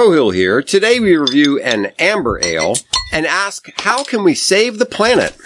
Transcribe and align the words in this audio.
Crowhill 0.00 0.34
here. 0.34 0.62
Today 0.62 0.98
we 0.98 1.14
review 1.14 1.60
an 1.60 1.92
amber 1.98 2.40
ale 2.42 2.74
and 3.12 3.26
ask 3.26 3.68
how 3.80 4.02
can 4.02 4.24
we 4.24 4.34
save 4.34 4.78
the 4.78 4.86
planet? 4.86 5.36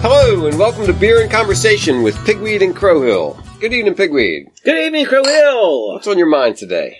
Hello 0.00 0.46
and 0.46 0.58
welcome 0.58 0.86
to 0.86 0.94
Beer 0.94 1.20
and 1.20 1.30
Conversation 1.30 2.02
with 2.02 2.16
Pigweed 2.24 2.62
and 2.62 2.74
Crowhill. 2.74 3.38
Good 3.60 3.74
evening, 3.74 3.96
Pigweed. 3.96 4.46
Good 4.64 4.82
evening, 4.82 5.04
Crowhill. 5.04 5.92
What's 5.92 6.06
on 6.06 6.16
your 6.16 6.26
mind 6.26 6.56
today? 6.56 6.96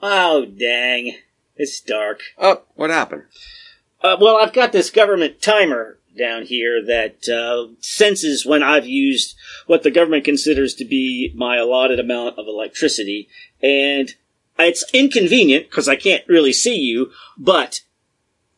Oh, 0.00 0.46
dang. 0.46 1.18
It's 1.54 1.82
dark. 1.82 2.22
Oh, 2.38 2.62
what 2.76 2.88
happened? 2.88 3.24
Uh, 4.04 4.18
well, 4.20 4.36
I've 4.36 4.52
got 4.52 4.72
this 4.72 4.90
government 4.90 5.40
timer 5.40 5.98
down 6.16 6.42
here 6.44 6.84
that 6.84 7.26
uh, 7.26 7.74
senses 7.80 8.44
when 8.44 8.62
I've 8.62 8.86
used 8.86 9.34
what 9.66 9.82
the 9.82 9.90
government 9.90 10.26
considers 10.26 10.74
to 10.74 10.84
be 10.84 11.32
my 11.34 11.56
allotted 11.56 11.98
amount 11.98 12.38
of 12.38 12.46
electricity. 12.46 13.28
And 13.62 14.14
it's 14.58 14.84
inconvenient 14.92 15.70
because 15.70 15.88
I 15.88 15.96
can't 15.96 16.22
really 16.28 16.52
see 16.52 16.76
you, 16.76 17.12
but 17.38 17.80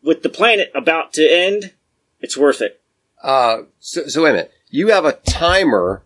with 0.02 0.24
the 0.24 0.28
planet 0.28 0.72
about 0.74 1.12
to 1.12 1.24
end, 1.24 1.72
it's 2.20 2.36
worth 2.36 2.60
it. 2.60 2.80
Uh, 3.22 3.62
so, 3.78 4.08
so 4.08 4.24
wait 4.24 4.30
a 4.30 4.32
minute. 4.32 4.52
You 4.70 4.88
have 4.88 5.04
a 5.04 5.12
timer 5.12 6.02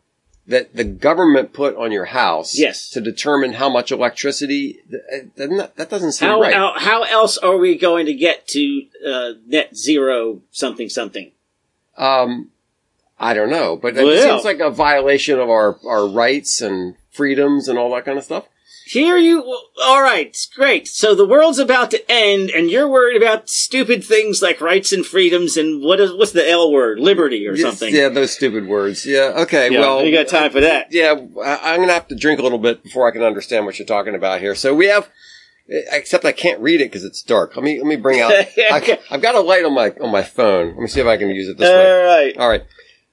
that 0.50 0.74
the 0.74 0.84
government 0.84 1.52
put 1.52 1.76
on 1.76 1.92
your 1.92 2.06
house. 2.06 2.58
Yes. 2.58 2.90
To 2.90 3.00
determine 3.00 3.54
how 3.54 3.68
much 3.68 3.90
electricity. 3.92 4.80
That, 5.36 5.72
that, 5.76 5.88
doesn't 5.90 6.12
seem 6.12 6.28
How, 6.28 6.40
right. 6.40 6.52
how, 6.54 6.74
how 6.76 7.02
else 7.04 7.38
are 7.38 7.56
we 7.56 7.78
going 7.78 8.06
to 8.06 8.14
get 8.14 8.46
to 8.48 8.82
uh, 9.06 9.32
net 9.46 9.76
zero 9.76 10.42
something 10.50 10.88
something? 10.88 11.32
um, 11.96 12.50
I 13.22 13.34
don't 13.34 13.50
know, 13.50 13.76
but 13.76 13.96
it 13.96 14.02
Well- 14.04 14.22
seems 14.22 14.44
like 14.44 14.60
a 14.60 14.70
violation 14.70 15.38
of 15.38 15.50
our, 15.50 15.78
our 15.86 16.06
rights 16.08 16.60
and 16.62 16.96
freedoms 17.10 17.68
and 17.68 17.78
all 17.78 17.94
that 17.94 18.04
kind 18.06 18.16
of 18.18 18.24
stuff. 18.24 18.46
Here 18.90 19.18
you, 19.18 19.44
all 19.84 20.02
right, 20.02 20.36
great. 20.56 20.88
So 20.88 21.14
the 21.14 21.24
world's 21.24 21.60
about 21.60 21.92
to 21.92 22.10
end, 22.10 22.50
and 22.50 22.68
you're 22.68 22.88
worried 22.88 23.22
about 23.22 23.48
stupid 23.48 24.02
things 24.02 24.42
like 24.42 24.60
rights 24.60 24.92
and 24.92 25.06
freedoms 25.06 25.56
and 25.56 25.80
what 25.80 26.00
is 26.00 26.12
what's 26.12 26.32
the 26.32 26.48
L 26.48 26.72
word, 26.72 26.98
liberty 26.98 27.46
or 27.46 27.56
something. 27.56 27.94
Yeah, 27.94 28.08
those 28.08 28.32
stupid 28.32 28.66
words. 28.66 29.06
Yeah. 29.06 29.32
Okay. 29.42 29.70
Yeah, 29.70 29.78
well, 29.78 30.04
you 30.04 30.12
got 30.12 30.26
time 30.26 30.50
for 30.50 30.60
that? 30.62 30.88
Yeah, 30.90 31.12
I'm 31.12 31.76
going 31.76 31.86
to 31.86 31.94
have 31.94 32.08
to 32.08 32.16
drink 32.16 32.40
a 32.40 32.42
little 32.42 32.58
bit 32.58 32.82
before 32.82 33.06
I 33.06 33.12
can 33.12 33.22
understand 33.22 33.64
what 33.64 33.78
you're 33.78 33.86
talking 33.86 34.16
about 34.16 34.40
here. 34.40 34.56
So 34.56 34.74
we 34.74 34.86
have, 34.86 35.08
except 35.68 36.24
I 36.24 36.32
can't 36.32 36.58
read 36.58 36.80
it 36.80 36.86
because 36.90 37.04
it's 37.04 37.22
dark. 37.22 37.54
Let 37.54 37.64
me 37.64 37.78
let 37.78 37.86
me 37.86 37.94
bring 37.94 38.20
out. 38.20 38.32
I, 38.58 38.98
I've 39.08 39.22
got 39.22 39.36
a 39.36 39.40
light 39.40 39.64
on 39.64 39.72
my 39.72 39.90
on 40.00 40.10
my 40.10 40.24
phone. 40.24 40.70
Let 40.70 40.78
me 40.78 40.88
see 40.88 41.00
if 41.00 41.06
I 41.06 41.16
can 41.16 41.28
use 41.28 41.48
it 41.48 41.58
this 41.58 41.70
way. 41.70 41.92
All 41.92 42.06
right. 42.06 42.36
All 42.38 42.48
right. 42.48 42.64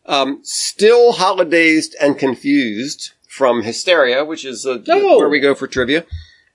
Um, 0.07 0.39
still 0.41 1.13
holidazed 1.13 1.91
and 2.01 2.17
confused 2.17 3.11
from 3.37 3.61
Hysteria, 3.61 4.25
which 4.25 4.43
is 4.43 4.65
uh, 4.65 4.79
Oh. 4.89 5.19
where 5.19 5.29
we 5.29 5.39
go 5.39 5.53
for 5.53 5.67
trivia. 5.67 6.05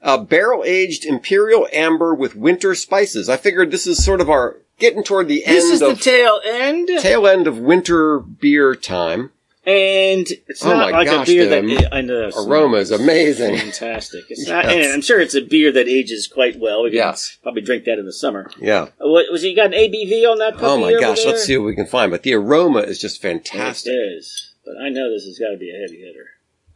Uh, 0.02 0.18
barrel 0.18 0.64
aged 0.66 1.04
imperial 1.04 1.68
amber 1.72 2.12
with 2.12 2.34
winter 2.34 2.74
spices. 2.74 3.28
I 3.28 3.36
figured 3.36 3.70
this 3.70 3.86
is 3.86 4.04
sort 4.04 4.20
of 4.20 4.28
our 4.28 4.56
getting 4.80 5.04
toward 5.04 5.28
the 5.28 5.44
end. 5.44 5.56
This 5.56 5.70
is 5.70 5.80
of 5.80 5.96
the 5.96 6.04
tail 6.04 6.40
end, 6.44 6.88
tail 7.00 7.24
end 7.28 7.46
of 7.46 7.56
winter 7.58 8.18
beer 8.18 8.74
time. 8.74 9.30
and 9.64 10.26
it's 10.48 10.64
Oh 10.64 10.70
not 10.70 10.90
my 10.90 10.98
like 10.98 11.06
gosh, 11.06 11.28
a 11.28 11.32
beer 11.32 11.44
the 11.46 11.74
that 11.76 11.94
I 11.94 12.00
know 12.00 12.30
Aroma 12.36 12.78
is 12.78 12.90
amazing. 12.90 13.56
fantastic. 13.58 14.24
It's 14.28 14.48
not, 14.48 14.64
and 14.64 14.92
I'm 14.92 15.02
sure 15.02 15.20
it's 15.20 15.36
a 15.36 15.40
beer 15.40 15.70
that 15.70 15.86
ages 15.86 16.26
quite 16.26 16.58
well. 16.58 16.82
We 16.82 16.90
can 16.90 16.96
Yes. 16.96 17.38
probably 17.44 17.62
drink 17.62 17.84
that 17.84 18.00
in 18.00 18.04
the 18.04 18.12
summer. 18.12 18.50
Yeah. 18.60 18.88
What 18.98 19.26
was 19.30 19.42
he 19.42 19.54
got 19.54 19.66
an 19.66 19.74
ABV 19.74 20.26
on 20.28 20.38
that? 20.38 20.54
Oh 20.58 20.78
my 20.78 20.94
gosh, 20.98 21.24
let's 21.24 21.44
see 21.44 21.56
what 21.56 21.66
we 21.66 21.76
can 21.76 21.86
find. 21.86 22.10
But 22.10 22.24
the 22.24 22.34
aroma 22.34 22.80
is 22.80 22.98
just 23.00 23.22
fantastic. 23.22 23.92
It 23.92 24.16
is, 24.18 24.50
but 24.64 24.74
I 24.84 24.88
know 24.88 25.08
this 25.12 25.26
has 25.26 25.38
got 25.38 25.52
to 25.52 25.58
be 25.58 25.70
a 25.70 25.78
heavy 25.80 26.00
hitter. 26.00 26.26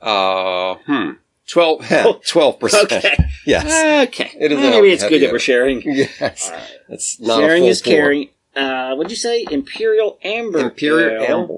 Uh, 0.06 0.76
hmm. 0.86 1.10
12, 1.48 2.24
12 2.26 2.58
percent. 2.60 2.84
Okay. 2.92 3.16
Yes. 3.46 4.08
Okay. 4.08 4.30
It 4.40 4.50
is 4.50 4.58
a 4.58 4.62
Maybe 4.62 4.88
it's 4.90 5.06
good 5.06 5.22
that 5.22 5.30
we're 5.32 5.38
sharing. 5.38 5.80
Yes. 5.84 6.50
Right. 6.50 6.62
That's 6.88 7.20
not 7.20 7.38
Sharing 7.40 7.64
a 7.64 7.66
is 7.68 7.82
pour. 7.82 7.92
caring. 7.92 8.28
Uh, 8.56 8.94
what'd 8.96 9.10
you 9.10 9.16
say? 9.16 9.44
Imperial 9.50 10.18
Amber. 10.24 10.58
Imperial 10.58 11.22
Ale. 11.22 11.40
amber. 11.40 11.54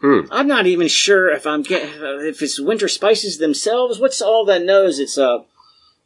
Hmm. 0.00 0.20
I'm 0.32 0.46
not 0.48 0.66
even 0.66 0.88
sure 0.88 1.30
if 1.30 1.46
I'm 1.46 1.62
getting 1.62 1.90
if 2.26 2.42
it's 2.42 2.58
winter 2.60 2.88
spices 2.88 3.38
themselves. 3.38 3.98
What's 4.00 4.20
all 4.20 4.44
that 4.46 4.62
knows? 4.62 4.98
It's 4.98 5.16
uh, 5.16 5.38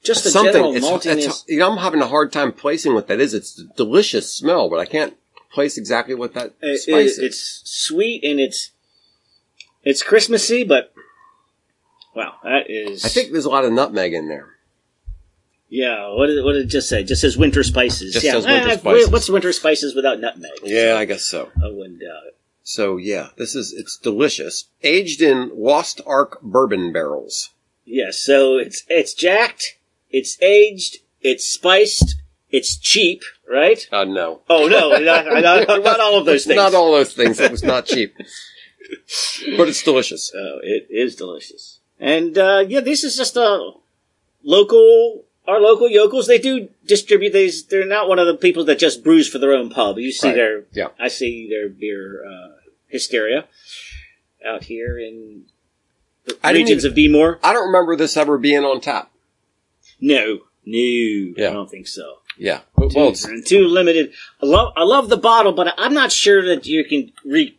just 0.02 0.26
a 0.26 0.30
Something. 0.30 0.52
general 0.52 0.74
It's, 0.76 0.86
maltiness. 0.86 1.24
it's, 1.26 1.44
you 1.48 1.58
know, 1.58 1.70
I'm 1.72 1.78
having 1.78 2.02
a 2.02 2.06
hard 2.06 2.32
time 2.32 2.52
placing 2.52 2.92
what 2.94 3.08
that 3.08 3.18
is. 3.20 3.32
It's 3.34 3.58
a 3.58 3.64
delicious 3.76 4.30
smell, 4.30 4.68
but 4.68 4.78
I 4.78 4.84
can't 4.84 5.14
place 5.52 5.76
exactly 5.78 6.14
what 6.14 6.34
that 6.34 6.52
It- 6.60 6.80
spice 6.82 7.18
it- 7.18 7.24
is. 7.24 7.30
it's 7.30 7.62
sweet 7.64 8.22
and 8.24 8.38
it's 8.38 8.70
it's 9.84 10.02
Christmassy, 10.02 10.64
but 10.64 10.92
wow, 12.14 12.34
that 12.42 12.70
is. 12.70 13.04
I 13.04 13.08
think 13.08 13.32
there's 13.32 13.44
a 13.44 13.50
lot 13.50 13.64
of 13.64 13.72
nutmeg 13.72 14.12
in 14.12 14.28
there. 14.28 14.48
Yeah. 15.68 16.08
What 16.08 16.26
did, 16.26 16.44
what 16.44 16.52
did 16.52 16.66
it 16.66 16.68
just 16.68 16.88
say? 16.88 17.04
Just 17.04 17.20
says 17.20 17.36
winter 17.36 17.62
spices. 17.62 18.12
Just 18.12 18.24
yeah. 18.24 18.32
says 18.32 18.46
winter 18.46 18.70
eh, 18.70 18.76
spices. 18.76 19.10
What's 19.10 19.28
winter 19.28 19.52
spices 19.52 19.94
without 19.94 20.20
nutmeg? 20.20 20.50
Yeah, 20.64 20.96
I 20.98 21.04
guess 21.04 21.24
so. 21.24 21.50
I 21.62 21.68
wouldn't 21.68 22.00
doubt 22.00 22.26
it. 22.26 22.36
So 22.62 22.98
yeah, 22.98 23.28
this 23.36 23.54
is, 23.54 23.72
it's 23.72 23.96
delicious. 23.96 24.66
Aged 24.82 25.22
in 25.22 25.50
Lost 25.54 26.00
Ark 26.06 26.40
bourbon 26.42 26.92
barrels. 26.92 27.50
Yes, 27.84 28.18
so 28.18 28.58
it's 28.58 28.84
it's 28.88 29.14
jacked, 29.14 29.78
it's 30.10 30.40
aged, 30.40 30.98
it's 31.20 31.44
spiced, 31.44 32.16
it's 32.50 32.76
cheap, 32.76 33.22
right? 33.50 33.88
Uh, 33.90 34.04
no. 34.04 34.42
Oh 34.48 34.68
no, 34.68 34.90
not, 34.98 35.26
not, 35.26 35.82
not 35.82 36.00
all 36.00 36.18
of 36.18 36.26
those 36.26 36.44
things. 36.46 36.56
Not 36.56 36.74
all 36.74 36.92
those 36.92 37.12
things. 37.12 37.40
It 37.40 37.50
was 37.50 37.64
not 37.64 37.86
cheap. 37.86 38.14
but 39.56 39.68
it's 39.68 39.82
delicious. 39.82 40.30
Oh, 40.34 40.60
it 40.62 40.86
is 40.90 41.16
delicious. 41.16 41.79
And 42.00 42.36
uh, 42.38 42.64
yeah, 42.66 42.80
this 42.80 43.04
is 43.04 43.16
just 43.16 43.36
a 43.36 43.72
local. 44.42 45.24
Our 45.48 45.58
local 45.58 45.88
yokels, 45.88 46.28
they 46.28 46.38
do 46.38 46.68
distribute 46.86 47.32
these. 47.32 47.64
They're 47.64 47.86
not 47.86 48.08
one 48.08 48.18
of 48.20 48.26
the 48.26 48.36
people 48.36 48.64
that 48.66 48.78
just 48.78 49.02
brews 49.02 49.28
for 49.28 49.38
their 49.38 49.52
own 49.52 49.68
pub. 49.68 49.98
You 49.98 50.12
see 50.12 50.28
Right. 50.28 50.34
their, 50.36 50.64
Yeah. 50.72 50.88
I 50.98 51.08
see 51.08 51.48
their 51.48 51.68
beer 51.68 52.24
uh, 52.24 52.48
hysteria 52.86 53.46
out 54.46 54.64
here 54.64 54.96
in 54.98 55.46
the 56.24 56.36
I 56.44 56.52
regions 56.52 56.84
even- 56.84 56.92
of 56.92 56.96
Beemore. 56.96 57.38
I 57.42 57.52
don't 57.52 57.66
remember 57.66 57.96
this 57.96 58.16
ever 58.16 58.38
being 58.38 58.64
on 58.64 58.80
tap. 58.80 59.10
No, 60.00 60.40
no, 60.64 60.78
Yeah. 61.36 61.50
I 61.50 61.52
don't 61.52 61.70
think 61.70 61.88
so. 61.88 62.18
Yeah. 62.38 62.60
Well, 62.76 63.08
it's, 63.08 63.26
too 63.48 63.66
limited. 63.66 64.12
I 64.42 64.46
love, 64.46 64.72
I 64.76 64.84
love 64.84 65.08
the 65.08 65.16
bottle, 65.16 65.52
but 65.52 65.74
I'm 65.78 65.94
not 65.94 66.12
sure 66.12 66.44
that 66.46 66.64
you 66.66 66.84
can 66.84 67.12
re- 67.24 67.58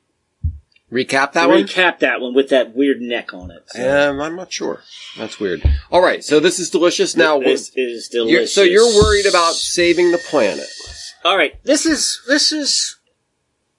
recap 0.92 1.34
that 1.34 1.48
one? 1.50 1.64
recap 1.64 2.00
that 2.00 2.22
one 2.22 2.34
with 2.34 2.50
that 2.50 2.76
weird 2.76 3.02
neck 3.02 3.34
on 3.34 3.52
it. 3.52 3.64
So 3.68 4.10
Um, 4.12 4.20
I'm 4.22 4.36
not 4.36 4.52
sure. 4.52 4.82
That's 5.18 5.40
weird. 5.40 5.64
All 5.92 6.02
right. 6.02 6.24
So 6.24 6.40
this 6.40 6.60
is 6.60 6.70
delicious. 6.70 7.16
Now, 7.16 7.40
this 7.40 7.72
is 7.76 8.10
you're, 8.14 8.26
delicious. 8.26 8.54
so 8.54 8.62
you're 8.64 8.94
worried 8.96 9.26
about 9.26 9.54
saving 9.54 10.12
the 10.12 10.18
planet. 10.18 10.68
All 11.24 11.38
right, 11.38 11.64
this 11.64 11.86
is 11.86 12.22
this 12.28 12.52
is. 12.52 12.98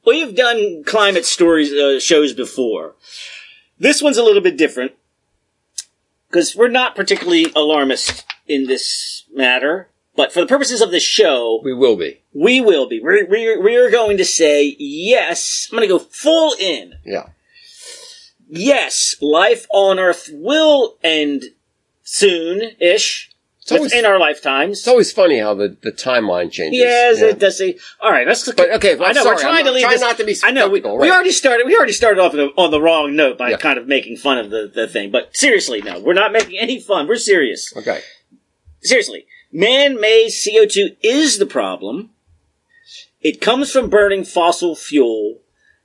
We've 0.04 0.34
done 0.34 0.82
climate 0.84 1.24
stories 1.24 1.72
uh, 1.72 2.00
shows 2.00 2.32
before. 2.32 2.94
This 3.78 4.00
one's 4.02 4.16
a 4.18 4.22
little 4.24 4.42
bit 4.42 4.56
different 4.56 4.92
because 6.28 6.54
we're 6.56 6.68
not 6.68 6.94
particularly 6.96 7.46
alarmist 7.54 8.24
in 8.46 8.66
this 8.66 9.24
matter. 9.32 9.88
But 10.14 10.32
for 10.32 10.40
the 10.40 10.46
purposes 10.46 10.80
of 10.80 10.90
the 10.90 11.00
show, 11.00 11.60
We 11.64 11.72
will 11.74 11.96
be. 11.96 12.21
We 12.34 12.60
will 12.60 12.88
be. 12.88 13.00
We're, 13.00 13.26
we're, 13.26 13.62
we're 13.62 13.90
going 13.90 14.16
to 14.18 14.24
say 14.24 14.74
yes. 14.78 15.68
I'm 15.70 15.76
going 15.78 15.88
to 15.88 15.94
go 15.94 15.98
full 15.98 16.54
in. 16.58 16.94
Yeah. 17.04 17.28
yes, 18.48 19.16
life 19.20 19.66
on 19.70 19.98
Earth 19.98 20.28
will 20.32 20.96
end 21.02 21.44
soon-ish. 22.02 23.30
always- 23.70 23.92
in 23.92 24.04
our 24.04 24.18
lifetimes. 24.18 24.78
It's 24.80 24.88
always 24.88 25.12
funny 25.12 25.38
how 25.38 25.54
the, 25.54 25.76
the 25.82 25.92
timeline 25.92 26.50
changes. 26.50 26.78
yes, 26.80 27.20
Yeah. 27.20 27.26
it 27.28 27.38
does 27.38 27.58
say. 27.58 27.78
All 28.00 28.10
right, 28.10 28.26
let's 28.26 28.46
look. 28.46 28.56
But, 28.56 28.70
okay, 28.74 28.90
I 28.98 29.04
I'm 29.08 29.14
know 29.14 29.22
sorry, 29.22 29.36
we're 29.36 29.40
trying 29.40 29.58
I'm 29.60 29.64
to 29.66 29.70
leave 29.72 29.82
trying 29.82 29.92
this. 29.94 30.00
not 30.00 30.16
to 30.18 30.24
be 30.24 30.36
I 30.42 30.50
know 30.50 30.68
we, 30.68 30.80
skeptical, 30.80 30.98
we 30.98 31.10
already 31.10 31.30
started. 31.32 31.66
We 31.66 31.76
already 31.76 31.92
started 31.92 32.20
off 32.20 32.32
on 32.32 32.38
the, 32.38 32.46
on 32.56 32.70
the 32.70 32.80
wrong 32.80 33.14
note 33.14 33.38
by 33.38 33.50
Yeah. 33.50 33.56
kind 33.58 33.78
of 33.78 33.86
making 33.86 34.16
fun 34.16 34.38
of 34.38 34.50
the, 34.50 34.70
the 34.74 34.88
thing. 34.88 35.10
But 35.10 35.36
seriously, 35.36 35.80
no, 35.80 36.00
we're 36.00 36.12
not 36.14 36.32
making 36.32 36.58
any 36.58 36.80
fun. 36.80 37.06
We're 37.08 37.16
serious. 37.16 37.72
Okay. 37.76 38.00
Seriously, 38.82 39.26
man-made 39.52 40.30
CO2 40.30 40.96
is 41.02 41.38
the 41.38 41.46
problem. 41.46 42.10
It 43.22 43.40
comes 43.40 43.70
from 43.70 43.88
burning 43.88 44.24
fossil 44.24 44.74
fuel. 44.74 45.40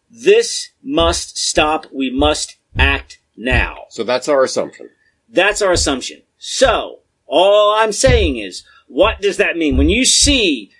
This 0.09 0.69
must 0.81 1.37
stop. 1.37 1.85
We 1.93 2.09
must 2.09 2.57
act 2.77 3.19
now. 3.35 3.85
So 3.89 4.03
that's 4.03 4.27
our 4.27 4.43
assumption. 4.43 4.89
That's 5.29 5.61
our 5.61 5.71
assumption. 5.71 6.21
So, 6.37 6.99
all 7.25 7.75
I'm 7.75 7.91
saying 7.91 8.37
is, 8.37 8.63
what 8.87 9.21
does 9.21 9.37
that 9.37 9.57
mean? 9.57 9.75
When 9.77 9.89
you 9.89 10.05
see 10.05 10.71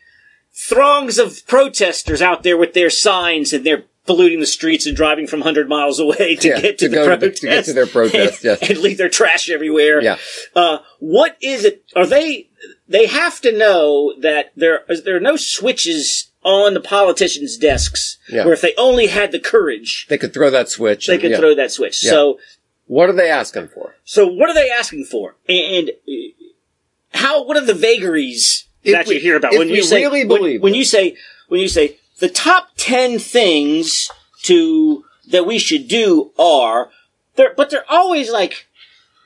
throngs 0.54 1.20
of 1.20 1.46
protesters 1.48 2.22
out 2.22 2.44
there 2.44 2.58
with 2.58 2.74
their 2.74 2.90
signs 2.90 3.54
and 3.54 3.66
they're 3.66 3.84
polluting 4.06 4.40
the 4.40 4.46
streets 4.46 4.86
and 4.86 4.96
driving 4.96 5.28
from 5.28 5.42
100 5.42 5.68
miles 5.68 6.00
away 6.00 6.36
to 6.38 6.48
Yeah, 6.48 6.62
get 6.62 6.78
to, 6.80 6.86
to 6.86 6.90
the 6.90 6.96
go 6.96 7.10
to 7.10 7.18
protest. 7.18 7.42
to 7.42 7.48
get 7.48 7.66
to 7.66 7.74
their 7.74 7.86
protest, 7.88 8.46
and, 8.46 8.58
yes. 8.62 8.70
and 8.70 8.80
leave 8.80 8.98
their 8.98 9.10
trash 9.10 9.50
everywhere. 9.50 10.02
Yeah. 10.02 10.18
Uh, 10.56 10.78
what 11.00 11.38
is 11.42 11.66
it? 11.66 11.84
Are 11.96 12.08
they, 12.08 12.50
they 12.88 13.08
have 13.08 13.42
to 13.42 13.56
know 13.56 14.14
that 14.22 14.54
there, 14.56 14.86
there 15.04 15.18
are 15.18 15.20
no 15.20 15.36
switches 15.36 16.32
on 16.48 16.74
the 16.74 16.80
politicians' 16.80 17.58
desks, 17.58 18.18
Yeah. 18.30 18.46
where 18.46 18.54
if 18.54 18.62
they 18.62 18.74
only 18.78 19.08
had 19.08 19.32
the 19.34 19.40
courage, 19.40 20.08
They 20.08 20.18
could 20.18 20.34
throw 20.34 20.50
that 20.50 20.70
switch. 20.70 21.06
they 21.08 21.14
and- 21.14 21.22
could 21.22 21.32
yeah. 21.32 21.38
throw 21.40 21.54
that 21.56 21.72
switch. 21.72 22.04
Yeah. 22.04 22.12
So, 22.12 22.40
What 22.88 23.10
are 23.10 23.14
they 23.22 23.30
asking 23.30 23.68
for? 23.68 23.96
so 24.06 24.26
what 24.26 24.50
are 24.50 24.54
they 24.56 24.70
asking 24.70 25.04
for? 25.06 25.36
And 25.50 25.90
uh, 26.08 26.12
how? 27.14 27.44
What 27.44 27.58
are 27.58 27.66
the 27.66 27.74
vagaries 27.74 28.66
If 28.84 28.94
that 28.94 29.08
we- 29.08 29.16
you 29.16 29.20
hear 29.22 29.36
about 29.36 29.52
when 29.58 29.68
you 29.70 29.84
say 29.84 30.04
really 30.06 30.24
when, 30.26 30.38
believe 30.40 30.62
when 30.62 30.74
you 30.74 30.86
say 30.86 31.18
when 31.50 31.60
you 31.60 31.68
say 31.68 31.98
the 32.20 32.30
top 32.30 32.70
ten 32.78 33.20
things 33.20 34.10
to 34.44 35.04
that 35.30 35.46
we 35.46 35.60
should 35.60 35.88
do 35.90 36.32
are 36.40 36.90
they're 37.36 37.54
but 37.58 37.70
they're 37.70 37.90
always 37.90 38.32
like 38.32 38.68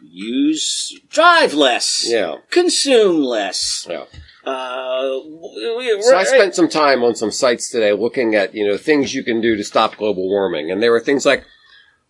use 0.04 1.00
drive 1.10 1.54
less, 1.54 2.06
Yeah. 2.08 2.38
consume 2.50 3.24
less. 3.24 3.86
Yeah. 3.88 4.06
Uh, 4.46 5.20
So 6.02 6.16
I 6.18 6.24
spent 6.24 6.56
some 6.56 6.70
time 6.70 7.04
on 7.04 7.16
some 7.16 7.32
sites 7.32 7.70
today 7.70 7.94
looking 7.94 8.36
at, 8.36 8.54
you 8.56 8.68
know, 8.68 8.78
things 8.78 9.14
you 9.14 9.24
can 9.24 9.42
do 9.42 9.56
to 9.56 9.64
stop 9.64 9.98
global 9.98 10.28
warming. 10.30 10.72
And 10.72 10.82
there 10.82 10.92
were 10.92 11.00
things 11.00 11.26
like 11.26 11.44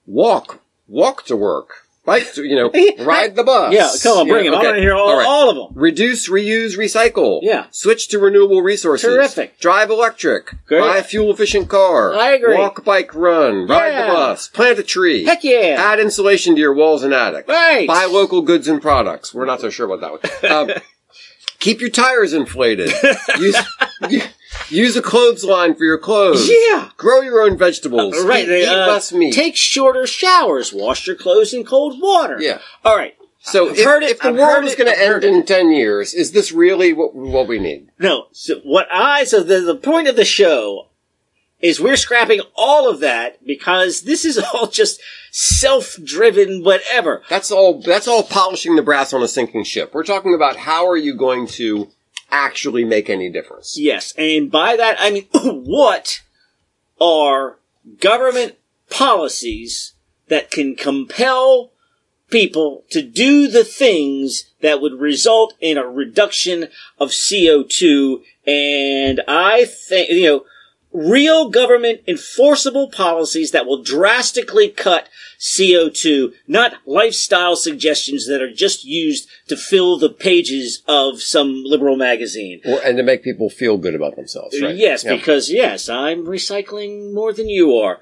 walk, 0.06 0.62
walk 0.88 1.26
to 1.26 1.36
work, 1.36 1.70
bike 2.06 2.32
to, 2.34 2.44
you 2.44 2.56
know, 2.56 2.72
ride 3.06 3.36
the 3.36 3.44
bus. 3.44 3.74
Yeah, 3.74 3.90
come 4.02 4.20
on, 4.20 4.28
bring 4.28 4.46
them. 4.46 4.56
I 4.56 4.64
want 4.64 4.76
to 4.78 4.82
hear 4.82 4.94
all, 4.96 5.10
All 5.10 5.18
right. 5.18 5.28
all 5.28 5.50
of 5.50 5.56
them. 5.56 5.80
Reduce, 5.82 6.30
reuse, 6.30 6.78
recycle. 6.78 7.40
Yeah. 7.42 7.66
Switch 7.72 8.08
to 8.10 8.20
renewable 8.20 8.62
resources. 8.62 9.10
Terrific. 9.14 9.60
Drive 9.60 9.90
electric. 9.90 10.54
Great. 10.68 10.80
Buy 10.82 10.98
a 10.98 11.04
fuel 11.04 11.32
efficient 11.32 11.68
car. 11.70 12.14
I 12.16 12.32
agree. 12.34 12.58
Walk, 12.58 12.84
bike, 12.86 13.14
run. 13.14 13.68
Ride 13.68 13.90
Yeah. 13.90 14.08
the 14.08 14.14
bus. 14.14 14.48
Plant 14.48 14.80
a 14.80 14.84
tree. 14.84 15.26
Heck 15.26 15.44
yeah! 15.44 15.76
Add 15.78 16.00
insulation 16.00 16.56
to 16.56 16.62
your 16.62 16.74
walls 16.74 17.04
and 17.04 17.14
attic. 17.14 17.48
Right. 17.48 17.88
Buy 17.88 18.06
local 18.06 18.42
goods 18.42 18.68
and 18.68 18.82
products. 18.82 19.34
We're 19.34 19.46
not 19.46 19.60
so 19.62 19.70
sure 19.70 19.92
about 19.92 20.22
that 20.22 20.42
one. 20.42 20.72
Um, 20.72 20.82
keep 21.62 21.80
your 21.80 21.90
tires 21.90 22.34
inflated. 22.34 22.92
use, 23.40 23.56
use 24.70 24.98
a 24.98 25.02
clothesline 25.02 25.76
for 25.76 25.86
your 25.86 25.98
clothes. 25.98 26.50
Yeah. 26.50 26.90
Grow 26.98 27.22
your 27.22 27.42
own 27.42 27.58
vegetables. 27.58 28.22
Right. 28.26 28.44
Eat, 28.44 28.48
they, 28.48 28.64
eat 28.64 28.68
uh, 28.68 28.88
less 28.88 29.14
meat. 29.14 29.34
Take 29.34 29.56
shorter 29.56 30.06
showers. 30.06 30.74
Wash 30.74 31.08
your 31.08 31.16
clothes 31.16 31.54
in 31.54 31.64
cold 31.64 32.02
water. 32.02 32.38
Yeah. 32.42 32.60
All 32.84 32.98
right. 32.98 33.16
so 33.40 33.70
I've 33.70 33.78
if, 33.78 33.86
heard 33.86 34.04
it, 34.04 34.12
if 34.12 34.20
the 34.20 34.30
I've 34.30 34.36
world 34.36 34.66
is 34.66 34.76
going 34.76 34.92
to 34.92 35.02
end 35.02 35.24
in 35.24 35.46
10 35.46 35.72
years, 35.72 36.14
is 36.14 36.34
this 36.34 36.52
really 36.52 36.92
what, 36.92 37.16
what 37.16 37.48
we 37.48 37.60
need? 37.60 37.90
No. 37.98 38.26
So 38.34 38.60
what 38.64 38.88
I 38.92 39.24
so 39.24 39.42
the 39.42 39.62
the 39.62 39.76
point 39.76 40.10
of 40.10 40.18
the 40.18 40.26
show 40.26 40.88
is 41.62 41.80
we're 41.80 41.98
scrapping 41.98 42.42
all 42.56 42.90
of 42.90 43.00
that 43.02 43.46
because 43.46 44.02
this 44.02 44.26
is 44.26 44.38
all 44.38 44.68
just 44.72 45.02
self-driven 45.32 46.64
whatever. 46.64 47.24
That's 47.30 47.52
all, 47.52 47.82
that's 47.82 48.08
all 48.08 48.24
polishing 48.24 48.76
the 48.76 48.82
brass 48.82 49.14
on 49.14 49.24
a 49.24 49.28
sinking 49.28 49.64
ship. 49.64 49.94
We're 49.94 50.04
talking 50.04 50.34
about 50.34 50.58
how 50.58 50.88
are 50.88 50.98
you 50.98 51.16
going 51.16 51.48
to 51.48 51.90
actually 52.32 52.86
make 52.86 53.10
any 53.10 53.30
difference? 53.30 53.78
Yes, 53.78 54.14
and 54.18 54.50
by 54.50 54.76
that 54.76 54.98
I 55.00 55.12
mean 55.12 55.28
what 55.66 56.22
are 57.00 57.58
government 58.00 58.56
policies 58.90 59.94
that 60.28 60.52
can 60.52 60.76
compel 60.76 61.72
people 62.30 62.86
to 62.90 63.02
do 63.02 63.50
the 63.50 63.66
things 63.66 64.46
that 64.62 64.82
would 64.82 64.94
result 64.94 65.54
in 65.60 65.78
a 65.78 65.86
reduction 65.86 66.70
of 66.98 67.10
CO2 67.10 68.22
and 68.48 69.22
I 69.28 69.66
think 69.66 70.10
you 70.10 70.24
know 70.24 70.46
real 70.94 71.50
government 71.50 72.02
enforceable 72.08 72.90
policies 72.90 73.52
that 73.52 73.66
will 73.66 73.82
drastically 73.82 74.70
cut 74.70 75.08
CO2, 75.40 76.34
not 76.48 76.74
lifestyle 76.86 77.56
suggestions 77.56 78.28
that 78.28 78.42
are 78.42 78.52
just 78.54 78.84
used 78.84 79.28
to 79.48 79.56
fill 79.58 79.98
the 79.98 80.10
pages 80.10 80.84
of 80.88 81.22
some 81.22 81.64
liberal 81.66 81.96
magazine. 81.96 82.62
Or, 82.66 82.80
and 82.84 82.98
to 82.98 83.04
make 83.04 83.24
people 83.24 83.50
feel 83.50 83.78
good 83.78 83.96
about 83.96 84.16
themselves, 84.16 84.60
right? 84.62 84.76
Yes, 84.76 85.04
Yeah. 85.04 85.16
because 85.16 85.50
yes, 85.50 85.90
I'm 85.90 86.26
recycling 86.26 87.14
more 87.14 87.34
than 87.34 87.50
you 87.50 87.76
are. 87.78 88.00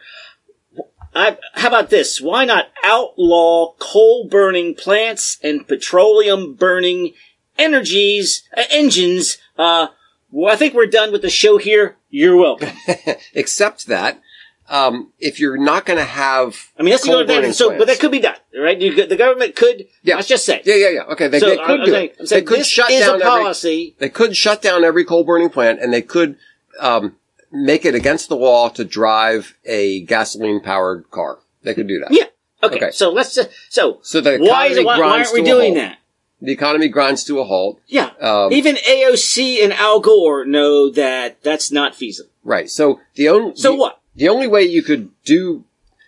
I, 1.14 1.38
how 1.54 1.70
about 1.70 1.90
this? 1.90 2.22
Why 2.22 2.46
not 2.46 2.70
outlaw 2.84 3.74
coal 3.80 4.28
burning 4.28 4.76
plants 4.76 5.38
and 5.44 5.68
petroleum 5.68 6.54
burning 6.54 7.14
energies, 7.58 8.44
uh, 8.56 8.64
engines? 8.70 9.38
Uh, 9.58 9.88
well, 10.32 10.54
I 10.54 10.56
think 10.56 10.74
we're 10.74 10.86
done 10.86 11.12
with 11.12 11.22
the 11.22 11.30
show 11.30 11.58
here. 11.58 11.98
You're 12.10 12.36
welcome. 12.38 12.70
Except 13.34 13.88
that, 13.88 14.22
um, 14.70 15.12
if 15.20 15.40
you're 15.40 15.58
not 15.58 15.86
going 15.86 15.98
to 15.98 16.04
have, 16.06 16.70
I 16.78 16.84
mean, 16.84 16.92
that's 16.92 17.04
the 17.04 17.08
coal 17.10 17.16
only 17.18 17.28
thing. 17.28 17.38
burning 17.38 17.54
So, 17.54 17.70
but 17.70 17.78
plants- 17.78 17.94
that 17.94 18.00
could 18.02 18.12
be 18.12 18.20
done, 18.20 18.36
right? 18.58 18.80
You 18.80 18.94
could, 18.94 19.10
the 19.10 19.16
government 19.16 19.56
could. 19.56 19.88
Yeah. 20.04 20.16
Let's 20.16 20.28
just 20.28 20.46
say. 20.46 20.62
Yeah, 20.66 20.76
yeah, 20.76 20.90
yeah. 20.90 21.04
Okay, 21.04 21.28
they, 21.28 21.40
so 21.40 21.50
they 21.50 21.58
could 21.58 21.80
I'm 21.80 21.86
do 21.86 21.92
saying, 21.92 22.10
it. 22.10 22.16
I'm 22.20 22.26
saying 22.28 22.44
they 22.44 22.46
could 22.48 22.60
this 22.60 22.68
shut 22.68 22.90
is 22.92 23.02
down 23.02 23.10
a 23.22 23.26
every. 23.26 23.26
policy. 23.26 23.96
They 24.00 24.10
could 24.10 24.36
shut 24.36 24.62
down 24.62 24.84
every 24.84 25.06
coal 25.06 25.24
burning 25.24 25.50
plant, 25.50 25.80
and 25.82 25.94
they 25.94 26.02
could 26.02 26.38
um, 26.80 27.16
make 27.52 27.86
it 27.86 27.96
against 27.96 28.30
the 28.30 28.36
law 28.36 28.70
to 28.70 28.84
drive 28.86 29.56
a 29.66 30.02
gasoline 30.06 30.62
powered 30.62 31.10
car. 31.12 31.40
They 31.64 31.74
could 31.74 31.88
do 31.88 32.00
that. 32.00 32.12
Yeah. 32.12 32.26
Okay. 32.62 32.76
Okay. 32.76 32.92
So 32.92 33.10
let's 33.12 33.36
just, 33.36 33.50
so 33.70 34.00
So 34.02 34.20
the 34.22 34.38
why 34.38 34.66
is 34.68 34.78
economy 34.78 34.82
it, 34.82 34.86
why, 34.86 35.00
why 35.00 35.08
grinds 35.10 35.30
aren't 35.30 35.34
we 35.44 35.50
to 35.50 35.52
a 35.52 35.54
doing 35.60 35.76
halt. 35.76 35.86
that? 35.90 35.98
The 36.42 36.52
economy 36.52 36.88
grinds 36.88 37.24
to 37.26 37.40
a 37.40 37.44
halt. 37.44 37.82
Yeah. 37.88 38.12
Um, 38.22 38.52
Even 38.54 38.76
AOC 38.76 39.64
and 39.64 39.74
Al 39.74 40.00
Gore 40.00 40.46
know 40.46 40.90
that 40.90 41.44
that's 41.44 41.72
not 41.72 41.96
feasible. 41.96 42.30
Right. 42.44 42.70
So 42.70 43.02
the 43.16 43.28
only 43.30 43.56
So 43.56 43.72
the, 43.74 43.78
what? 43.78 44.02
The 44.16 44.30
only 44.30 44.48
way 44.48 44.64
you 44.64 44.82
could 44.82 45.12
do, 45.24 45.66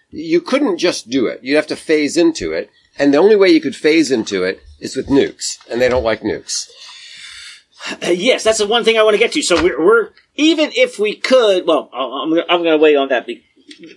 you 0.09 0.41
couldn't 0.41 0.77
just 0.77 1.09
do 1.09 1.27
it. 1.27 1.43
You'd 1.43 1.55
have 1.55 1.67
to 1.67 1.75
phase 1.75 2.17
into 2.17 2.51
it, 2.51 2.69
and 2.97 3.13
the 3.13 3.17
only 3.17 3.35
way 3.35 3.49
you 3.49 3.61
could 3.61 3.75
phase 3.75 4.11
into 4.11 4.43
it 4.43 4.61
is 4.79 4.95
with 4.95 5.07
nukes, 5.07 5.57
and 5.69 5.81
they 5.81 5.89
don't 5.89 6.03
like 6.03 6.21
nukes. 6.21 6.69
Uh, 8.03 8.07
yes, 8.09 8.43
that's 8.43 8.59
the 8.59 8.67
one 8.67 8.83
thing 8.83 8.97
I 8.97 9.03
want 9.03 9.15
to 9.15 9.19
get 9.19 9.31
to. 9.33 9.41
So 9.41 9.61
we're, 9.61 9.83
we're 9.83 10.09
even 10.35 10.71
if 10.75 10.99
we 10.99 11.15
could, 11.15 11.65
well, 11.65 11.89
I'm, 11.93 12.33
I'm 12.49 12.63
going 12.63 12.77
to 12.77 12.83
wait 12.83 12.95
on 12.95 13.09
that. 13.09 13.27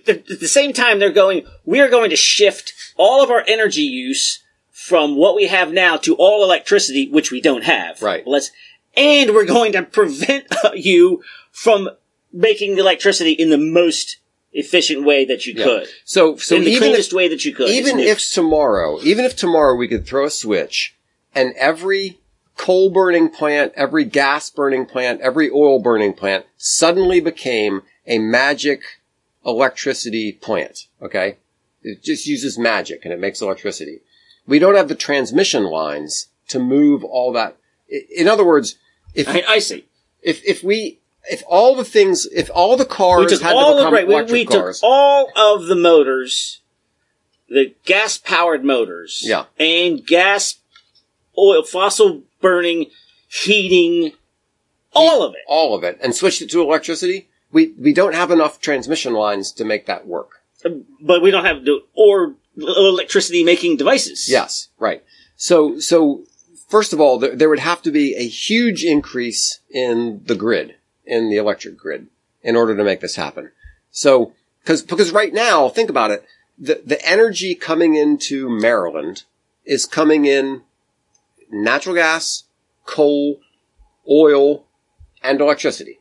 At 0.07 0.29
at 0.29 0.39
the 0.39 0.47
same 0.47 0.73
time, 0.73 0.99
they're 0.99 1.11
going, 1.11 1.45
we 1.65 1.81
are 1.81 1.89
going 1.89 2.09
to 2.09 2.15
shift 2.15 2.73
all 2.95 3.23
of 3.23 3.29
our 3.29 3.43
energy 3.47 3.81
use 3.81 4.41
from 4.75 5.15
what 5.15 5.37
we 5.37 5.47
have 5.47 5.71
now 5.71 5.95
to 5.95 6.15
all 6.15 6.43
electricity, 6.43 7.07
which 7.07 7.31
we 7.31 7.39
don't 7.39 7.63
have. 7.63 8.01
Right. 8.01 8.27
Let's, 8.27 8.51
and 8.97 9.33
we're 9.33 9.45
going 9.45 9.71
to 9.71 9.83
prevent 9.83 10.53
you 10.75 11.23
from 11.49 11.89
making 12.33 12.75
the 12.75 12.81
electricity 12.81 13.31
in 13.31 13.49
the 13.49 13.57
most 13.57 14.17
efficient 14.51 15.05
way 15.05 15.23
that 15.23 15.45
you 15.45 15.53
Yeah. 15.55 15.63
could. 15.63 15.87
So, 16.03 16.35
so 16.35 16.57
in 16.57 16.65
the 16.65 16.77
cleanest 16.77 17.11
if, 17.11 17.15
way 17.15 17.29
that 17.29 17.45
you 17.45 17.55
could. 17.55 17.69
even 17.69 17.99
if 17.99 18.29
tomorrow, 18.29 18.99
even 19.01 19.23
if 19.23 19.37
tomorrow 19.37 19.75
we 19.75 19.87
could 19.87 20.05
throw 20.05 20.25
a 20.25 20.29
switch, 20.29 20.93
and 21.33 21.53
every 21.55 22.19
coal 22.57 22.89
burning 22.89 23.29
plant, 23.29 23.71
every 23.77 24.03
gas 24.03 24.49
burning 24.49 24.85
plant, 24.85 25.21
every 25.21 25.49
oil 25.49 25.79
burning 25.79 26.11
plant 26.11 26.45
suddenly 26.57 27.21
became 27.21 27.83
a 28.05 28.19
magic 28.19 28.81
electricity 29.45 30.33
plant. 30.33 30.87
Okay, 31.01 31.37
it 31.81 32.03
just 32.03 32.27
uses 32.27 32.59
magic 32.59 33.05
and 33.05 33.13
it 33.13 33.21
makes 33.21 33.41
electricity. 33.41 34.01
We 34.47 34.59
don't 34.59 34.75
have 34.75 34.87
the 34.87 34.95
transmission 34.95 35.63
lines 35.63 36.27
to 36.49 36.59
move 36.59 37.03
all 37.03 37.31
that. 37.33 37.57
In 38.15 38.27
other 38.27 38.45
words, 38.45 38.77
if 39.13 39.27
I, 39.27 39.43
I 39.47 39.59
see. 39.59 39.85
if 40.21 40.43
if 40.45 40.63
we 40.63 40.99
if 41.29 41.43
all 41.47 41.75
the 41.75 41.85
things 41.85 42.25
if 42.27 42.49
all 42.53 42.77
the 42.77 42.83
We 42.83 42.89
cars 42.89 43.31
took 43.31 43.41
had 43.41 43.55
all 43.55 43.73
to 43.73 43.77
of 43.77 43.77
become 43.79 43.93
right. 43.93 44.07
We, 44.27 44.33
we 44.33 44.45
took 44.45 44.61
cars, 44.61 44.79
all 44.83 45.29
of 45.35 45.65
the 45.65 45.75
motors, 45.75 46.61
the 47.49 47.73
gas 47.85 48.17
powered 48.17 48.63
motors, 48.63 49.21
Yeah. 49.23 49.45
and 49.59 50.05
gas, 50.05 50.57
oil, 51.37 51.63
fossil 51.63 52.23
burning, 52.41 52.91
heating, 53.27 54.13
all 54.93 55.23
of 55.23 55.33
it. 55.33 55.41
all 55.47 55.73
of 55.75 55.83
it, 55.83 55.97
and 56.01 56.13
switched 56.15 56.41
it 56.41 56.49
to 56.51 56.61
electricity, 56.61 57.27
we 57.51 57.73
we 57.79 57.93
don't 57.93 58.13
have 58.15 58.29
enough 58.31 58.59
transmission 58.59 59.13
lines 59.13 59.51
to 59.53 59.65
make 59.65 59.85
that 59.87 60.05
work. 60.07 60.41
But 61.01 61.21
we 61.21 61.29
don't 61.31 61.45
have 61.45 61.63
the 61.65 61.81
or 61.93 62.35
electricity 62.57 63.43
making 63.43 63.77
devices. 63.77 64.29
Yes, 64.29 64.69
right. 64.79 65.03
So 65.35 65.79
so 65.79 66.23
first 66.67 66.93
of 66.93 66.99
all, 66.99 67.19
there, 67.19 67.35
there 67.35 67.49
would 67.49 67.59
have 67.59 67.81
to 67.83 67.91
be 67.91 68.15
a 68.15 68.27
huge 68.27 68.83
increase 68.83 69.59
in 69.69 70.21
the 70.25 70.35
grid, 70.35 70.75
in 71.05 71.29
the 71.29 71.37
electric 71.37 71.77
grid, 71.77 72.07
in 72.41 72.55
order 72.55 72.75
to 72.75 72.83
make 72.83 73.01
this 73.01 73.15
happen. 73.15 73.51
So 73.91 74.33
because 74.61 74.81
because 74.81 75.11
right 75.11 75.33
now, 75.33 75.69
think 75.69 75.89
about 75.89 76.11
it, 76.11 76.25
the 76.57 76.81
the 76.85 77.03
energy 77.07 77.55
coming 77.55 77.95
into 77.95 78.49
Maryland 78.49 79.23
is 79.65 79.85
coming 79.85 80.25
in 80.25 80.61
natural 81.51 81.95
gas, 81.95 82.43
coal, 82.85 83.39
oil, 84.09 84.65
and 85.23 85.39
electricity. 85.41 85.99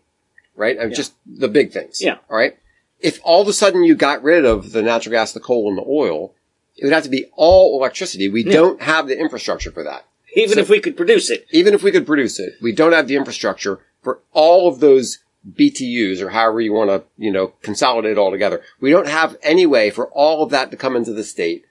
Right? 0.56 0.78
And 0.78 0.90
Yeah. 0.90 0.96
Just 0.96 1.14
the 1.26 1.49
big 1.49 1.73
things. 1.73 2.00
Yeah. 2.00 2.18
All 2.30 2.37
right. 2.37 2.56
If 3.00 3.20
all 3.25 3.42
of 3.42 3.49
a 3.49 3.52
sudden 3.52 3.82
you 3.82 3.94
got 3.94 4.23
rid 4.23 4.44
of 4.44 4.73
the 4.73 4.82
natural 4.82 5.12
gas, 5.12 5.32
the 5.32 5.40
coal, 5.40 5.68
and 5.68 5.76
the 5.76 5.84
oil, 5.87 6.33
it 6.76 6.84
would 6.84 6.92
have 6.92 7.04
to 7.04 7.10
be 7.10 7.26
all 7.36 7.78
electricity. 7.78 8.28
We 8.28 8.42
don't 8.42 8.80
have 8.82 9.06
the 9.08 9.18
infrastructure 9.18 9.70
for 9.70 9.84
that. 9.84 10.04
Even 10.34 10.54
So- 10.54 10.60
if 10.60 10.68
we 10.68 10.80
could 10.80 10.96
produce 10.96 11.30
it. 11.30 11.46
Even 11.52 11.74
if 11.74 11.82
we 11.82 11.92
could 11.92 12.06
produce 12.06 12.38
it, 12.40 12.54
we 12.60 12.72
don't 12.72 12.92
have 12.92 13.06
the 13.08 13.16
infrastructure 13.16 13.78
for 14.02 14.20
all 14.32 14.68
of 14.68 14.80
those 14.80 15.18
BTUs 15.48 16.20
or 16.20 16.30
however 16.30 16.60
you 16.60 16.72
want 16.72 16.90
to, 16.90 17.04
you 17.16 17.30
know, 17.30 17.48
consolidate 17.62 18.12
it 18.12 18.18
all 18.18 18.30
together. 18.30 18.62
We 18.80 18.90
don't 18.90 19.08
have 19.08 19.36
any 19.42 19.66
way 19.66 19.90
for 19.90 20.08
all 20.08 20.42
of 20.42 20.50
that 20.50 20.70
to 20.70 20.76
come 20.76 20.96
into 20.96 21.12
the 21.12 21.22
state 21.24 21.64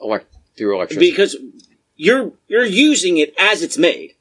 elect- 0.00 0.32
through 0.56 0.76
electricity. 0.76 1.10
Because 1.10 1.36
you're 1.96 2.32
you're 2.48 2.64
using 2.64 3.16
it 3.18 3.34
as 3.38 3.62
it's 3.62 3.78
made. 3.78 4.14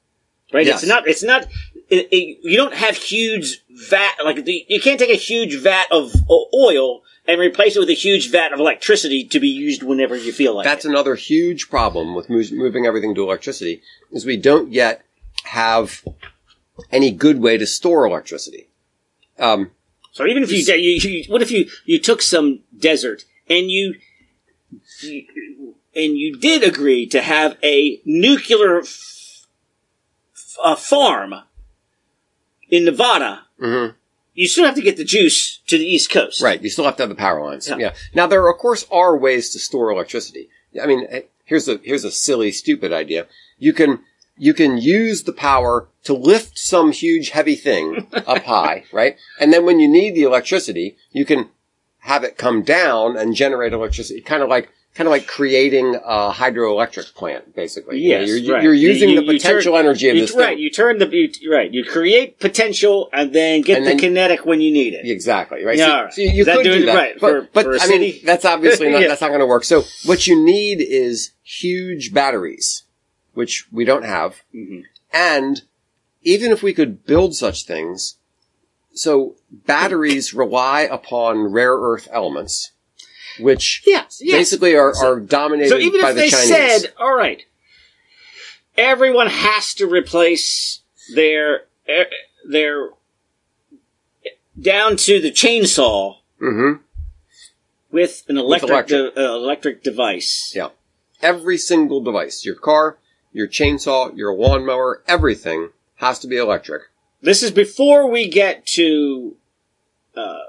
right? 0.54 0.66
Yes. 0.66 0.84
It's 0.84 0.90
not. 0.90 1.08
It's 1.08 1.24
not. 1.24 1.48
It, 1.90 2.08
it, 2.12 2.40
you 2.44 2.56
don't 2.58 2.74
have 2.74 2.96
huge 2.96 3.62
vat 3.70 4.16
like 4.24 4.44
the, 4.46 4.66
you 4.70 4.80
can't 4.80 5.00
take 5.00 5.10
a 5.10 5.16
huge 5.16 5.56
vat 5.58 5.88
of 5.92 6.14
oil 6.54 7.02
and 7.32 7.40
replace 7.40 7.76
it 7.76 7.80
with 7.80 7.90
a 7.90 7.94
huge 7.94 8.30
vat 8.32 8.52
of 8.54 8.60
electricity 8.60 9.24
to 9.26 9.40
be 9.40 9.48
used 9.48 9.84
whenever 9.84 10.16
you 10.16 10.32
feel 10.32 10.56
like 10.56 10.66
That's 10.66 10.86
it. 10.86 10.90
another 10.90 11.16
huge 11.16 11.70
problem 11.70 12.14
with 12.16 12.30
mo- 12.30 12.44
moving 12.52 12.86
everything 12.86 13.16
to 13.16 13.24
electricity 13.24 13.82
is 14.12 14.26
we 14.26 14.38
don't 14.38 14.72
yet 14.72 15.04
have 15.46 16.04
any 16.92 17.12
good 17.12 17.40
way 17.40 17.58
to 17.58 17.66
store 17.66 18.06
electricity. 18.06 18.68
Um, 19.40 19.72
So 20.12 20.26
even 20.26 20.44
if 20.44 20.52
you, 20.52 20.58
you, 20.76 21.10
you 21.10 21.24
what 21.32 21.42
if 21.42 21.52
you 21.52 21.70
you 21.86 22.00
took 22.00 22.22
some 22.22 22.60
desert 22.78 23.24
and 23.50 23.72
you, 23.72 23.96
you 25.02 25.76
and 25.96 26.18
you 26.18 26.38
did 26.38 26.64
agree 26.64 27.06
to 27.08 27.22
have 27.22 27.58
a 27.64 28.02
nuclear 28.06 28.80
f- 28.80 29.48
uh, 30.64 30.76
farm 30.76 31.34
in 32.70 32.86
Nevada? 32.86 33.46
mhm. 33.60 33.96
You 34.34 34.48
still 34.48 34.66
have 34.66 34.76
to 34.76 34.82
get 34.82 34.98
the 34.98 35.04
juice 35.04 35.60
to 35.68 35.78
the 35.78 35.86
East 35.86 36.10
Coast, 36.10 36.42
Right. 36.42 36.62
You 36.62 36.70
still 36.70 36.86
have 36.86 36.96
to 36.98 37.04
have 37.04 37.10
the 37.10 37.16
power 37.16 37.44
lines. 37.44 37.68
Yeah. 37.68 37.78
Yeah. 37.78 37.94
Now 38.14 38.28
there, 38.28 38.48
of 38.50 38.58
course, 38.58 38.86
are 38.92 39.18
ways 39.18 39.50
to 39.52 39.60
store 39.60 39.92
electricity. 39.92 40.50
I 40.82 40.86
mean, 40.88 41.06
eh, 41.10 41.22
here's 41.46 41.68
a 41.68 41.80
here's 41.84 42.06
a 42.06 42.12
silly, 42.12 42.52
stupid 42.52 42.94
idea. 42.94 43.28
You 43.58 43.74
can 43.74 44.00
you 44.38 44.54
can 44.54 44.78
use 44.78 45.24
the 45.24 45.34
power 45.34 45.90
to 46.06 46.14
lift 46.14 46.58
some 46.58 46.92
huge, 46.92 47.30
heavy 47.30 47.56
thing 47.56 48.08
up 48.14 48.44
high, 48.44 48.86
right? 48.92 49.18
And 49.40 49.52
then 49.52 49.66
when 49.66 49.80
you 49.80 49.88
need 49.88 50.16
the 50.16 50.24
electricity, 50.24 50.98
you 51.12 51.26
can 51.26 51.50
have 52.00 52.24
it 52.24 52.38
come 52.38 52.64
down 52.64 53.16
and 53.18 53.36
generate 53.36 53.74
electricity, 53.74 54.22
kind 54.22 54.42
of 54.42 54.50
like 54.50 54.70
kind 54.94 55.08
of 55.08 55.12
like 55.12 55.26
creating 55.26 55.96
a 55.96 56.32
hydroelectric 56.32 57.14
plant, 57.16 57.56
basically. 57.56 58.00
You 58.00 58.12
know, 58.16 58.20
Yes, 58.22 58.42
you're, 58.42 58.56
right. 58.56 58.64
you're 58.64 58.74
using 58.74 59.10
You- 59.10 59.22
the 59.22 59.34
potential 59.34 59.74
turn- 59.74 59.86
energy 59.86 60.10
of 60.10 60.16
You- 60.16 60.22
this 60.24 60.36
right, 60.36 60.50
thing. 60.50 60.60
you 60.60 60.70
turn 60.70 60.98
the 61.00 61.08
you, 61.10 61.32
right. 61.52 61.74
You 61.74 61.86
create 61.86 62.40
potential 62.40 63.10
and 63.14 63.32
then 63.34 63.62
get 63.62 63.78
And 63.78 63.86
the 63.86 63.92
then- 63.92 64.00
kinetic 64.00 64.46
when 64.46 64.60
you 64.60 64.72
need 64.72 64.94
it. 64.94 65.06
Exactly. 65.10 65.64
Right. 65.64 65.78
Yeah, 65.78 65.86
So, 65.86 65.94
right. 66.04 66.14
so 66.14 66.22
you 66.22 66.46
could 66.46 66.64
do 66.64 66.86
that, 66.86 66.96
right 66.96 67.14
but, 67.20 67.30
for- 67.32 67.50
but 67.54 67.64
for 67.66 67.78
I 67.80 67.88
mean, 67.88 68.20
that's 68.26 68.44
obviously 68.44 68.90
not 68.92 69.02
Yeah. 69.02 69.08
that's 69.08 69.22
not 69.22 69.30
going 69.30 69.40
to 69.40 69.46
work. 69.46 69.64
So 69.64 69.86
what 70.06 70.28
you 70.28 70.44
need 70.44 70.82
is 70.82 71.32
huge 71.42 72.14
batteries, 72.14 72.84
which 73.34 73.66
we 73.72 73.86
don't 73.86 74.04
have, 74.04 74.42
Mhm. 74.54 74.84
and 75.14 75.62
even 76.24 76.52
if 76.52 76.62
we 76.62 76.74
could 76.74 77.06
build 77.06 77.34
such 77.34 77.64
things, 77.66 78.18
so 78.94 79.36
batteries 79.52 80.34
rely 80.34 80.82
upon 80.82 81.46
rare 81.46 81.76
earth 81.76 82.10
elements, 82.12 82.71
which 83.42 83.84
Yes, 83.86 84.20
yes. 84.24 84.38
basically 84.38 84.76
are, 84.76 84.96
are 84.98 85.20
dominated 85.20 85.70
So 85.70 85.78
even 85.78 86.02
by 86.02 86.10
if 86.10 86.16
the 86.16 86.22
they 86.22 86.30
Chinese. 86.30 86.48
said, 86.48 86.94
"All 87.00 87.14
right, 87.16 87.44
everyone 88.78 89.28
has 89.28 89.74
to 89.76 89.88
replace 89.88 90.82
their 91.16 91.64
their 92.48 92.90
down 94.60 94.96
to 94.98 95.20
the 95.20 95.32
chainsaw 95.32 96.18
hmm 96.40 96.74
with 97.92 98.24
an 98.30 98.38
electric 98.38 98.72
electric. 98.72 99.16
de- 99.16 99.22
uh, 99.32 99.36
electric 99.36 99.84
device," 99.84 100.54
Yeah. 100.56 100.70
Every 101.22 101.58
single 101.58 102.02
device, 102.02 102.44
your 102.46 102.56
car, 102.56 102.98
your 103.32 103.48
chainsaw, 103.48 104.16
your 104.18 104.34
lawnmower, 104.34 105.04
everything 105.08 105.70
has 105.98 106.18
to 106.20 106.28
be 106.28 106.38
electric. 106.38 106.84
this 107.22 107.44
is 107.44 107.52
before 107.52 108.10
we 108.10 108.28
get 108.28 108.66
to 108.66 109.36
uh, 110.16 110.40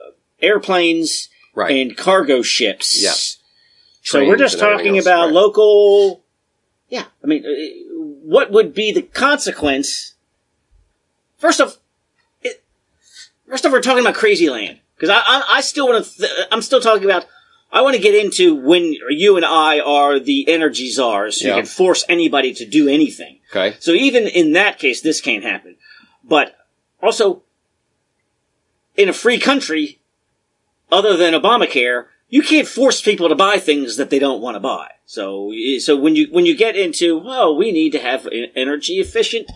airplanes 0.40 1.28
Right. 1.54 1.76
and 1.76 1.96
cargo 1.96 2.42
ships. 2.42 3.00
Yes. 3.02 3.38
So 4.02 4.26
we're 4.26 4.36
just 4.36 4.58
talking 4.58 4.98
about 4.98 5.26
right. 5.26 5.32
local. 5.32 6.24
Yeah, 6.88 7.04
I 7.22 7.26
mean, 7.26 7.44
uh, 7.46 7.94
what 8.24 8.50
would 8.50 8.74
be 8.74 8.92
the 8.92 9.02
consequence? 9.02 10.14
First 11.38 11.60
of, 11.60 11.78
it, 12.42 12.62
first 13.48 13.64
of, 13.64 13.72
we're 13.72 13.80
talking 13.80 14.00
about 14.04 14.14
crazy 14.14 14.50
land 14.50 14.80
because 14.96 15.10
I, 15.10 15.18
I, 15.18 15.44
I 15.48 15.60
still 15.60 15.88
want 15.88 16.04
to. 16.04 16.18
Th- 16.18 16.30
I'm 16.50 16.62
still 16.62 16.80
talking 16.80 17.04
about. 17.04 17.26
I 17.74 17.80
want 17.80 17.96
to 17.96 18.02
get 18.02 18.14
into 18.14 18.54
when 18.54 18.94
you 19.08 19.36
and 19.36 19.46
I 19.46 19.80
are 19.80 20.18
the 20.20 20.46
energy 20.48 20.90
czars, 20.90 21.40
so 21.40 21.48
Yeah. 21.48 21.54
can 21.56 21.64
force 21.64 22.04
anybody 22.06 22.52
to 22.54 22.66
do 22.66 22.86
anything. 22.86 23.38
Okay. 23.50 23.76
So 23.80 23.92
even 23.92 24.24
in 24.26 24.52
that 24.52 24.78
case, 24.78 25.00
this 25.00 25.22
can't 25.22 25.42
happen. 25.42 25.76
But 26.22 26.54
also, 27.00 27.42
in 28.94 29.08
a 29.08 29.14
free 29.14 29.38
country, 29.38 30.00
other 30.92 31.16
than 31.16 31.34
Obamacare, 31.34 32.06
you 32.28 32.42
can't 32.42 32.68
force 32.68 33.02
people 33.02 33.28
to 33.28 33.34
buy 33.34 33.58
things 33.58 33.96
that 33.96 34.10
they 34.10 34.18
don't 34.18 34.40
want 34.40 34.54
to 34.54 34.60
buy. 34.60 34.90
So, 35.04 35.52
so 35.80 35.96
when 35.96 36.16
you 36.16 36.28
when 36.30 36.46
you 36.46 36.56
get 36.56 36.76
into, 36.76 37.18
well, 37.18 37.56
we 37.56 37.72
need 37.72 37.90
to 37.92 37.98
have 37.98 38.28
energy 38.54 38.94
efficient, 38.94 39.50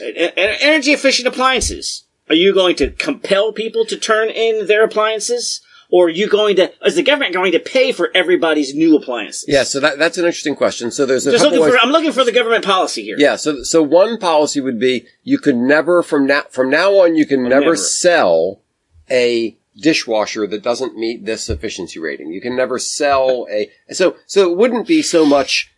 energy 0.00 0.92
efficient 0.92 1.28
appliances. 1.28 2.04
Are 2.28 2.34
you 2.34 2.52
going 2.54 2.76
to 2.76 2.90
compel 2.90 3.52
people 3.52 3.84
to 3.86 3.96
turn 3.96 4.28
in 4.30 4.66
their 4.66 4.84
appliances, 4.84 5.62
or 5.90 6.06
are 6.06 6.10
you 6.10 6.28
going 6.28 6.56
to? 6.56 6.72
Is 6.84 6.96
the 6.96 7.02
government 7.02 7.32
going 7.32 7.52
to 7.52 7.58
pay 7.58 7.92
for 7.92 8.10
everybody's 8.14 8.74
new 8.74 8.96
appliances? 8.96 9.46
Yeah, 9.48 9.62
so 9.62 9.80
that, 9.80 9.98
that's 9.98 10.18
an 10.18 10.24
interesting 10.24 10.56
question. 10.56 10.90
So 10.90 11.06
there's 11.06 11.26
a 11.26 11.32
looking 11.32 11.58
for. 11.58 11.78
I'm 11.78 11.90
looking 11.90 12.12
for 12.12 12.24
the 12.24 12.32
government 12.32 12.64
policy 12.64 13.02
here. 13.02 13.16
yeah, 13.18 13.36
so 13.36 13.62
so 13.62 13.82
one 13.82 14.18
policy 14.18 14.60
would 14.60 14.78
be 14.78 15.06
you 15.22 15.38
could 15.38 15.56
never 15.56 16.02
from 16.02 16.26
now 16.26 16.42
from 16.50 16.68
now 16.68 16.92
on 16.92 17.16
you 17.16 17.26
can 17.26 17.46
oh, 17.46 17.48
never, 17.48 17.60
never. 17.64 17.76
sell 17.76 18.60
a 19.10 19.56
dishwasher 19.76 20.46
that 20.46 20.62
doesn't 20.62 20.96
meet 20.96 21.24
this 21.24 21.48
efficiency 21.48 21.98
rating. 21.98 22.32
You 22.32 22.40
can 22.40 22.56
never 22.56 22.78
sell 22.78 23.46
a 23.50 23.70
so 23.90 24.16
so 24.26 24.50
it 24.50 24.56
wouldn't 24.56 24.86
be 24.86 25.02
so 25.02 25.24
much 25.24 25.68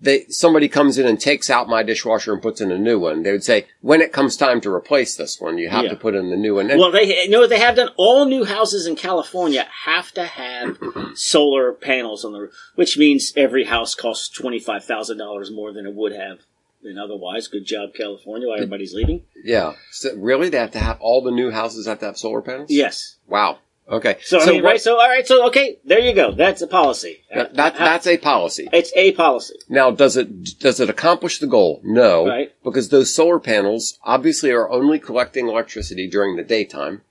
that 0.00 0.32
somebody 0.32 0.68
comes 0.68 0.98
in 0.98 1.06
and 1.06 1.20
takes 1.20 1.48
out 1.48 1.68
my 1.68 1.80
dishwasher 1.84 2.32
and 2.32 2.42
puts 2.42 2.60
in 2.60 2.72
a 2.72 2.78
new 2.78 2.98
one. 2.98 3.22
They 3.22 3.30
would 3.30 3.44
say 3.44 3.66
when 3.82 4.00
it 4.00 4.12
comes 4.12 4.36
time 4.36 4.60
to 4.62 4.74
replace 4.74 5.14
this 5.14 5.40
one, 5.40 5.58
you 5.58 5.68
have 5.68 5.84
Yeah. 5.84 5.90
to 5.90 5.96
put 5.96 6.16
in 6.16 6.28
the 6.28 6.36
new 6.36 6.56
one. 6.56 6.72
And- 6.72 6.80
Well, 6.80 6.90
they 6.90 7.22
you 7.24 7.28
know 7.30 7.40
what 7.40 7.50
they 7.50 7.60
have 7.60 7.76
done. 7.76 7.90
All 7.96 8.24
new 8.24 8.44
houses 8.44 8.84
in 8.86 8.96
California 8.96 9.68
have 9.84 10.10
to 10.12 10.24
have 10.24 10.76
solar 11.14 11.72
panels 11.72 12.24
on 12.24 12.32
the 12.32 12.40
roof, 12.40 12.54
which 12.74 12.98
means 12.98 13.32
every 13.36 13.64
house 13.64 13.94
costs 13.94 14.28
twenty 14.28 14.58
five 14.58 14.84
thousand 14.84 15.18
dollars 15.18 15.50
more 15.52 15.72
than 15.72 15.86
it 15.86 15.94
would 15.94 16.12
have 16.12 16.38
than 16.82 16.98
otherwise. 16.98 17.48
Good 17.48 17.64
job, 17.66 17.94
California. 17.94 18.48
While 18.48 18.56
everybody's 18.56 18.94
leaving. 18.94 19.24
yeah, 19.44 19.74
so 19.90 20.14
really 20.16 20.48
they 20.48 20.58
have 20.58 20.72
to 20.72 20.78
have 20.78 21.00
all 21.00 21.22
the 21.22 21.30
new 21.30 21.50
houses 21.50 21.86
have 21.86 22.00
to 22.00 22.06
have 22.06 22.18
solar 22.18 22.42
panels. 22.42 22.70
Yes. 22.70 23.16
Wow. 23.26 23.58
Okay. 23.88 24.18
So, 24.22 24.40
I 24.40 24.46
mean, 24.46 24.62
right. 24.62 24.80
So 24.80 24.98
all 25.00 25.08
right. 25.08 25.26
So 25.26 25.46
okay, 25.48 25.78
there 25.84 25.98
you 25.98 26.14
go. 26.14 26.32
That's 26.32 26.62
a 26.62 26.68
policy. 26.68 27.24
that, 27.34 27.54
that 27.54 27.74
that's 27.76 28.06
a 28.06 28.16
policy. 28.16 28.68
it's 28.72 28.92
a 28.96 29.12
policy. 29.12 29.56
Now, 29.68 29.90
does 29.90 30.16
it 30.16 30.58
does 30.60 30.78
it 30.80 30.88
accomplish 30.88 31.40
the 31.40 31.48
goal? 31.48 31.80
No, 31.84 32.26
Right. 32.26 32.52
because 32.62 32.88
those 32.90 33.12
solar 33.12 33.40
panels 33.40 33.98
obviously 34.04 34.50
are 34.52 34.70
only 34.70 34.98
collecting 35.00 35.48
electricity 35.48 36.08
during 36.08 36.36
the 36.36 36.44
daytime, 36.44 37.02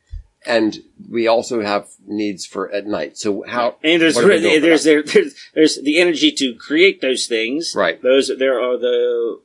and 0.46 0.80
we 1.10 1.28
also 1.28 1.62
have 1.62 1.88
needs 2.08 2.46
for 2.46 2.72
at 2.72 2.88
night. 2.88 3.18
So 3.18 3.44
how? 3.46 3.76
And 3.84 4.02
there's 4.02 4.16
what 4.16 4.22
do 4.22 4.30
we 4.30 4.40
do 4.40 4.62
there's, 4.62 4.86
there, 4.86 5.04
there's 5.04 5.36
there's 5.54 5.76
the 5.82 6.00
energy 6.00 6.32
to 6.32 6.56
create 6.56 7.02
those 7.02 7.28
things. 7.28 7.74
Right. 7.76 8.02
Those 8.02 8.32
there 8.40 8.60
are 8.62 8.78
the 8.78 9.42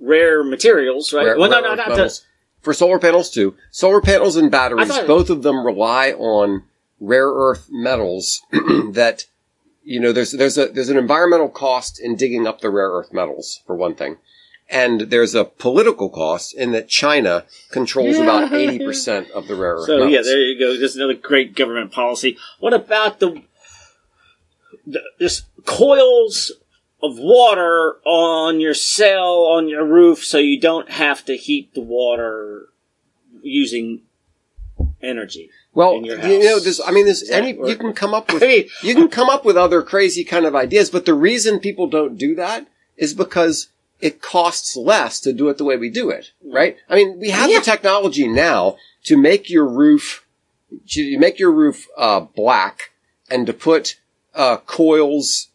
rare 0.00 0.42
materials. 0.42 1.12
Right. 1.12 1.26
Rare- 1.26 1.38
well, 1.38 1.50
no, 1.50 1.56
rare 1.56 1.62
no, 1.62 1.70
earth 1.72 1.76
not 1.78 1.88
metals. 1.90 2.26
for 2.62 2.72
solar 2.74 2.98
panels 2.98 3.30
too. 3.30 3.54
Solar 3.70 4.00
panels 4.00 4.36
and 4.36 4.50
batteries, 4.50 4.88
thought- 4.88 5.06
both 5.06 5.30
of 5.30 5.42
them 5.42 5.64
rely 5.64 6.12
on 6.12 6.64
rare 7.00 7.28
earth 7.28 7.68
metals 7.70 8.42
that 8.92 9.24
you 9.82 9.98
know 10.00 10.12
there's 10.12 10.32
there's 10.32 10.58
a 10.58 10.66
there's 10.68 10.90
an 10.90 10.98
environmental 10.98 11.48
cost 11.48 11.98
in 12.00 12.14
digging 12.16 12.46
up 12.46 12.60
the 12.60 12.70
rare 12.70 12.90
earth 12.90 13.12
metals 13.12 13.60
for 13.66 13.74
one 13.76 13.94
thing. 13.94 14.16
And 14.72 15.00
there's 15.10 15.34
a 15.34 15.44
political 15.44 16.08
cost 16.08 16.54
in 16.54 16.70
that 16.72 16.86
China 16.88 17.44
controls 17.72 18.18
about 18.20 18.52
80% 18.52 19.28
of 19.32 19.48
the 19.48 19.56
rare 19.56 19.74
earth 19.78 19.86
So 19.86 19.94
metals. 19.96 20.12
yeah, 20.12 20.22
there 20.22 20.38
you 20.38 20.56
go. 20.60 20.76
There's 20.78 20.94
another 20.94 21.14
great 21.14 21.56
government 21.56 21.90
policy. 21.90 22.38
What 22.60 22.72
about 22.72 23.18
the, 23.18 23.42
the 24.86 25.00
this 25.18 25.42
coils 25.64 26.52
of 27.02 27.18
water 27.18 27.96
on 28.04 28.60
your 28.60 28.74
cell 28.74 29.44
on 29.46 29.68
your 29.68 29.84
roof, 29.86 30.24
so 30.24 30.38
you 30.38 30.60
don't 30.60 30.90
have 30.90 31.24
to 31.26 31.36
heat 31.36 31.74
the 31.74 31.80
water 31.80 32.68
using 33.42 34.02
energy? 35.02 35.50
Well, 35.72 35.94
in 35.96 36.04
your 36.04 36.18
you 36.20 36.40
know, 36.42 36.58
this. 36.58 36.80
I 36.84 36.90
mean, 36.90 37.06
this. 37.06 37.30
Any 37.30 37.52
you 37.52 37.76
can 37.76 37.92
come 37.92 38.12
up 38.14 38.32
with 38.32 38.42
I 38.42 38.46
mean- 38.46 38.68
you 38.82 38.94
can 38.94 39.08
come 39.08 39.28
up 39.28 39.44
with 39.44 39.56
other 39.56 39.82
crazy 39.82 40.24
kind 40.24 40.44
of 40.46 40.54
ideas, 40.54 40.90
but 40.90 41.04
the 41.06 41.14
reason 41.14 41.60
people 41.60 41.86
don't 41.86 42.16
do 42.18 42.34
that 42.36 42.66
is 42.96 43.14
because 43.14 43.68
it 44.00 44.22
costs 44.22 44.76
less 44.76 45.20
to 45.20 45.32
do 45.32 45.48
it 45.48 45.58
the 45.58 45.64
way 45.64 45.76
we 45.76 45.90
do 45.90 46.08
it, 46.10 46.32
right? 46.44 46.76
I 46.88 46.94
mean, 46.96 47.18
we 47.20 47.30
have 47.30 47.50
Yeah. 47.50 47.58
the 47.58 47.64
technology 47.64 48.26
now 48.26 48.76
to 49.04 49.16
make 49.16 49.50
your 49.50 49.66
roof 49.66 50.26
to 50.88 51.18
make 51.18 51.38
your 51.38 51.50
roof 51.52 51.86
uh, 51.98 52.20
black 52.20 52.90
and 53.28 53.46
to 53.46 53.52
put 53.52 53.98
uh, 54.34 54.56
coils 54.58 55.48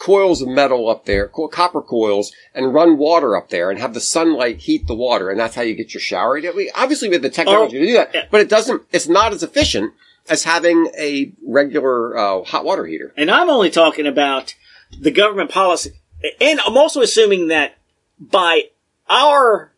coils 0.00 0.42
of 0.42 0.48
metal 0.48 0.88
up 0.88 1.04
there, 1.04 1.28
co- 1.28 1.46
copper 1.46 1.80
coils, 1.82 2.32
and 2.54 2.74
run 2.74 2.96
water 2.98 3.36
up 3.36 3.50
there 3.50 3.70
and 3.70 3.78
have 3.78 3.94
the 3.94 4.00
sunlight 4.00 4.56
heat 4.56 4.88
the 4.88 4.94
water, 4.94 5.30
and 5.30 5.38
that's 5.38 5.54
how 5.54 5.62
you 5.62 5.74
get 5.74 5.94
your 5.94 6.00
shower. 6.00 6.40
We, 6.40 6.70
obviously, 6.74 7.08
we 7.08 7.14
have 7.14 7.22
the 7.22 7.30
technology 7.30 7.76
Oh, 7.76 7.80
to 7.80 7.86
do 7.86 7.92
that, 7.92 8.10
yeah. 8.14 8.24
but 8.32 8.40
it 8.40 8.48
doesn't. 8.48 8.82
It's 8.90 9.08
not 9.08 9.32
as 9.32 9.42
efficient 9.44 9.92
as 10.28 10.42
having 10.44 10.88
a 10.98 11.32
regular 11.46 12.16
uh, 12.16 12.42
hot 12.44 12.64
water 12.64 12.86
heater. 12.86 13.12
And 13.16 13.30
I'm 13.30 13.50
only 13.50 13.70
talking 13.70 14.06
about 14.06 14.54
the 14.98 15.10
government 15.10 15.50
policy. 15.50 15.92
And 16.40 16.60
I'm 16.60 16.76
also 16.76 17.00
assuming 17.02 17.48
that 17.48 17.76
by 18.18 18.70
our 19.08 19.72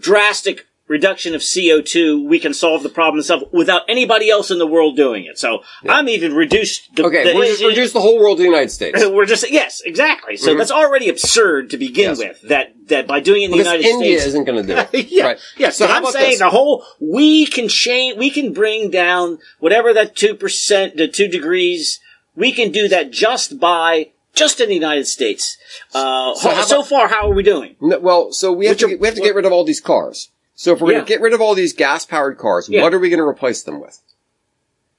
drastic 0.00 0.66
reduction 0.86 1.34
of 1.34 1.40
CO2, 1.40 2.26
we 2.28 2.38
can 2.38 2.52
solve 2.52 2.82
the 2.82 2.88
problem 2.90 3.16
and 3.18 3.24
stuff 3.24 3.42
without 3.52 3.82
anybody 3.88 4.28
else 4.30 4.50
in 4.50 4.58
the 4.58 4.66
world 4.66 4.96
doing 4.96 5.24
it. 5.24 5.38
So 5.38 5.62
I'm 5.88 6.08
even 6.10 6.34
reduced. 6.34 6.94
The, 6.94 7.04
Okay, 7.06 7.24
the- 7.32 7.34
we're 7.38 7.46
just 7.46 7.64
reduce 7.64 7.92
the 7.92 8.00
whole 8.00 8.18
world 8.18 8.36
to 8.36 8.42
the 8.42 8.48
United 8.48 8.70
States. 8.70 9.02
We're 9.06 9.24
just 9.24 9.50
yes, 9.50 9.80
exactly. 9.84 10.36
So 10.36 10.54
that's 10.54 10.70
already 10.70 11.08
absurd 11.08 11.70
to 11.70 11.78
begin 11.78 12.12
Mm-hmm. 12.12 12.20
Yes. 12.22 12.42
with. 12.42 12.48
That 12.50 12.74
that 12.88 13.06
by 13.06 13.20
doing 13.20 13.42
it 13.42 13.44
in 13.46 13.50
the 13.52 13.56
Because 13.58 13.72
United 13.72 13.88
India 13.88 14.18
States, 14.18 14.26
isn't 14.28 14.44
going 14.44 14.66
to 14.66 14.74
do 14.74 14.78
it. 14.98 15.08
yeah, 15.10 15.24
Right. 15.24 15.38
yeah. 15.56 15.70
So 15.70 15.86
So 15.86 15.92
I'm 15.92 16.04
saying 16.06 16.30
this? 16.32 16.38
the 16.40 16.50
whole 16.50 16.84
we 17.00 17.46
can 17.46 17.68
change, 17.68 18.18
we 18.18 18.28
can 18.30 18.52
bring 18.52 18.90
down 18.90 19.38
whatever 19.60 19.94
that 19.94 20.14
two 20.16 20.34
percent, 20.34 20.98
to 20.98 21.08
two 21.08 21.28
degrees. 21.28 22.00
We 22.36 22.52
can 22.52 22.72
do 22.72 22.88
that 22.88 23.10
just 23.10 23.58
by 23.58 24.10
just 24.34 24.60
in 24.60 24.68
the 24.68 24.74
United 24.74 25.06
States. 25.06 25.56
Uh, 25.94 26.34
So 26.34 26.40
so, 26.50 26.54
how 26.54 26.62
so 26.62 26.76
about- 26.80 26.88
far, 26.88 27.08
how 27.08 27.30
are 27.30 27.34
we 27.34 27.42
doing? 27.44 27.76
No, 27.80 27.98
well, 28.00 28.32
so 28.32 28.52
we 28.52 28.66
have 28.66 28.72
Which 28.72 28.80
to 28.80 28.94
are- 28.94 28.98
we 28.98 29.06
have 29.06 29.14
to 29.14 29.22
get 29.22 29.34
rid 29.34 29.46
of 29.46 29.52
all 29.52 29.64
these 29.64 29.80
cars. 29.80 30.30
So 30.54 30.72
if 30.72 30.80
we're 30.80 30.90
Yeah. 30.92 30.94
going 30.98 31.06
to 31.06 31.08
get 31.08 31.20
rid 31.20 31.32
of 31.32 31.40
all 31.40 31.54
these 31.54 31.72
gas 31.72 32.04
powered 32.06 32.38
cars, 32.38 32.68
Yeah. 32.68 32.82
what 32.82 32.94
are 32.94 32.98
we 32.98 33.08
going 33.10 33.18
to 33.18 33.26
replace 33.26 33.62
them 33.62 33.80
with? 33.80 34.00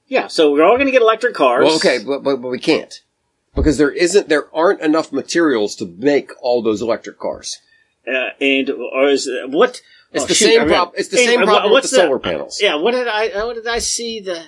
Yeah, 0.08 0.26
so 0.28 0.52
we're 0.52 0.62
all 0.62 0.76
going 0.76 0.86
to 0.86 0.92
get 0.92 1.02
electric 1.02 1.34
cars. 1.34 1.64
Well, 1.64 1.76
okay, 1.76 1.98
but, 1.98 2.22
but 2.22 2.36
but 2.36 2.48
we 2.48 2.58
can't 2.60 3.02
because 3.56 3.76
there 3.78 3.90
isn't 3.90 4.28
there 4.28 4.54
aren't 4.54 4.80
enough 4.80 5.10
materials 5.12 5.74
to 5.76 5.86
make 5.98 6.30
all 6.40 6.62
those 6.62 6.80
electric 6.82 7.18
cars. 7.18 7.58
uh, 8.06 8.28
and 8.40 8.70
or 8.70 9.08
is 9.08 9.28
what? 9.48 9.82
It's 10.12 10.22
oh, 10.22 10.26
the 10.28 10.34
shoot, 10.34 10.44
same 10.44 10.60
I 10.60 10.64
read- 10.64 10.74
prob- 10.74 10.92
it's 10.96 11.08
the 11.08 11.16
same 11.16 11.42
problem 11.42 11.64
with 11.64 11.72
what's 11.72 11.90
the 11.90 11.96
solar 11.96 12.20
panels. 12.20 12.60
Yeah, 12.62 12.76
what 12.76 12.92
did 12.92 13.08
I? 13.08 13.28
uh, 13.30 13.46
What 13.46 13.56
did 13.56 13.66
I 13.66 13.78
see? 13.80 14.20
The 14.20 14.44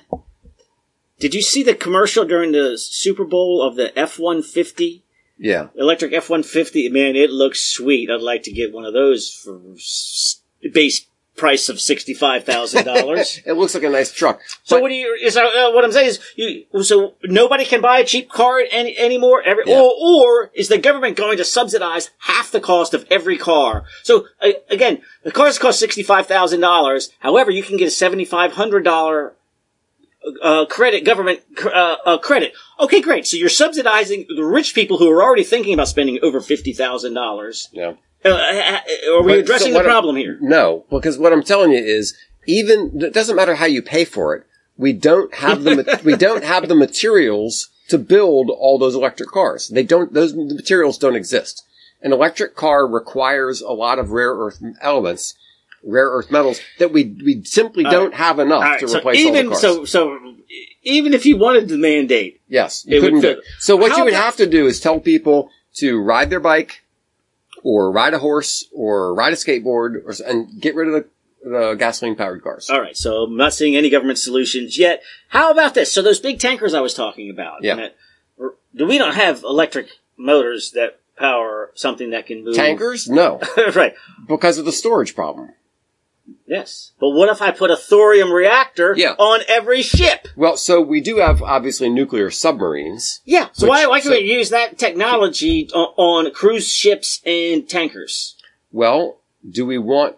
did 1.18 1.34
you 1.34 1.42
see 1.42 1.64
the 1.64 1.74
commercial 1.74 2.24
during 2.24 2.52
the 2.52 2.78
Super 2.78 3.24
Bowl 3.24 3.60
of 3.60 3.74
the 3.74 3.98
F 3.98 4.20
one 4.20 4.42
fifty 4.42 5.02
Yeah, 5.36 5.68
electric 5.74 6.12
F 6.12 6.30
one 6.30 6.44
fifty? 6.44 6.88
Man, 6.88 7.16
it 7.16 7.30
looks 7.30 7.64
sweet. 7.64 8.08
I'd 8.10 8.20
like 8.20 8.44
to 8.44 8.52
get 8.52 8.72
one 8.72 8.84
of 8.84 8.92
those 8.92 9.28
for 9.34 9.60
base 10.72 11.06
price 11.36 11.68
of 11.68 11.80
sixty 11.80 12.14
five 12.14 12.42
thousand 12.42 12.84
dollars. 12.84 13.40
it 13.46 13.52
looks 13.52 13.72
like 13.72 13.84
a 13.84 13.88
nice 13.88 14.12
truck. 14.12 14.40
So 14.64 14.76
But- 14.76 14.82
what 14.82 14.88
do 14.88 14.94
you? 14.96 15.16
Is 15.22 15.36
uh, 15.36 15.70
what 15.72 15.84
I'm 15.84 15.92
saying 15.92 16.08
is 16.08 16.20
you? 16.34 16.64
So 16.82 17.14
nobody 17.22 17.64
can 17.64 17.80
buy 17.80 17.98
a 18.00 18.04
cheap 18.04 18.28
car 18.28 18.60
any 18.72 18.98
anymore. 18.98 19.40
Every, 19.44 19.62
Yeah. 19.66 19.80
or, 19.80 19.92
or 20.00 20.50
is 20.54 20.66
the 20.68 20.78
government 20.78 21.16
going 21.16 21.36
to 21.38 21.44
subsidize 21.44 22.10
half 22.18 22.50
the 22.50 22.58
cost 22.60 22.92
of 22.92 23.06
every 23.08 23.38
car? 23.38 23.84
So 24.02 24.26
uh, 24.42 24.48
again, 24.68 25.00
the 25.22 25.30
cars 25.30 25.58
cost 25.60 25.78
sixty 25.78 26.02
five 26.02 26.26
thousand 26.26 26.60
dollars. 26.60 27.10
However, 27.20 27.52
you 27.52 27.62
can 27.62 27.76
get 27.76 27.86
a 27.88 27.92
seventy 27.92 28.24
five 28.24 28.54
hundred 28.54 28.82
dollar 28.82 29.34
uh, 30.42 30.66
credit 30.66 31.04
government 31.04 31.40
uh, 31.64 31.96
uh, 32.04 32.18
credit. 32.18 32.52
Okay, 32.80 33.00
great. 33.00 33.26
So 33.28 33.36
you're 33.36 33.48
subsidizing 33.48 34.26
the 34.34 34.42
rich 34.44 34.74
people 34.74 34.98
who 34.98 35.08
are 35.10 35.22
already 35.22 35.44
thinking 35.44 35.72
about 35.72 35.86
spending 35.88 36.18
over 36.22 36.40
fifty 36.40 36.72
thousand 36.72 37.14
dollars. 37.14 37.68
yeah. 37.72 37.92
Uh, 38.24 38.30
are 39.10 39.22
we 39.22 39.32
But- 39.32 39.38
addressing 39.40 39.66
so 39.68 39.72
the 39.72 39.76
what 39.78 39.84
I'm- 39.86 39.92
problem 39.92 40.16
here? 40.16 40.38
No, 40.40 40.84
because 40.90 41.18
what 41.18 41.32
I'm 41.32 41.42
telling 41.42 41.72
you 41.72 41.78
is 41.78 42.14
even 42.46 43.00
it 43.00 43.12
doesn't 43.12 43.36
matter 43.36 43.54
how 43.56 43.66
you 43.66 43.82
pay 43.82 44.04
for 44.04 44.34
it. 44.34 44.44
We 44.76 44.92
don't 44.92 45.32
have 45.34 45.64
the 45.64 46.00
we 46.04 46.16
don't 46.16 46.44
have 46.44 46.68
the 46.68 46.74
materials 46.74 47.68
to 47.88 47.98
build 47.98 48.50
all 48.50 48.78
those 48.78 48.94
electric 48.94 49.30
cars. 49.30 49.68
They 49.68 49.82
don't; 49.82 50.12
those 50.12 50.34
materials 50.34 50.98
don't 50.98 51.16
exist. 51.16 51.64
An 52.02 52.12
electric 52.12 52.54
car 52.54 52.86
requires 52.86 53.60
a 53.60 53.72
lot 53.72 53.98
of 53.98 54.10
rare 54.10 54.34
earth 54.34 54.62
elements, 54.82 55.34
rare 55.82 56.08
earth 56.10 56.30
metals 56.30 56.60
that 56.78 56.92
we 56.92 57.16
we 57.24 57.42
simply 57.44 57.84
All 57.86 57.90
don't 57.92 58.14
have 58.14 58.38
enough 58.38 58.62
All 58.62 58.70
right, 58.70 58.80
to 58.80 58.88
so 58.88 58.98
replace 58.98 59.18
even 59.18 59.46
all 59.48 59.54
the 59.54 59.60
cars. 59.60 59.60
so 59.60 59.84
so 59.84 60.18
even 60.82 61.12
if 61.14 61.26
you 61.26 61.36
wanted 61.36 61.68
to 61.68 61.76
mandate 61.76 62.40
yes, 62.48 62.84
you 62.86 63.00
couldn't 63.00 63.20
do 63.20 63.28
it. 63.30 63.40
So 63.58 63.74
what 63.76 63.90
How 63.92 63.98
you 63.98 64.04
would 64.04 64.12
have 64.14 64.36
to 64.36 64.46
do 64.46 64.66
is 64.66 64.80
tell 64.80 65.00
people 65.00 65.50
to 65.76 66.00
ride 66.00 66.30
their 66.30 66.40
bike, 66.40 66.82
or 67.62 67.90
ride 67.90 68.14
a 68.14 68.18
horse, 68.18 68.66
or 68.72 69.14
ride 69.14 69.32
a 69.32 69.36
skateboard, 69.36 70.02
or 70.04 70.14
and 70.26 70.60
get 70.60 70.74
rid 70.74 70.88
of 70.88 70.94
the, 70.94 71.48
the 71.50 71.74
gasoline 71.74 72.16
powered 72.16 72.42
cars. 72.42 72.68
All 72.70 72.80
right, 72.80 72.96
so 72.96 73.24
I'm 73.24 73.36
not 73.36 73.52
seeing 73.54 73.76
any 73.76 73.90
government 73.90 74.18
solutions 74.18 74.78
yet. 74.78 75.02
How 75.28 75.50
about 75.50 75.74
this? 75.74 75.92
So 75.92 76.02
those 76.02 76.20
big 76.20 76.38
tankers 76.38 76.74
I 76.74 76.80
was 76.80 76.94
talking 76.94 77.30
about. 77.30 77.62
Yeah. 77.62 77.76
that- 77.76 77.96
do 78.74 78.86
we 78.86 78.98
don't 78.98 79.14
have 79.14 79.42
electric 79.42 79.88
motors 80.16 80.72
that 80.72 81.00
power 81.16 81.72
something 81.74 82.10
that 82.10 82.26
can 82.26 82.44
move 82.44 82.54
Tankers? 82.54 83.08
No, 83.08 83.40
right. 83.74 83.94
because 84.26 84.58
of 84.58 84.64
the 84.64 84.72
storage 84.72 85.14
problem. 85.14 85.52
Yes. 86.48 86.92
But 86.98 87.10
what 87.10 87.28
if 87.28 87.42
I 87.42 87.50
put 87.50 87.70
a 87.70 87.76
thorium 87.76 88.32
reactor 88.32 88.94
Yeah. 88.96 89.12
on 89.18 89.40
every 89.48 89.82
ship? 89.82 90.28
Well, 90.34 90.56
so 90.56 90.80
we 90.80 91.00
do 91.02 91.18
have 91.18 91.42
obviously 91.42 91.90
nuclear 91.90 92.30
submarines. 92.30 93.20
Yeah. 93.26 93.48
So 93.52 93.66
Which- 93.66 93.70
why 93.70 93.86
why 93.86 94.00
can 94.00 94.10
so- 94.12 94.16
we 94.16 94.24
use 94.24 94.48
that 94.50 94.78
technology 94.78 95.68
on, 95.74 95.92
on 95.96 96.30
cruise 96.32 96.72
ships 96.72 97.20
and 97.26 97.68
tankers? 97.68 98.34
Well, 98.72 99.18
do 99.48 99.66
we 99.66 99.76
want 99.78 100.16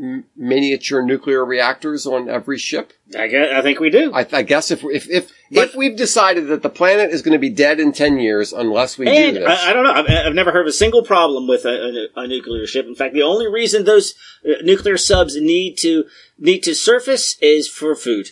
m- 0.00 0.24
miniature 0.36 1.02
nuclear 1.02 1.44
reactors 1.44 2.06
on 2.06 2.28
every 2.28 2.58
ship? 2.58 2.92
I 3.18 3.28
guess, 3.28 3.48
I 3.54 3.60
think 3.62 3.78
we 3.78 3.90
do. 3.90 4.12
I, 4.14 4.26
I 4.32 4.42
guess 4.42 4.70
if 4.70 4.82
if 4.84 5.08
if, 5.10 5.30
But- 5.50 5.68
if 5.68 5.74
we've 5.76 5.96
decided 5.96 6.48
that 6.48 6.62
the 6.62 6.68
planet 6.68 7.10
is 7.10 7.22
going 7.22 7.32
to 7.32 7.38
be 7.38 7.50
dead 7.50 7.78
in 7.78 7.92
ten 7.92 8.18
years 8.18 8.52
unless 8.52 8.98
we 8.98 9.06
do 9.06 9.32
this, 9.32 9.46
I, 9.48 9.70
I 9.70 9.72
don't 9.72 9.84
know. 9.84 9.92
I've, 9.92 10.26
I've 10.26 10.34
never 10.34 10.52
heard 10.52 10.62
of 10.62 10.68
a 10.68 10.72
single 10.72 11.02
problem 11.02 11.46
with 11.46 11.64
a, 11.64 12.08
a, 12.16 12.20
a 12.22 12.26
nuclear 12.26 12.66
ship. 12.66 12.86
In 12.86 12.94
fact, 12.94 13.14
the 13.14 13.22
only 13.22 13.46
reason 13.46 13.84
those 13.84 14.14
uh, 14.44 14.62
nuclear 14.62 14.96
subs 14.96 15.36
need 15.36 15.76
to 15.78 16.04
need 16.38 16.60
to 16.64 16.74
surface 16.74 17.36
is 17.40 17.68
for 17.68 17.94
food. 17.94 18.30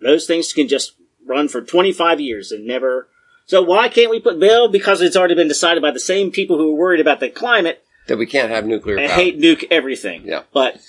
Those 0.00 0.26
things 0.26 0.52
can 0.52 0.68
just 0.68 0.94
run 1.26 1.48
for 1.48 1.60
25 1.60 2.20
years 2.20 2.52
and 2.52 2.66
never. 2.66 3.08
So 3.46 3.62
why 3.62 3.88
can't 3.88 4.10
we 4.10 4.20
put 4.20 4.38
Bill? 4.38 4.68
Because 4.68 5.00
it's 5.00 5.16
already 5.16 5.34
been 5.34 5.48
decided 5.48 5.82
by 5.82 5.90
the 5.90 6.00
same 6.00 6.30
people 6.30 6.56
who 6.56 6.72
are 6.72 6.78
worried 6.78 7.00
about 7.00 7.20
the 7.20 7.28
climate 7.30 7.84
that 8.06 8.16
we 8.18 8.26
can't 8.26 8.50
have 8.50 8.66
nuclear 8.66 8.96
and 8.96 9.08
power. 9.08 9.16
hate 9.16 9.38
nuke 9.38 9.64
everything. 9.70 10.22
Yeah. 10.26 10.42
But 10.52 10.80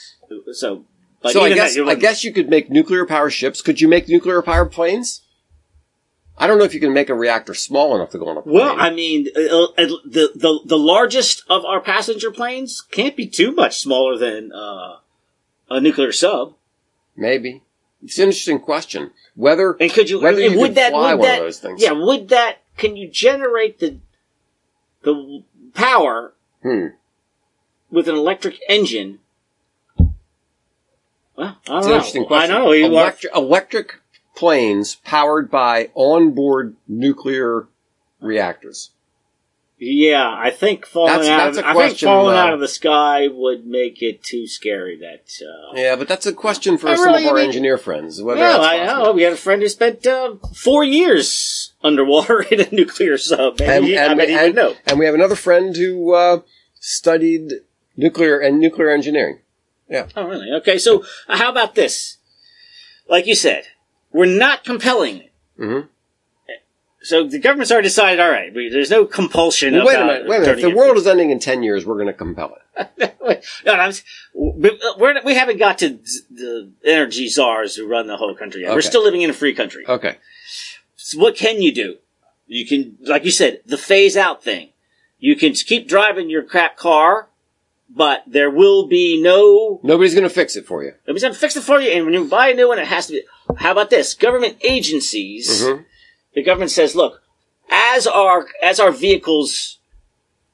so. 0.51 0.85
But 1.21 1.33
so 1.33 1.43
I 1.43 1.53
guess 1.53 1.75
that, 1.75 1.87
I 1.87 1.95
guess 1.95 2.23
you 2.23 2.31
could 2.31 2.49
make 2.49 2.69
nuclear 2.69 3.05
power 3.05 3.31
ships. 3.31 3.61
Could 3.61 3.81
you 3.81 3.87
make 3.87 4.07
nuclear 4.07 4.41
power 4.43 4.65
planes? 4.65 5.21
I 6.37 6.47
don't 6.47 6.57
know 6.57 6.65
if 6.65 6.73
you 6.73 6.79
can 6.81 6.93
make 6.93 7.09
a 7.09 7.13
reactor 7.15 7.53
small 7.53 7.95
enough 7.95 8.09
to 8.11 8.17
go 8.17 8.27
on 8.27 8.37
a 8.37 8.41
plane. 8.41 8.55
Well, 8.55 8.75
I 8.77 8.89
mean, 8.89 9.27
uh, 9.35 9.39
uh, 9.39 9.69
the 10.05 10.31
the 10.35 10.59
the 10.65 10.77
largest 10.77 11.43
of 11.49 11.63
our 11.63 11.79
passenger 11.79 12.29
planes 12.31 12.81
can't 12.81 13.15
be 13.15 13.25
too 13.27 13.51
much 13.51 13.79
smaller 13.79 14.17
than 14.17 14.51
uh, 14.51 14.97
a 15.69 15.79
nuclear 15.79 16.11
sub. 16.11 16.55
maybe 17.15 17.61
it's 18.03 18.17
an 18.19 18.25
interesting 18.25 18.59
question. 18.59 19.11
Whether 19.35 19.77
And 19.79 19.91
could 19.91 20.09
you? 20.09 20.19
Whether 20.19 20.41
you 20.41 20.59
would 20.59 20.75
that? 20.75 20.91
fly 20.91 21.13
would 21.13 21.21
one 21.21 21.29
of 21.29 21.35
that? 21.37 21.41
those 21.41 21.59
things. 21.59 21.81
Yeah. 21.81 21.93
Would 21.93 22.29
that? 22.29 22.57
Can 22.77 22.97
you 22.97 23.07
generate 23.09 23.79
the 23.79 23.99
the 25.03 25.43
power 25.73 26.33
hmm, 26.61 26.87
with 27.89 28.09
an 28.09 28.15
electric 28.15 28.59
engine? 28.67 29.19
Well, 31.37 31.57
I 31.67 31.69
don't 31.69 31.77
it's 31.77 31.85
an 31.85 31.89
know. 31.91 31.95
interesting 31.95 32.25
question. 32.25 32.55
I 32.55 32.59
know 32.59 32.71
electric, 32.71 33.35
electric 33.35 34.01
planes 34.35 34.95
powered 34.95 35.49
by 35.49 35.89
onboard 35.95 36.75
nuclear 36.87 37.67
reactors. 38.19 38.91
Yeah, 39.77 40.33
I 40.33 40.51
think 40.51 40.85
falling 40.85 41.11
That's- 41.19 41.27
out. 41.29 41.45
that's 41.45 41.57
of, 41.57 41.65
a 41.65 41.67
I 41.67 41.71
think 41.73 41.83
question, 41.89 42.07
falling 42.07 42.37
uh, 42.37 42.39
out 42.39 42.53
of 42.53 42.61
the 42.61 42.67
sky 42.67 43.27
would 43.27 43.65
make 43.67 44.01
it 44.01 44.23
too 44.23 44.47
scary. 44.47 44.97
That. 44.97 45.29
Uh, 45.45 45.73
Yeah, 45.75 45.97
but 45.97 46.07
that's 46.07 46.25
a 46.25 46.31
question 46.31 46.77
for 46.77 46.87
I 46.87 46.95
some 46.95 47.07
really 47.07 47.23
of 47.25 47.29
our 47.31 47.35
mean- 47.35 47.45
engineer 47.47 47.77
friends. 47.77 48.21
Whether 48.21 48.39
yeah, 48.39 48.57
I 48.57 48.85
know. 48.85 49.11
We 49.11 49.23
had 49.23 49.33
a 49.33 49.37
friend 49.37 49.61
who 49.61 49.67
spent 49.67 50.07
uh, 50.07 50.35
four 50.55 50.85
years 50.85 51.73
underwater 51.83 52.41
in 52.51 52.61
a 52.61 52.69
nuclear 52.71 53.17
sub. 53.17 53.59
And, 53.59 53.69
And, 53.69 53.85
he, 53.85 53.97
and, 53.97 54.11
I 54.13 54.15
bet 54.15 54.29
he 54.29 54.35
and- 54.35 54.55
know. 54.55 54.75
and 54.87 54.97
we 54.97 55.05
have 55.05 55.13
another 55.15 55.35
friend 55.35 55.75
who 55.75 56.13
uh, 56.13 56.39
studied 56.79 57.51
nuclear 57.97 58.39
and 58.39 58.61
nuclear 58.61 58.89
engineering. 58.89 59.39
Yeah. 59.89 60.07
Oh, 60.15 60.25
really? 60.25 60.51
Okay, 60.61 60.77
so 60.77 61.03
uh, 61.27 61.37
how 61.37 61.49
about 61.51 61.75
this? 61.75 62.17
Like 63.09 63.27
you 63.27 63.35
said, 63.35 63.65
we're 64.15 64.25
not 64.25 64.63
compelling 64.63 65.17
it. 65.17 65.31
Mhm. 65.59 65.89
So 67.01 67.27
the 67.27 67.37
government's 67.37 67.71
already 67.71 67.89
decided, 67.89 68.19
all 68.19 68.31
right, 68.31 68.51
we, 68.51 68.69
there's 68.69 68.89
no 68.89 69.05
compulsion 69.05 69.75
Well, 69.75 69.85
wait 69.85 69.95
a 69.95 70.05
minute. 70.05 70.27
Wait 70.27 70.37
a 70.37 70.39
minute. 70.39 70.55
If 70.57 70.61
the 70.63 70.75
world 70.75 70.97
is 70.97 71.05
ending 71.05 71.29
in 71.29 71.39
ten 71.39 71.61
years, 71.61 71.85
we're 71.85 71.95
going 71.95 72.07
to 72.07 72.13
compel 72.13 72.57
it. 72.77 73.43
no, 73.65 73.73
I'm, 73.73 73.93
we're, 74.33 75.21
we 75.23 75.35
haven't 75.35 75.57
got 75.57 75.77
to 75.79 75.99
the 76.31 76.71
energy 76.83 77.27
czars 77.27 77.75
who 77.75 77.85
run 77.87 78.07
the 78.07 78.17
whole 78.17 78.33
country 78.33 78.61
yet. 78.61 78.73
We're 78.73 78.81
still 78.81 79.03
living 79.03 79.21
in 79.21 79.29
a 79.29 79.33
free 79.33 79.53
country. 79.53 79.85
Okay. 79.87 80.15
So 80.95 81.19
what 81.19 81.35
can 81.35 81.61
you 81.61 81.71
do? 81.71 81.97
You 82.47 82.65
can, 82.65 82.97
like 83.01 83.23
you 83.23 83.31
said, 83.31 83.61
the 83.65 83.77
phase 83.77 84.17
out 84.17 84.43
thing. 84.43 84.69
You 85.19 85.35
can 85.35 85.53
keep 85.53 85.87
driving 85.87 86.29
your 86.29 86.43
crap 86.43 86.75
car, 86.75 87.27
but 87.89 88.23
there 88.27 88.49
will 88.49 88.87
be 88.87 89.21
no 89.21 89.79
Nobody's 89.83 90.13
going 90.13 90.27
to 90.27 90.33
fix 90.33 90.55
it 90.55 90.65
for 90.65 90.83
you. 90.83 90.93
Nobody's 91.07 91.23
gonna 91.23 91.35
fix 91.35 91.55
it 91.55 91.61
for 91.63 91.79
you, 91.79 91.91
and 91.91 92.05
when 92.05 92.13
you 92.13 92.25
buy 92.25 92.49
a 92.49 92.53
new 92.53 92.67
one, 92.67 92.79
it 92.79 92.87
has 92.87 93.07
to 93.07 93.13
be. 93.13 93.23
How 93.57 93.71
about 93.71 93.89
this? 93.89 94.13
Government 94.13 94.57
agencies. 94.61 95.63
Mhm. 95.63 95.85
The 96.33 96.43
government 96.43 96.71
says, 96.71 96.95
"Look, 96.95 97.21
as 97.69 98.07
our 98.07 98.47
as 98.61 98.79
our 98.79 98.91
vehicles, 98.91 99.77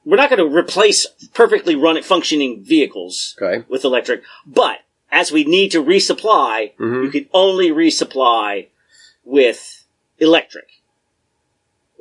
we're 0.04 0.16
not 0.16 0.30
going 0.30 0.38
to 0.38 0.56
replace 0.56 1.06
perfectly 1.34 1.74
run 1.74 2.00
functioning 2.02 2.62
vehicles 2.62 3.36
Okay. 3.40 3.64
with 3.68 3.84
electric, 3.84 4.22
but 4.46 4.80
as 5.10 5.32
we 5.32 5.44
need 5.44 5.70
to 5.72 5.82
resupply, 5.82 6.72
Mhm. 6.78 7.04
you 7.04 7.10
can 7.10 7.28
only 7.32 7.70
resupply 7.70 8.68
with 9.24 9.84
electric." 10.18 10.68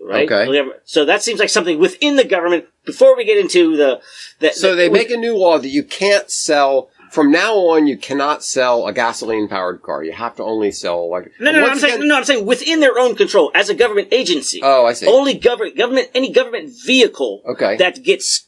Right? 0.04 0.30
Okay. 0.32 0.70
So 0.86 1.06
that 1.06 1.22
seems 1.24 1.40
like 1.40 1.50
something 1.50 1.80
within 1.80 2.16
the 2.16 2.24
government. 2.24 2.66
Before 2.86 3.16
we 3.16 3.26
get 3.26 3.38
into 3.38 3.76
the, 3.78 4.02
the 4.40 4.52
So 4.54 4.72
the- 4.72 4.76
they 4.76 4.90
make 4.90 5.12
a 5.12 5.18
new 5.18 5.38
law 5.38 5.58
that 5.60 5.70
you 5.70 5.84
can't 5.84 6.30
sell 6.32 6.90
from 7.12 7.30
now 7.32 7.54
on. 7.56 7.86
You 7.88 7.98
cannot 7.98 8.44
sell 8.44 8.88
a 8.88 8.94
gasoline 8.94 9.48
powered 9.48 9.82
car. 9.84 10.04
You 10.04 10.14
have 10.14 10.36
to 10.38 10.44
only 10.44 10.72
sell 10.72 11.04
electric. 11.04 11.40
no, 11.40 11.52
no, 11.52 11.60
no. 11.60 11.64
I'm 11.66 11.70
Once 11.72 11.82
saying 11.82 12.08
no. 12.08 12.16
I'm 12.18 12.24
saying 12.24 12.46
within 12.46 12.80
their 12.80 12.98
own 12.98 13.16
control 13.16 13.52
as 13.54 13.70
a 13.70 13.76
government 13.76 14.08
agency. 14.12 14.62
Oh, 14.64 14.86
I 14.86 14.94
see. 14.94 15.06
Only 15.08 15.36
government 15.36 15.78
government 15.78 16.10
any 16.16 16.32
government 16.32 16.72
vehicle 16.86 17.44
Okay. 17.46 17.78
that 17.78 18.02
gets 18.04 18.48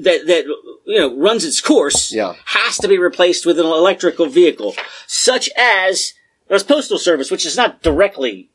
that 0.00 0.26
that 0.28 0.44
you 0.86 0.98
know 1.00 1.16
runs 1.18 1.44
its 1.44 1.60
course 1.60 2.12
Yeah. 2.12 2.34
has 2.46 2.76
to 2.78 2.86
be 2.88 2.98
replaced 2.98 3.44
with 3.44 3.58
an 3.58 3.66
electrical 3.66 4.26
vehicle, 4.26 4.76
such 5.08 5.50
as 5.56 6.12
the 6.48 6.62
postal 6.62 6.98
service, 6.98 7.30
which 7.30 7.44
is 7.46 7.56
not 7.56 7.82
directly. 7.82 8.50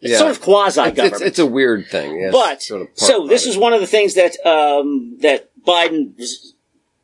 It's 0.00 0.12
Yeah. 0.12 0.18
sort 0.18 0.30
of 0.30 0.40
quasi 0.42 0.80
government. 0.90 1.14
it's, 1.14 1.20
it's 1.22 1.38
a 1.38 1.46
weird 1.46 1.86
thing. 1.88 2.28
But 2.30 2.62
sort 2.62 2.82
of 2.82 2.88
so 2.94 3.26
this 3.26 3.46
is 3.46 3.56
one 3.56 3.72
of 3.72 3.80
the 3.80 3.86
things 3.86 4.14
that 4.14 4.36
um, 4.46 5.16
that 5.20 5.48
Biden 5.66 6.12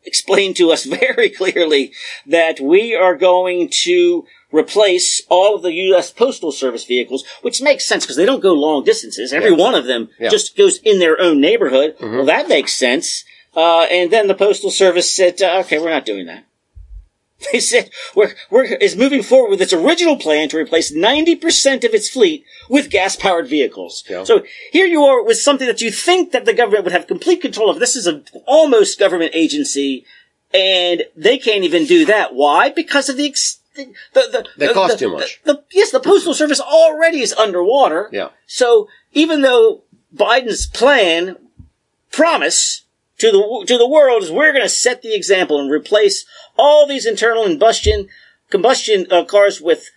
explained 0.05 0.57
to 0.57 0.70
us 0.72 0.85
very 1.00 1.31
clearly 1.31 1.92
that 2.26 2.61
we 2.61 2.94
are 2.94 3.16
going 3.16 3.68
to 3.85 4.26
replace 4.52 5.22
all 5.31 5.55
of 5.55 5.62
the 5.62 5.72
U.S. 5.72 6.11
Postal 6.11 6.52
Service 6.52 6.85
vehicles, 6.85 7.24
which 7.40 7.62
makes 7.62 7.87
sense 7.87 8.05
because 8.05 8.16
they 8.16 8.26
don't 8.26 8.42
go 8.42 8.52
long 8.52 8.85
distances. 8.85 9.33
Every 9.33 9.50
Yeah. 9.52 9.57
one 9.57 9.74
of 9.74 9.87
them 9.87 10.11
Yeah. 10.20 10.28
just 10.28 10.57
goes 10.57 10.78
in 10.78 10.98
their 10.98 11.18
own 11.20 11.40
neighborhood. 11.40 11.96
Mm-hmm. 11.98 12.16
Well, 12.16 12.26
that 12.26 12.48
makes 12.48 12.74
sense. 12.74 13.24
Uh, 13.57 13.83
and 13.90 14.11
then 14.11 14.28
the 14.28 14.35
Postal 14.35 14.70
Service 14.70 15.11
said, 15.11 15.40
uh, 15.42 15.61
"Okay, 15.61 15.78
we're 15.78 15.90
not 15.90 16.05
doing 16.07 16.26
that." 16.26 16.44
They 17.52 17.61
said 17.61 17.90
we're, 18.14 18.35
we're 18.50 18.64
is 18.64 18.96
moving 18.96 19.22
forward 19.22 19.50
with 19.50 19.62
its 19.62 19.72
original 19.72 20.16
plan 20.16 20.48
to 20.50 20.57
replace 20.59 20.92
90% 20.92 21.85
of 21.85 21.94
its 21.94 22.09
fleet 22.09 22.44
with 22.68 22.90
gas-powered 22.90 23.48
vehicles. 23.48 24.05
Yeah. 24.09 24.24
So 24.24 24.44
here 24.70 24.87
you 24.87 25.02
are 25.05 25.22
with 25.24 25.38
something 25.38 25.66
that 25.66 25.81
you 25.81 25.90
think 25.90 26.33
that 26.33 26.44
the 26.44 26.55
government 26.55 26.85
would 26.85 26.92
have 26.92 27.07
complete 27.07 27.40
control 27.42 27.70
of. 27.70 27.78
This 27.81 27.96
is 27.96 28.07
an 28.07 28.24
almost 28.46 28.98
government 28.98 29.33
agency, 29.35 30.05
and 30.55 31.05
they 31.16 31.38
can't 31.38 31.64
even 31.64 31.87
do 31.87 32.05
that. 32.07 32.35
Why? 32.35 32.70
Because 32.70 33.09
of 33.09 33.16
the 33.16 33.26
ex- 33.26 33.59
the, 33.74 33.87
the, 34.14 34.46
They 34.59 34.66
the- 34.68 34.74
cost 34.74 34.94
the- 34.94 35.07
too 35.07 35.12
much. 35.12 35.40
The, 35.44 35.55
the- 35.55 35.64
yes, 35.72 35.90
the 35.90 36.00
postal 36.00 36.35
service 36.35 36.61
already 36.61 37.20
is 37.20 37.33
underwater. 37.33 38.09
Yeah. 38.12 38.28
So 38.46 38.88
even 39.12 39.40
though 39.42 39.83
Biden's 40.14 40.66
plan 40.66 41.37
promise 42.11 42.82
to 43.23 43.31
the 43.33 43.65
to 43.69 43.79
the 43.79 43.89
world 43.89 44.23
is 44.23 44.31
we're 44.31 44.53
going 44.53 44.63
to 44.65 44.69
set 44.69 45.03
the 45.03 45.15
example 45.15 45.61
and 45.61 45.71
replace 45.71 46.25
all 46.59 46.87
these 46.87 47.07
internal 47.07 47.45
combustion 47.45 48.09
combustion 48.51 49.07
uh, 49.11 49.25
cars 49.25 49.61
with 49.61 49.89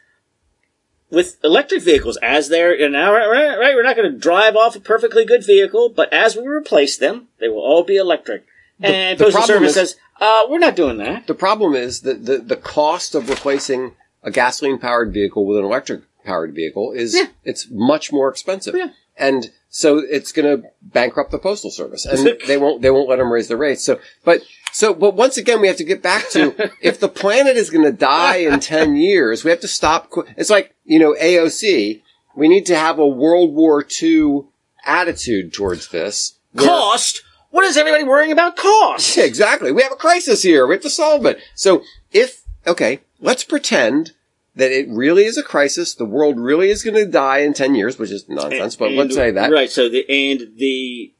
with 1.11 1.37
electric 1.43 1.81
vehicles 1.83 2.17
as 2.21 2.49
they're 2.49 2.89
now 2.89 3.13
right, 3.13 3.57
right 3.57 3.75
we're 3.75 3.83
not 3.83 3.95
going 3.95 4.11
to 4.11 4.17
drive 4.17 4.55
off 4.55 4.75
a 4.75 4.79
perfectly 4.79 5.25
good 5.25 5.45
vehicle 5.45 5.89
but 5.89 6.11
as 6.13 6.35
we 6.35 6.45
replace 6.47 6.97
them 6.97 7.27
they 7.39 7.47
will 7.47 7.59
all 7.61 7.83
be 7.83 7.95
electric 7.97 8.45
and 8.81 9.17
the 9.19 9.25
postal 9.25 9.41
problem 9.41 9.57
service 9.59 9.69
is- 9.77 9.91
says 9.91 9.95
uh, 10.21 10.43
we're 10.49 10.59
not 10.59 10.75
doing 10.77 10.97
that 10.97 11.27
The 11.27 11.33
problem 11.33 11.75
is 11.75 12.01
that 12.01 12.25
the, 12.25 12.37
the 12.37 12.55
cost 12.55 13.15
of 13.15 13.27
replacing 13.29 13.91
a 14.23 14.31
gasoline 14.31 14.79
powered 14.79 15.11
vehicle 15.13 15.45
with 15.45 15.57
an 15.59 15.65
electric 15.65 16.01
powered 16.23 16.55
vehicle 16.55 16.93
is 16.93 17.13
Yeah. 17.15 17.25
it's 17.43 17.67
much 17.69 18.11
more 18.13 18.29
expensive. 18.29 18.75
Yeah. 18.75 18.91
And 19.17 19.51
so 19.69 19.97
it's 19.97 20.31
going 20.31 20.61
to 20.61 20.69
bankrupt 20.81 21.31
the 21.31 21.37
postal 21.37 21.69
service 21.69 22.05
and 22.05 22.37
they 22.47 22.57
won't 22.57 22.81
they 22.81 22.91
won't 22.91 23.09
let 23.09 23.17
them 23.17 23.31
raise 23.31 23.47
the 23.47 23.57
rates. 23.57 23.83
So 23.83 23.99
but 24.23 24.41
so 24.71 24.93
but 24.93 25.15
once 25.15 25.37
again 25.37 25.61
we 25.61 25.67
have 25.67 25.77
to 25.77 25.83
get 25.83 26.01
back 26.01 26.29
to 26.31 26.71
if 26.81 26.99
the 26.99 27.09
planet 27.09 27.57
is 27.57 27.69
going 27.69 27.83
to 27.83 27.91
die 27.91 28.37
in 28.37 28.59
10 28.59 28.95
years, 28.95 29.43
we 29.43 29.51
have 29.51 29.59
to 29.61 29.67
stop 29.67 30.11
it's 30.37 30.49
like, 30.49 30.75
you 30.85 30.99
know, 30.99 31.13
AOC, 31.13 32.01
we 32.35 32.47
need 32.47 32.65
to 32.67 32.75
have 32.75 32.99
a 32.99 33.07
World 33.07 33.53
War 33.53 33.85
II 34.01 34.43
attitude 34.85 35.53
towards 35.53 35.89
this. 35.89 36.35
cost 36.55 37.23
what 37.51 37.63
is 37.63 37.77
everybody 37.77 38.03
worrying 38.03 38.31
about 38.33 38.57
cost 38.57 39.17
yeah, 39.17 39.23
exactly. 39.31 39.71
We 39.71 39.81
have 39.81 39.91
a 39.91 39.97
crisis 39.97 40.41
here. 40.41 40.67
We 40.67 40.75
have 40.75 40.83
to 40.83 40.89
solve 40.89 41.25
it. 41.25 41.39
So 41.53 41.83
if, 42.11 42.43
okay, 42.67 42.99
let's 43.19 43.43
pretend 43.43 44.11
that 44.55 44.71
it 44.71 44.87
really 44.89 45.25
is 45.25 45.37
a 45.37 45.43
crisis. 45.43 45.93
The 45.93 46.05
world 46.05 46.39
really 46.39 46.69
is 46.69 46.81
going 46.83 46.95
to 46.95 47.05
die 47.05 47.39
in 47.39 47.53
10 47.53 47.75
years, 47.75 47.99
which 47.99 48.11
is 48.11 48.27
nonsense, 48.29 48.75
but 48.75 48.89
And- 48.89 48.97
let's 48.97 49.15
say 49.15 49.31
that. 49.31 49.51
right 49.51 49.69
so 49.69 49.89
the 49.89 50.05
and 50.09 50.51
the 50.57 51.11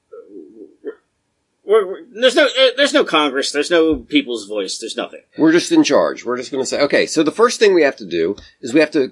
we're, 1.63 1.86
we're- 1.88 2.06
there's 2.13 2.36
no 2.36 2.45
uh, 2.45 2.69
there's 2.78 2.93
no 2.93 3.04
Congress, 3.04 3.52
there's 3.52 3.71
no 3.71 3.95
people's 3.98 4.48
voice, 4.48 4.78
there's 4.78 4.95
nothing. 4.95 5.21
We're 5.38 5.52
just 5.52 5.71
in 5.71 5.84
charge. 5.84 6.24
We're 6.24 6.38
just 6.38 6.52
going 6.52 6.62
to 6.63 6.67
say, 6.67 6.80
okay, 6.82 7.06
so 7.06 7.24
the 7.24 7.32
first 7.32 7.60
thing 7.60 7.74
we 7.74 7.82
have 7.84 7.95
to 7.98 8.06
do 8.06 8.36
is 8.62 8.74
we 8.74 8.80
have 8.80 8.91
to, 8.91 9.12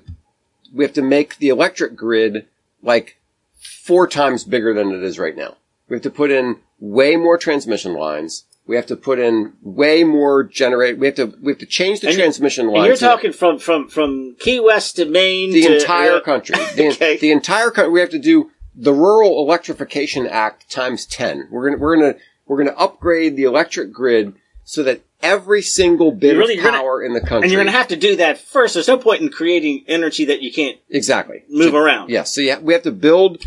we 0.74 0.84
have 0.84 0.94
to 0.94 1.02
make 1.02 1.38
the 1.38 1.50
electric 1.50 1.96
grid 1.96 2.46
like 2.82 3.18
four 3.60 4.08
times 4.08 4.44
bigger 4.44 4.74
than 4.74 4.92
it 4.92 5.04
is 5.04 5.18
right 5.20 5.36
now. 5.36 5.56
We 5.90 5.96
have 5.96 6.04
to 6.04 6.10
put 6.12 6.32
in 6.32 6.58
way 6.80 7.16
more 7.16 7.38
transmission 7.38 7.94
lines. 7.94 8.46
We 8.66 8.76
have 8.78 8.86
to 8.88 8.96
put 8.96 9.20
in 9.20 9.54
way 9.62 10.04
more 10.06 10.44
generate. 10.44 10.98
We 10.98 11.08
have 11.08 11.16
to, 11.16 11.34
we 11.42 11.52
have 11.52 11.60
to 11.60 11.66
change 11.66 12.00
the 12.00 12.08
And- 12.08 12.16
transmission 12.18 12.66
And 12.68 12.74
lines. 12.74 12.88
you're 12.88 12.96
talking 13.12 13.34
from 13.34 13.60
from 13.60 13.90
from 13.90 14.36
Key 14.40 14.60
West 14.62 14.96
to 14.96 15.06
Maine 15.06 15.52
the 15.52 15.64
to 15.64 15.76
entire 15.80 16.14
uh, 16.16 16.22
country. 16.22 16.56
The, 16.76 16.88
Okay. 16.90 17.18
the 17.18 17.32
entire 17.32 17.72
country. 17.72 17.92
We 17.92 18.00
have 18.00 18.10
to 18.12 18.20
do 18.20 18.52
the 18.76 18.94
Rural 18.94 19.44
Electrification 19.46 20.26
Act 20.28 20.72
times 20.72 21.06
ten. 21.06 21.48
We're 21.52 21.70
gonna 21.72 21.78
we're 21.82 21.96
gonna 21.98 22.16
we're 22.48 22.58
gonna 22.58 22.78
upgrade 22.78 23.36
the 23.36 23.44
electric 23.44 23.92
grid 23.92 24.34
so 24.64 24.82
that 24.84 25.02
every 25.22 25.62
single 25.62 26.12
bit 26.12 26.38
really- 26.38 26.54
of 26.54 26.64
you're 26.64 26.72
gonna- 26.72 26.78
power 26.82 27.04
in 27.04 27.14
the 27.14 27.20
country. 27.20 27.44
And 27.44 27.52
you're 27.52 27.60
going 27.62 27.72
to 27.72 27.78
have 27.78 27.88
to 27.90 27.96
do 27.98 28.16
that 28.18 28.38
first. 28.38 28.74
There's 28.76 28.88
no 28.88 28.98
point 28.98 29.22
in 29.22 29.30
creating 29.30 29.84
energy 29.88 30.24
that 30.26 30.42
you 30.42 30.52
can't 30.54 30.78
exactly 30.90 31.44
move 31.50 31.72
So- 31.72 31.78
around. 31.78 32.10
Yes. 32.10 32.34
So 32.34 32.40
yeah, 32.42 32.60
we 32.60 32.72
have 32.74 32.84
to 32.84 32.92
build. 32.92 33.44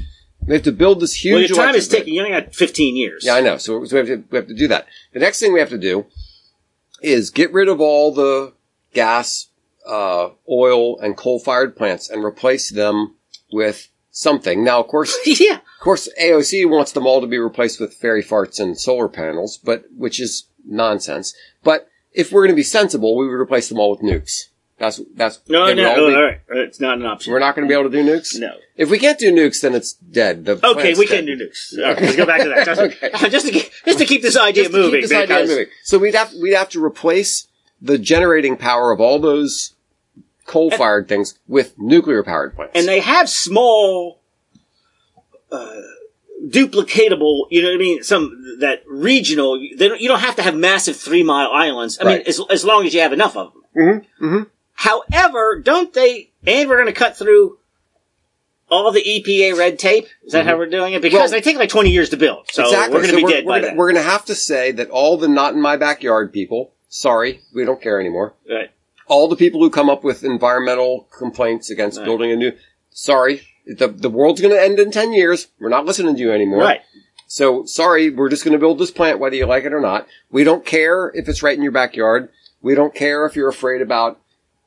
We 0.47 0.55
have 0.55 0.63
to 0.65 0.73
build 0.73 1.01
this 1.01 1.15
huge. 1.15 1.33
Well, 1.33 1.43
your 1.43 1.67
time 1.67 1.75
is 1.75 1.89
ticking. 1.89 2.15
You 2.15 2.21
only 2.25 2.41
got 2.41 2.55
15 2.55 2.97
years. 2.97 3.25
Yeah, 3.25 3.35
I 3.35 3.41
know. 3.41 3.57
So, 3.57 3.85
so 3.85 4.01
we, 4.01 4.09
have 4.09 4.21
to, 4.21 4.25
we 4.31 4.37
have 4.37 4.47
to 4.47 4.55
do 4.55 4.69
that. 4.69 4.87
The 5.13 5.19
next 5.19 5.41
thing 5.41 5.53
we 5.53 5.61
have 5.61 5.71
to 5.71 5.79
do 5.79 6.07
is 7.03 7.31
get 7.31 7.53
rid 7.53 7.69
of 7.69 7.81
all 7.81 8.13
the 8.13 8.53
gas, 8.95 9.49
uh, 9.87 10.31
oil, 10.49 10.99
and 11.01 11.17
coal-fired 11.17 11.77
plants 11.77 12.09
and 12.09 12.25
replace 12.25 12.71
them 12.71 13.17
with 13.53 13.89
something. 14.11 14.65
Now, 14.65 14.81
of 14.81 14.89
course, 14.89 15.17
yeah. 15.27 15.57
of 15.57 15.81
course, 15.81 16.09
AOC 16.21 16.69
wants 16.71 16.93
them 16.93 17.07
all 17.07 17.21
to 17.21 17.27
be 17.27 17.39
replaced 17.39 17.81
with 17.81 17.95
fairy 17.95 18.23
farts 18.23 18.61
and 18.61 18.79
solar 18.79 19.09
panels, 19.09 19.59
but 19.59 19.85
which 19.97 20.21
is 20.21 20.47
nonsense. 20.65 21.35
But 21.63 21.89
if 22.13 22.33
we're 22.33 22.43
going 22.43 22.55
to 22.55 22.57
be 22.57 22.63
sensible, 22.63 23.17
we 23.17 23.27
would 23.27 23.35
replace 23.35 23.69
them 23.69 23.79
all 23.79 23.91
with 23.91 24.01
nukes. 24.01 24.49
That's 24.79 25.01
that's 25.15 25.41
No, 25.49 25.73
no, 25.73 25.89
all 25.91 25.97
no, 25.97 26.09
be- 26.09 26.15
all 26.15 26.23
right. 26.23 26.41
It's 26.51 26.81
not 26.81 26.99
an 26.99 27.07
option. 27.07 27.33
We're 27.33 27.39
not 27.39 27.55
going 27.57 27.67
to 27.67 27.73
be 27.73 27.79
able 27.79 27.91
to 27.91 27.97
do 27.97 28.05
nukes. 28.05 28.39
No. 28.39 28.53
If 28.77 28.91
we 28.91 28.99
can't 28.99 29.19
do 29.19 29.33
nukes, 29.33 29.63
then 29.63 29.75
it's 29.75 29.95
dead. 29.95 30.45
The 30.45 30.61
Okay, 30.63 30.93
we 30.95 31.07
dead. 31.07 31.25
can 31.25 31.27
do 31.27 31.37
nukes. 31.37 31.79
All 31.79 31.95
right, 31.95 32.03
let's 32.03 32.17
go 32.17 32.27
back 32.27 32.43
to 32.43 32.49
that. 32.51 32.65
Just, 32.67 32.81
Okay. 32.83 33.11
just 33.31 33.47
to 33.47 33.53
keep, 33.53 33.71
just 33.87 33.99
to 34.01 34.05
keep 34.05 34.21
this 34.23 34.37
idea 34.37 34.65
Just 34.65 34.75
moving. 34.77 35.01
this 35.01 35.13
idea 35.13 35.47
moving. 35.47 35.67
So 35.85 35.97
we'd 35.99 36.15
have 36.15 36.33
we'd 36.35 36.53
have 36.55 36.69
to 36.71 36.85
replace 36.85 37.49
the 37.81 37.97
generating 37.97 38.57
power 38.59 38.93
of 38.93 39.01
all 39.01 39.19
those 39.19 39.73
coal-fired 40.47 41.09
things 41.09 41.39
with 41.49 41.75
nuclear-powered 41.79 42.55
plants. 42.55 42.73
and 42.79 42.87
they 42.87 43.01
have 43.01 43.29
small, 43.29 44.21
uh, 45.51 45.81
duplicatable. 46.47 47.47
You 47.51 47.63
know 47.63 47.69
what 47.69 47.75
I 47.75 47.79
mean? 47.79 48.03
Some 48.03 48.57
that 48.61 48.83
regional. 48.87 49.59
They 49.77 49.89
don't, 49.89 50.01
you 50.01 50.09
don't 50.09 50.21
have 50.21 50.37
to 50.37 50.43
have 50.43 50.55
massive 50.55 50.97
three 50.97 51.23
mile 51.23 51.51
islands. 51.51 51.99
I 52.01 52.05
mean, 52.05 52.23
as 52.27 52.41
as 52.51 52.65
long 52.65 52.87
as 52.87 52.95
you 52.95 53.01
have 53.01 53.13
enough 53.13 53.37
of 53.37 53.53
them. 53.53 53.63
Mhm, 53.77 54.05
mhm. 54.23 54.47
However, 54.77 55.61
don't 55.61 55.93
they? 55.93 56.31
And 56.47 56.69
we're 56.69 56.77
going 56.77 56.87
to 56.87 56.99
cut 56.99 57.17
through 57.17 57.59
all 58.71 58.93
the 58.93 59.03
EPA 59.03 59.57
red 59.57 59.79
tape. 59.79 60.07
Is 60.25 60.33
that 60.33 60.47
how 60.47 60.57
we're 60.57 60.67
doing 60.67 60.93
it? 60.93 61.03
Because 61.03 61.17
Mm-hmm. 61.17 61.23
Well- 61.23 61.31
they 61.31 61.41
take 61.41 61.57
like 61.57 61.69
twenty 61.71 61.91
years 61.91 62.11
to 62.11 62.17
build. 62.17 62.47
So 62.51 62.65
exactly. 62.65 62.95
we're 62.95 63.03
going 63.07 63.11
to 63.11 63.11
So 63.13 63.17
be 63.17 63.25
we're, 63.25 63.31
dead 63.31 63.45
we're 63.47 63.53
by 63.53 63.61
gonna. 63.61 63.75
We're 63.77 63.93
going 63.93 64.05
to 64.05 64.11
have 64.11 64.25
to 64.27 64.35
say 64.35 64.73
that 64.73 64.91
all 64.91 65.17
the 65.17 65.29
not 65.29 65.55
in 65.55 65.61
my 65.61 65.77
backyard 65.77 66.33
people, 66.33 66.73
sorry, 66.89 67.41
we 67.55 67.65
don't 67.65 67.81
care 67.83 68.01
anymore. 68.01 68.35
Right. 68.49 68.71
All 69.09 69.29
the 69.29 69.37
people 69.37 69.61
who 69.61 69.71
come 69.71 69.89
up 69.89 70.03
with 70.05 70.25
environmental 70.25 71.09
complaints 71.17 71.71
against 71.71 71.99
Right. 71.99 72.05
building 72.05 72.33
a 72.33 72.37
new, 72.37 72.53
sorry, 72.91 73.43
the 73.67 73.89
the 73.89 74.11
world's 74.11 74.41
going 74.41 74.55
to 74.55 74.61
end 74.63 74.79
in 74.79 74.91
ten 74.91 75.13
years. 75.13 75.49
We're 75.59 75.69
not 75.69 75.87
listening 75.87 76.15
to 76.17 76.21
you 76.21 76.33
anymore. 76.33 76.61
Right. 76.61 76.81
So 77.29 77.65
sorry, 77.65 78.11
we're 78.11 78.29
just 78.29 78.45
going 78.45 78.53
to 78.53 78.59
build 78.59 78.79
this 78.79 78.91
plant 78.91 79.19
whether 79.21 79.35
you 79.37 79.47
like 79.47 79.65
it 79.65 79.73
or 79.73 79.81
not. 79.81 80.07
We 80.31 80.45
don't 80.45 80.65
care 80.67 81.11
if 81.15 81.29
it's 81.29 81.43
right 81.43 81.57
in 81.57 81.63
your 81.63 81.73
backyard. 81.73 82.29
We 82.63 82.75
don't 82.75 82.95
care 82.95 83.27
if 83.27 83.37
you're 83.37 83.49
afraid 83.49 83.81
about 83.81 84.21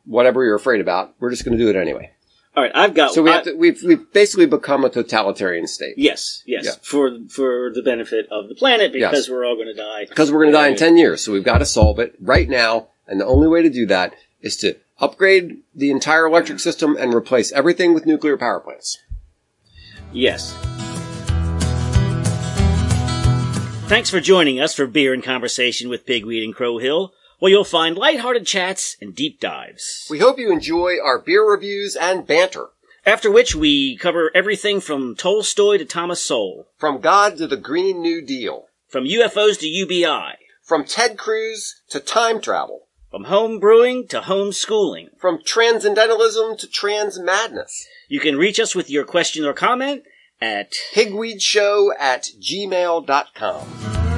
whatever 0.10 0.44
you're 0.44 0.56
afraid 0.56 0.82
about. 0.82 1.14
We're 1.20 1.30
just 1.30 1.46
going 1.46 1.58
to 1.58 1.64
do 1.64 1.70
it 1.70 1.76
anyway. 1.80 2.12
All 2.58 2.64
right. 2.64 2.72
I've 2.74 2.94
got. 2.96 3.14
So 3.14 3.22
we 3.22 3.30
I- 3.30 3.36
have 3.36 3.44
to, 3.46 3.54
we've, 3.56 3.82
we've 3.84 4.12
basically 4.12 4.48
become 4.48 4.84
a 4.84 4.90
totalitarian 4.90 5.68
state 5.68 5.94
Yes, 5.98 6.42
yes, 6.46 6.66
Yeah. 6.66 6.72
for 6.82 7.12
for 7.30 7.72
the 7.74 7.82
benefit 7.84 8.28
of 8.32 8.50
the 8.50 8.56
planet 8.56 8.92
because 8.92 9.28
Yes. 9.28 9.30
we're 9.30 9.46
all 9.46 9.56
going 9.56 9.68
to 9.68 9.74
die. 9.74 10.06
because 10.10 10.32
we're 10.32 10.40
going 10.42 10.52
to 10.52 10.58
die 10.58 10.68
in 10.70 10.76
10 10.76 10.98
years. 10.98 11.24
So 11.24 11.32
we've 11.32 11.44
got 11.44 11.60
to 11.60 11.66
solve 11.66 12.00
it 12.00 12.16
right 12.20 12.50
now. 12.50 12.88
And 13.08 13.20
the 13.22 13.26
only 13.26 13.48
way 13.48 13.62
to 13.62 13.70
do 13.70 13.86
that 13.88 14.16
is 14.42 14.58
to 14.58 14.76
upgrade 15.00 15.60
the 15.76 15.92
entire 15.92 16.26
electric 16.26 16.60
system 16.60 16.98
and 17.00 17.14
replace 17.14 17.52
everything 17.52 17.94
with 17.94 18.06
nuclear 18.06 18.36
power 18.38 18.60
plants. 18.60 18.98
Yes. 20.12 20.54
Thanks 23.88 24.10
for 24.12 24.20
joining 24.20 24.60
us 24.60 24.76
for 24.76 24.86
Beer 24.86 25.14
and 25.14 25.24
Conversation 25.24 25.90
with 25.90 26.06
Pigweed 26.06 26.44
and 26.44 26.56
Crowhill, 26.56 27.10
where 27.40 27.52
you'll 27.52 27.64
find 27.64 27.98
lighthearted 27.98 28.46
chats 28.46 28.96
and 29.02 29.16
deep 29.16 29.40
dives. 29.40 30.08
We 30.10 30.20
hope 30.20 30.38
you 30.40 30.52
enjoy 30.52 30.98
our 31.04 31.20
beer 31.20 31.44
reviews 31.50 31.96
and 31.96 32.26
banter. 32.28 32.68
After 33.06 33.32
which 33.32 33.56
we 33.56 33.98
cover 33.98 34.30
everything 34.36 34.82
from 34.82 35.16
Tolstoy 35.16 35.78
to 35.78 35.86
Thomas 35.86 36.22
Sowell, 36.22 36.68
From 36.78 37.00
God 37.00 37.38
to 37.38 37.48
the 37.48 37.58
Green 37.58 38.02
New 38.02 38.22
Deal. 38.22 38.66
from 38.88 39.06
UFOs 39.06 39.58
to 39.60 39.68
UBI, 39.68 40.34
From 40.64 40.84
Ted 40.84 41.18
Cruz 41.18 41.82
to 41.90 42.00
time 42.00 42.42
travel. 42.42 42.84
from 43.10 43.24
home 43.24 43.60
brewing 43.60 44.08
to 44.10 44.22
home 44.22 44.52
schooling. 44.52 45.10
From 45.18 45.42
transcendentalism 45.44 46.58
to 46.58 46.68
trans 46.68 47.18
madness. 47.20 47.88
You 48.08 48.20
can 48.20 48.38
reach 48.38 48.60
us 48.60 48.76
with 48.76 48.90
your 48.90 49.04
question 49.06 49.46
or 49.46 49.54
comment 49.54 50.04
at 50.42 50.74
Pigweedshow 50.94 51.90
at 52.00 52.28
gmail.com. 52.40 54.09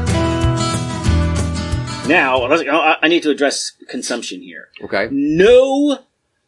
now. 2.08 2.44
I 2.44 2.98
I 3.02 3.08
need 3.08 3.24
to 3.24 3.30
address 3.30 3.72
consumption 3.88 4.42
here. 4.42 4.70
Okay. 4.84 5.08
No 5.12 6.00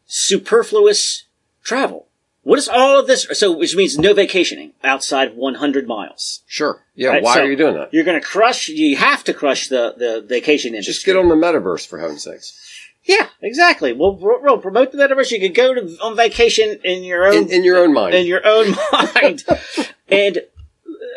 superfluous 0.06 1.24
travel. 1.62 2.06
What 2.42 2.58
is 2.58 2.68
all 2.68 3.00
of 3.00 3.06
this? 3.06 3.26
So, 3.32 3.56
which 3.56 3.74
means 3.74 3.98
no 3.98 4.12
vacationing 4.12 4.74
outside 4.82 5.28
of 5.28 5.34
100 5.34 5.88
miles. 5.88 6.42
Sure. 6.46 6.82
Yeah. 6.94 7.08
Right, 7.08 7.22
why 7.22 7.34
so 7.34 7.40
are 7.42 7.50
you 7.50 7.56
doing 7.56 7.74
that? 7.74 7.92
You're 7.92 8.04
going 8.04 8.20
to 8.20 8.26
crush. 8.26 8.68
You 8.68 8.96
have 8.96 9.24
to 9.24 9.34
crush 9.34 9.68
the 9.68 9.94
the 9.96 10.24
vacation 10.26 10.74
industry. 10.74 10.92
Just 10.92 11.06
get 11.06 11.16
on 11.16 11.28
the 11.28 11.34
metaverse 11.34 11.86
for 11.86 11.98
heaven's 11.98 12.24
sakes. 12.24 12.60
Yeah, 13.04 13.28
exactly. 13.42 13.92
We'll, 13.92 14.16
we'll 14.16 14.58
promote 14.58 14.90
the 14.90 14.98
metaverse. 14.98 15.30
You 15.30 15.38
can 15.38 15.52
go 15.52 15.74
to 15.74 15.96
on 16.02 16.16
vacation 16.16 16.80
in 16.84 17.04
your 17.04 17.26
own 17.26 17.34
In, 17.34 17.50
in 17.50 17.64
your 17.64 17.78
own 17.78 17.92
mind. 17.92 18.14
in 18.14 18.26
your 18.26 18.40
own 18.46 18.74
mind. 18.92 19.44
and 20.08 20.38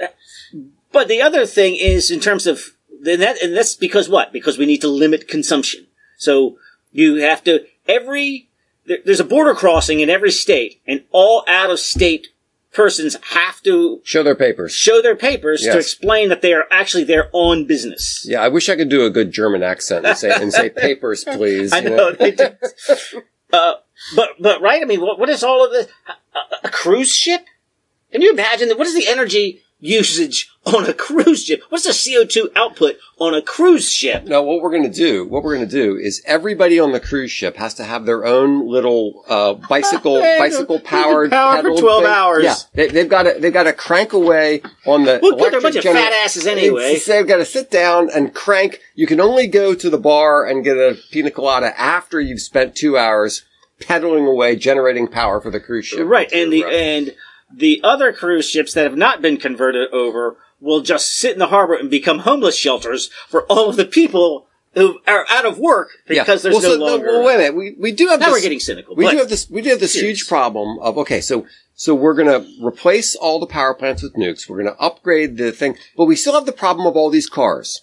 uh, 0.02 0.08
but 0.92 1.08
the 1.08 1.22
other 1.22 1.46
thing 1.46 1.76
is 1.78 2.12
in 2.12 2.20
terms 2.20 2.46
of 2.46 2.74
and 3.08 3.22
that 3.22 3.42
and 3.42 3.56
that's 3.56 3.76
because 3.76 4.10
what? 4.10 4.32
Because 4.34 4.58
we 4.58 4.66
need 4.66 4.82
to 4.82 4.88
limit 4.88 5.28
consumption. 5.28 5.88
So 6.18 6.58
you 6.92 7.16
have 7.18 7.44
to 7.46 7.66
every 7.88 8.50
there, 8.86 9.00
there's 9.06 9.20
a 9.20 9.26
border 9.26 9.54
crossing 9.54 10.00
in 10.00 10.10
every 10.10 10.32
state, 10.32 10.82
and 10.88 11.04
all 11.12 11.44
out 11.48 11.70
of 11.70 11.80
state 11.80 12.28
persons 12.74 13.16
have 13.32 13.62
to 13.64 14.02
Show 14.04 14.22
their 14.24 14.36
papers. 14.36 14.72
show 14.74 15.02
their 15.02 15.16
papers 15.16 15.64
Yes. 15.64 15.74
to 15.74 15.80
explain 15.80 16.30
that 16.30 16.42
they 16.42 16.54
are 16.54 16.66
actually 16.70 17.04
there 17.06 17.30
on 17.34 17.66
business. 17.66 18.24
Yeah, 18.28 18.42
I 18.42 18.50
wish 18.50 18.70
I 18.70 18.76
could 18.76 18.90
do 18.90 19.06
a 19.06 19.10
good 19.10 19.32
German 19.32 19.64
accent 19.64 20.06
and 20.06 20.18
say 20.18 20.30
and 20.32 20.52
say 20.54 20.70
papers, 20.70 21.24
please. 21.28 21.74
I 21.74 21.80
know. 21.82 22.12
They 22.12 22.36
uh, 23.54 23.74
but 24.16 24.30
but 24.40 24.62
right. 24.62 24.82
I 24.82 24.86
mean, 24.86 25.02
what, 25.02 25.20
what 25.20 25.30
is 25.30 25.44
all 25.44 25.66
of 25.66 25.72
this? 25.72 25.88
A, 26.36 26.68
a 26.68 26.70
cruise 26.70 27.14
ship? 27.16 27.46
Can 28.12 28.22
you 28.22 28.32
imagine 28.32 28.68
that? 28.70 28.78
What 28.78 28.88
is 28.88 28.96
the 28.96 29.08
energy 29.08 29.62
usage 29.80 30.50
on 30.66 30.86
a 30.90 30.94
cruise 30.94 31.46
ship? 31.46 31.62
What's 31.70 31.86
the 31.86 31.94
CO 32.20 32.26
two 32.26 32.50
output 32.56 32.96
on 33.20 33.34
a 33.34 33.42
cruise 33.42 33.92
ship? 33.92 34.24
No, 34.26 34.42
what 34.42 34.62
we're 34.62 34.72
going 34.72 34.84
to 34.84 34.90
do, 34.90 35.26
what 35.26 35.44
we're 35.44 35.56
going 35.56 35.68
to 35.68 35.72
do 35.72 35.96
is 35.96 36.22
everybody 36.26 36.80
on 36.80 36.92
the 36.92 37.00
cruise 37.00 37.32
ship 37.32 37.56
has 37.58 37.74
to 37.76 37.84
have 37.84 38.06
their 38.06 38.26
own 38.26 38.68
little 38.68 39.24
uh, 39.28 39.54
bicycle, 39.54 40.20
bicycle 40.40 40.80
powered 40.80 41.30
can 41.32 41.40
power 41.40 41.62
for 41.76 41.80
12 41.80 42.04
hours. 42.06 42.44
Yeah, 42.44 42.56
they, 42.74 42.88
they've 42.88 43.10
got 43.10 43.24
to 43.24 43.38
they've 43.40 43.54
got 43.54 43.64
to 43.64 43.74
crank 43.74 44.14
away 44.14 44.62
on 44.86 45.04
the. 45.06 45.20
Well, 45.22 45.32
good, 45.38 45.54
they're 45.54 45.60
a 45.60 45.62
electric 45.62 45.64
bunch 45.64 45.76
of 45.78 45.84
gener- 45.84 45.94
fat 45.94 46.14
asses 46.26 46.48
anyway. 46.48 46.84
It's- 46.92 47.06
They've 47.06 47.28
got 47.28 47.38
to 47.38 47.46
sit 47.46 47.72
down 47.72 48.10
and 48.14 48.34
crank. 48.34 48.80
You 48.96 49.08
can 49.08 49.20
only 49.22 49.48
go 49.48 49.74
to 49.74 49.90
the 49.90 49.98
bar 49.98 50.46
and 50.46 50.64
get 50.64 50.78
a 50.78 50.98
pina 51.12 51.32
colada 51.32 51.80
after 51.80 52.20
you've 52.20 52.42
spent 52.42 52.76
two 52.76 52.98
hours 52.98 53.44
pedaling 53.80 54.26
away, 54.26 54.56
generating 54.56 55.08
power 55.08 55.40
for 55.40 55.52
the 55.52 55.60
cruise 55.60 55.86
ship. 55.86 56.06
Right, 56.06 56.32
and 56.34 56.52
the 56.52 56.64
Right. 56.64 56.74
and 56.74 57.16
the 57.54 57.80
other 57.84 58.12
cruise 58.14 58.50
ships 58.50 58.74
that 58.74 58.84
have 58.84 58.98
not 58.98 59.22
been 59.22 59.38
converted 59.38 59.92
over 59.92 60.38
will 60.60 60.82
just 60.82 61.18
sit 61.18 61.34
in 61.34 61.40
the 61.40 61.48
harbor 61.48 61.76
and 61.76 61.90
become 61.90 62.20
homeless 62.20 62.58
shelters 62.58 63.10
for 63.28 63.44
all 63.44 63.70
of 63.70 63.76
the 63.76 63.86
people 63.86 64.48
who 64.74 65.00
are 65.08 65.26
out 65.30 65.46
of 65.46 65.58
work 65.58 65.90
Yeah. 66.08 66.24
because 66.24 66.44
there's 66.44 66.54
well, 66.54 66.64
no 66.64 66.74
so, 66.74 66.80
longer. 66.80 67.08
Well, 67.08 67.26
wait 67.26 67.36
a 67.36 67.38
minute. 67.38 67.56
We, 67.56 67.76
we 67.80 67.92
do 67.92 68.08
have 68.08 68.20
now 68.20 68.28
this, 68.28 68.34
we're 68.36 68.42
getting 68.42 68.60
cynical. 68.60 68.96
We 68.96 69.10
do 69.10 69.18
have 69.18 69.30
this. 69.30 69.50
We 69.50 69.62
do 69.62 69.70
have 69.70 69.80
this 69.80 69.94
serious. 69.94 70.20
huge 70.20 70.28
problem 70.28 70.78
of 70.80 70.98
okay, 71.00 71.22
so 71.22 71.48
so 71.74 71.94
we're 71.96 72.14
going 72.16 72.28
to 72.28 72.66
replace 72.66 73.16
all 73.16 73.40
the 73.40 73.48
power 73.48 73.74
plants 73.74 74.02
with 74.04 74.16
nukes. 74.16 74.50
We're 74.50 74.62
going 74.62 74.76
to 74.76 74.82
upgrade 74.82 75.38
the 75.38 75.52
thing, 75.52 75.78
but 75.96 76.06
we 76.06 76.16
still 76.16 76.34
have 76.34 76.46
the 76.46 76.52
problem 76.52 76.86
of 76.88 76.96
all 76.96 77.10
these 77.10 77.30
cars. 77.30 77.82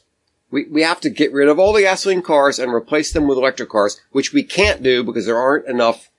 We 0.50 0.66
we 0.66 0.82
have 0.82 1.00
to 1.00 1.10
get 1.10 1.32
rid 1.32 1.48
of 1.48 1.58
all 1.58 1.72
the 1.72 1.82
gasoline 1.82 2.22
cars 2.22 2.58
and 2.58 2.72
replace 2.72 3.12
them 3.12 3.26
with 3.26 3.38
electric 3.38 3.70
cars, 3.70 4.00
which 4.12 4.32
we 4.32 4.44
can't 4.44 4.82
do 4.82 5.02
because 5.02 5.26
there 5.26 5.38
aren't 5.38 5.66
enough. 5.66 6.10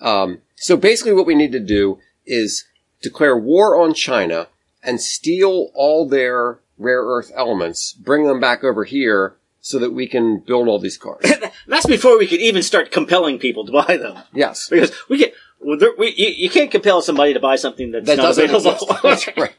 Um, 0.00 0.38
so 0.56 0.76
basically, 0.76 1.12
what 1.12 1.26
we 1.26 1.34
need 1.34 1.52
to 1.52 1.60
do 1.60 1.98
is 2.24 2.64
declare 3.02 3.36
war 3.36 3.78
on 3.80 3.92
China 3.94 4.48
and 4.82 5.00
steal 5.00 5.70
all 5.74 6.08
their 6.08 6.60
rare 6.78 7.02
earth 7.02 7.30
elements, 7.34 7.92
bring 7.92 8.24
them 8.26 8.40
back 8.40 8.64
over 8.64 8.84
here. 8.84 9.36
So 9.64 9.78
that 9.78 9.92
we 9.92 10.08
can 10.08 10.38
build 10.40 10.66
all 10.66 10.80
these 10.80 10.96
cars. 10.98 11.24
That's 11.68 11.86
before 11.86 12.18
we 12.18 12.26
could 12.26 12.40
even 12.40 12.64
start 12.64 12.90
compelling 12.90 13.38
people 13.38 13.64
to 13.66 13.70
buy 13.70 13.96
them. 13.96 14.18
Yes. 14.32 14.68
Because 14.68 14.90
we 15.08 15.18
get, 15.18 15.34
well, 15.60 15.78
there, 15.78 15.92
we, 15.96 16.12
you, 16.16 16.30
you 16.30 16.50
can't 16.50 16.68
compel 16.68 17.00
somebody 17.00 17.32
to 17.32 17.38
buy 17.38 17.54
something 17.54 17.92
that's 17.92 18.06
That 18.06 18.16
not 18.16 18.24
doesn't 18.24 18.44
available. 18.52 18.90
exist. 19.04 19.28
right. 19.36 19.54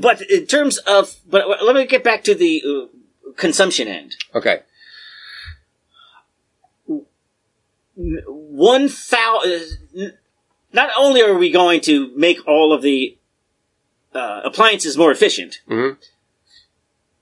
But 0.00 0.22
in 0.22 0.46
terms 0.46 0.78
of, 0.78 1.14
but 1.28 1.46
let 1.62 1.76
me 1.76 1.84
get 1.84 2.02
back 2.02 2.24
to 2.24 2.34
the 2.34 2.62
uh, 2.66 3.32
consumption 3.36 3.86
end. 3.86 4.16
Okay. 4.34 4.60
One 7.96 8.88
thousand. 8.88 10.14
Not 10.72 10.90
only 10.96 11.22
are 11.22 11.34
we 11.36 11.50
going 11.50 11.80
to 11.82 12.10
make 12.16 12.46
all 12.46 12.72
of 12.72 12.82
the 12.82 13.16
uh, 14.14 14.40
appliances 14.44 14.96
more 14.96 15.10
efficient. 15.10 15.60
Mhm. 15.68 15.96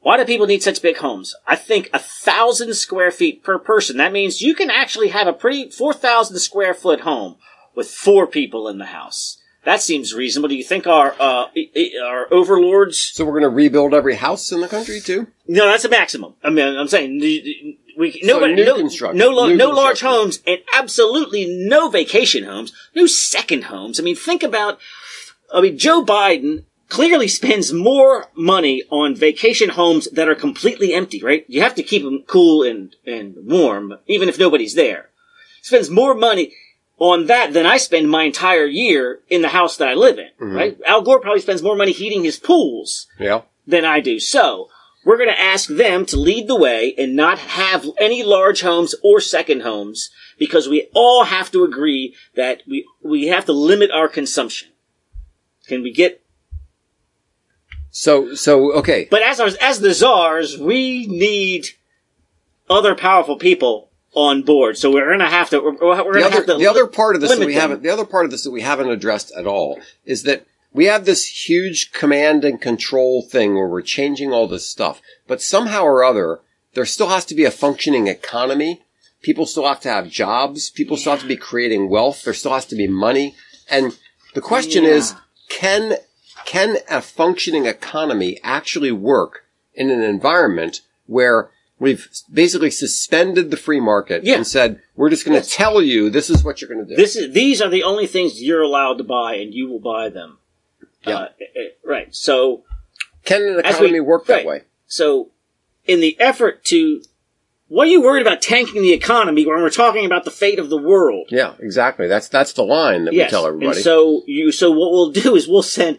Why 0.01 0.17
do 0.17 0.25
people 0.25 0.47
need 0.47 0.63
such 0.63 0.83
big 0.83 0.99
homes? 0.99 1.35
I 1.47 1.57
think 1.57 1.91
a 1.93 1.99
thousand 1.99 2.75
square 2.75 3.11
feet 3.11 3.43
per 3.43 3.59
person. 3.59 3.97
That 3.97 4.13
means 4.13 4.41
you 4.41 4.55
can 4.55 4.71
actually 4.71 5.09
have 5.09 5.27
a 5.27 5.33
pretty 5.33 5.69
four 5.71 5.93
thousand 5.93 6.39
square 6.39 6.75
foot 6.75 7.01
home 7.01 7.37
with 7.75 7.91
four 7.91 8.27
people 8.27 8.69
in 8.69 8.79
the 8.79 8.87
house. 8.87 9.39
That 9.65 9.83
seems 9.83 10.15
reasonable. 10.15 10.49
Do 10.51 10.55
you 10.55 10.63
think 10.63 10.87
our 10.87 11.17
uh, 11.19 11.47
our 12.05 12.33
overlords? 12.33 13.01
So 13.01 13.25
we're 13.25 13.33
going 13.33 13.43
to 13.43 13.49
rebuild 13.49 13.95
every 13.95 14.15
house 14.15 14.53
in 14.53 14.61
the 14.61 14.69
country 14.69 15.01
too? 15.01 15.27
No, 15.49 15.67
that's 15.67 15.85
a 15.85 15.89
maximum. 15.89 16.35
I 16.45 16.51
mean, 16.51 16.77
I'm 16.79 16.87
saying 16.87 17.19
we 17.97 18.21
So 18.23 18.39
new 18.47 18.65
no 18.65 18.77
construction. 18.77 19.19
no, 19.19 19.47
New 19.47 19.57
no 19.57 19.71
large 19.71 20.01
homes 20.01 20.41
and 20.47 20.59
absolutely 20.75 21.47
no 21.47 21.89
vacation 21.89 22.45
homes, 22.45 22.73
no 22.95 23.07
second 23.07 23.65
homes. 23.65 23.99
I 23.99 24.03
mean, 24.03 24.17
think 24.17 24.43
about. 24.43 24.79
I 25.55 25.61
mean, 25.61 25.79
Joe 25.79 26.05
Biden 26.05 26.65
clearly 26.89 27.29
spends 27.29 27.73
more 27.73 28.27
money 28.37 28.83
on 28.91 29.15
vacation 29.15 29.71
homes 29.71 30.09
that 30.13 30.29
are 30.29 30.35
completely 30.35 30.93
empty. 30.93 31.23
Right? 31.23 31.45
You 31.49 31.63
have 31.63 31.75
to 31.77 31.83
keep 31.83 32.03
them 32.03 32.25
cool 32.27 32.63
and 32.63 32.95
and 33.07 33.35
warm, 33.45 33.95
even 34.07 34.29
if 34.29 34.39
nobody's 34.39 34.75
there. 34.75 35.11
Spends 35.63 35.91
more 35.91 36.15
money 36.15 36.53
on 36.99 37.27
that 37.27 37.53
than 37.53 37.67
I 37.67 37.77
spend 37.77 38.09
my 38.11 38.23
entire 38.25 38.65
year 38.65 39.21
in 39.29 39.43
the 39.43 39.49
house 39.49 39.77
that 39.77 39.89
I 39.89 39.95
live 39.95 40.19
in. 40.19 40.29
Mm-hmm. 40.41 40.57
Right? 40.57 40.79
Al 40.87 41.03
Gore 41.03 41.21
probably 41.21 41.41
spends 41.43 41.63
more 41.63 41.77
money 41.77 41.93
heating 41.93 42.25
his 42.25 42.39
pools 42.39 43.07
Yeah. 43.19 43.43
than 43.67 43.85
I 43.85 44.01
do. 44.01 44.19
So 44.19 44.69
we're 45.07 45.16
going 45.16 45.31
to 45.31 45.40
ask 45.40 45.69
them 45.69 46.05
to 46.05 46.16
lead 46.16 46.49
the 46.49 46.57
way 46.57 46.92
and 46.99 47.14
not 47.14 47.38
have 47.38 47.87
any 47.99 48.25
large 48.25 48.61
homes 48.62 48.92
or 49.05 49.21
second 49.21 49.62
homes 49.62 50.11
because 50.37 50.69
we 50.69 50.88
all 50.95 51.25
have 51.25 51.51
to 51.53 51.62
agree 51.62 52.14
that 52.35 52.62
we 52.66 52.85
we 53.03 53.29
have 53.29 53.45
to 53.45 53.53
limit 53.53 53.90
our 53.92 54.09
consumption. 54.09 54.69
Can 55.69 55.83
we 55.83 55.92
get? 55.92 56.23
So, 57.90 58.35
so, 58.35 58.73
okay. 58.75 59.07
But 59.11 59.23
as 59.23 59.40
our, 59.40 59.49
as 59.61 59.81
the 59.81 59.95
czars, 59.95 60.59
we 60.59 61.07
need 61.07 61.66
other 62.69 62.95
powerful 62.95 63.37
people 63.38 63.90
on 64.12 64.42
board. 64.42 64.77
So 64.77 64.90
we're 64.92 65.07
going 65.07 65.21
to 65.21 65.29
have 65.29 65.51
to. 65.51 65.61
We're, 65.61 65.73
we're 65.73 65.97
The 65.97 66.03
going 66.03 66.14
to 66.14 66.27
other, 66.27 66.37
have 66.37 66.47
to. 66.47 66.55
the 66.59 66.66
other 66.66 66.87
part 66.87 67.14
of 67.14 67.21
this 67.23 67.31
that 67.31 67.38
we 67.47 67.55
them. 67.55 67.61
haven't, 67.62 67.83
the 67.83 67.90
other 67.90 68.05
part 68.05 68.25
of 68.25 68.31
this 68.33 68.42
that 68.45 68.51
we 68.51 68.61
haven't 68.62 68.90
addressed 68.90 69.33
at 69.37 69.47
all 69.47 69.81
is 70.05 70.25
that 70.25 70.47
we 70.77 70.85
have 70.85 71.07
this 71.07 71.49
huge 71.49 71.91
command 71.93 72.45
and 72.45 72.61
control 72.61 73.23
thing 73.23 73.55
where 73.55 73.67
we're 73.67 73.81
changing 73.81 74.31
all 74.31 74.47
this 74.47 74.67
stuff, 74.67 75.01
but 75.27 75.41
somehow 75.41 75.83
or 75.85 76.05
other, 76.05 76.41
there 76.75 76.85
still 76.85 77.09
has 77.09 77.25
to 77.25 77.35
be 77.35 77.45
a 77.45 77.51
functioning 77.51 78.09
economy. 78.09 78.83
People 79.23 79.47
still 79.47 79.67
have 79.67 79.81
to 79.81 79.89
have 79.89 80.11
jobs. 80.11 80.69
People 80.69 80.99
still 80.99 81.12
have 81.12 81.23
to 81.23 81.27
be 81.27 81.37
creating 81.37 81.89
wealth. 81.89 82.23
There 82.25 82.35
still 82.35 82.53
has 82.53 82.67
to 82.67 82.77
be 82.77 82.87
money. 82.87 83.35
And 83.71 83.99
the 84.35 84.43
question 84.43 84.85
Yeah. 84.85 84.91
is, 84.91 85.15
can, 85.49 85.97
can 86.45 86.77
a 86.91 87.01
functioning 87.01 87.65
economy 87.65 88.39
actually 88.45 88.93
work 88.93 89.45
in 89.73 89.91
an 89.91 90.03
environment 90.03 90.83
where 91.07 91.51
we've 91.79 92.07
basically 92.31 92.71
suspended 92.71 93.51
the 93.51 93.57
free 93.57 93.81
market 93.81 94.25
Yeah. 94.25 94.35
and 94.37 94.47
said, 94.47 94.81
we're 94.95 95.11
just 95.11 95.25
going 95.25 95.41
to 95.41 95.49
tell 95.49 95.81
you 95.81 96.11
this 96.11 96.29
is 96.29 96.45
what 96.45 96.61
you're 96.61 96.69
going 96.71 96.87
to 96.87 96.91
do. 96.95 96.97
This 96.97 97.17
is 97.17 97.33
these 97.33 97.62
are 97.62 97.71
the 97.71 97.83
only 97.83 98.07
things 98.07 98.43
you're 98.43 98.62
allowed 98.62 98.99
to 98.99 99.05
buy, 99.05 99.37
and 99.37 99.55
you 99.55 99.69
will 99.69 99.81
buy 99.81 100.11
them. 100.11 100.39
Yeah. 101.07 101.16
Uh, 101.16 101.29
eh, 101.40 101.45
eh, 101.61 101.69
right. 101.85 102.14
So 102.14 102.64
can 103.25 103.42
an 103.42 103.61
as 103.64 103.79
we- 103.81 103.87
economy 103.87 104.01
work 104.01 104.27
that 104.27 104.35
right. 104.37 104.47
way? 104.47 104.62
So, 104.87 105.31
in 105.85 106.01
the 106.01 106.19
effort 106.21 106.64
to, 106.66 107.03
what 107.69 107.88
are 107.88 107.90
you 107.90 108.01
worried 108.03 108.23
about 108.25 108.40
tanking 108.40 108.83
the 108.83 108.92
economy 108.92 109.45
when 109.45 109.57
we're 109.61 109.71
talking 109.71 110.07
about 110.07 110.25
the 110.25 110.31
fate 110.31 110.59
of 110.61 110.71
the 110.71 110.77
world? 110.77 111.29
Yeah, 111.31 111.55
exactly. 111.59 112.07
That's 112.07 112.29
that's 112.29 112.53
the 112.53 112.62
line 112.62 113.05
that 113.05 113.12
we 113.12 113.25
tell 113.27 113.47
everybody. 113.47 113.77
And 113.77 113.77
so 113.85 114.23
you, 114.27 114.53
so 114.53 114.71
what 114.71 114.92
we'll 114.92 115.11
do 115.11 115.35
is 115.35 115.49
we'll 115.49 115.62
send, 115.62 115.99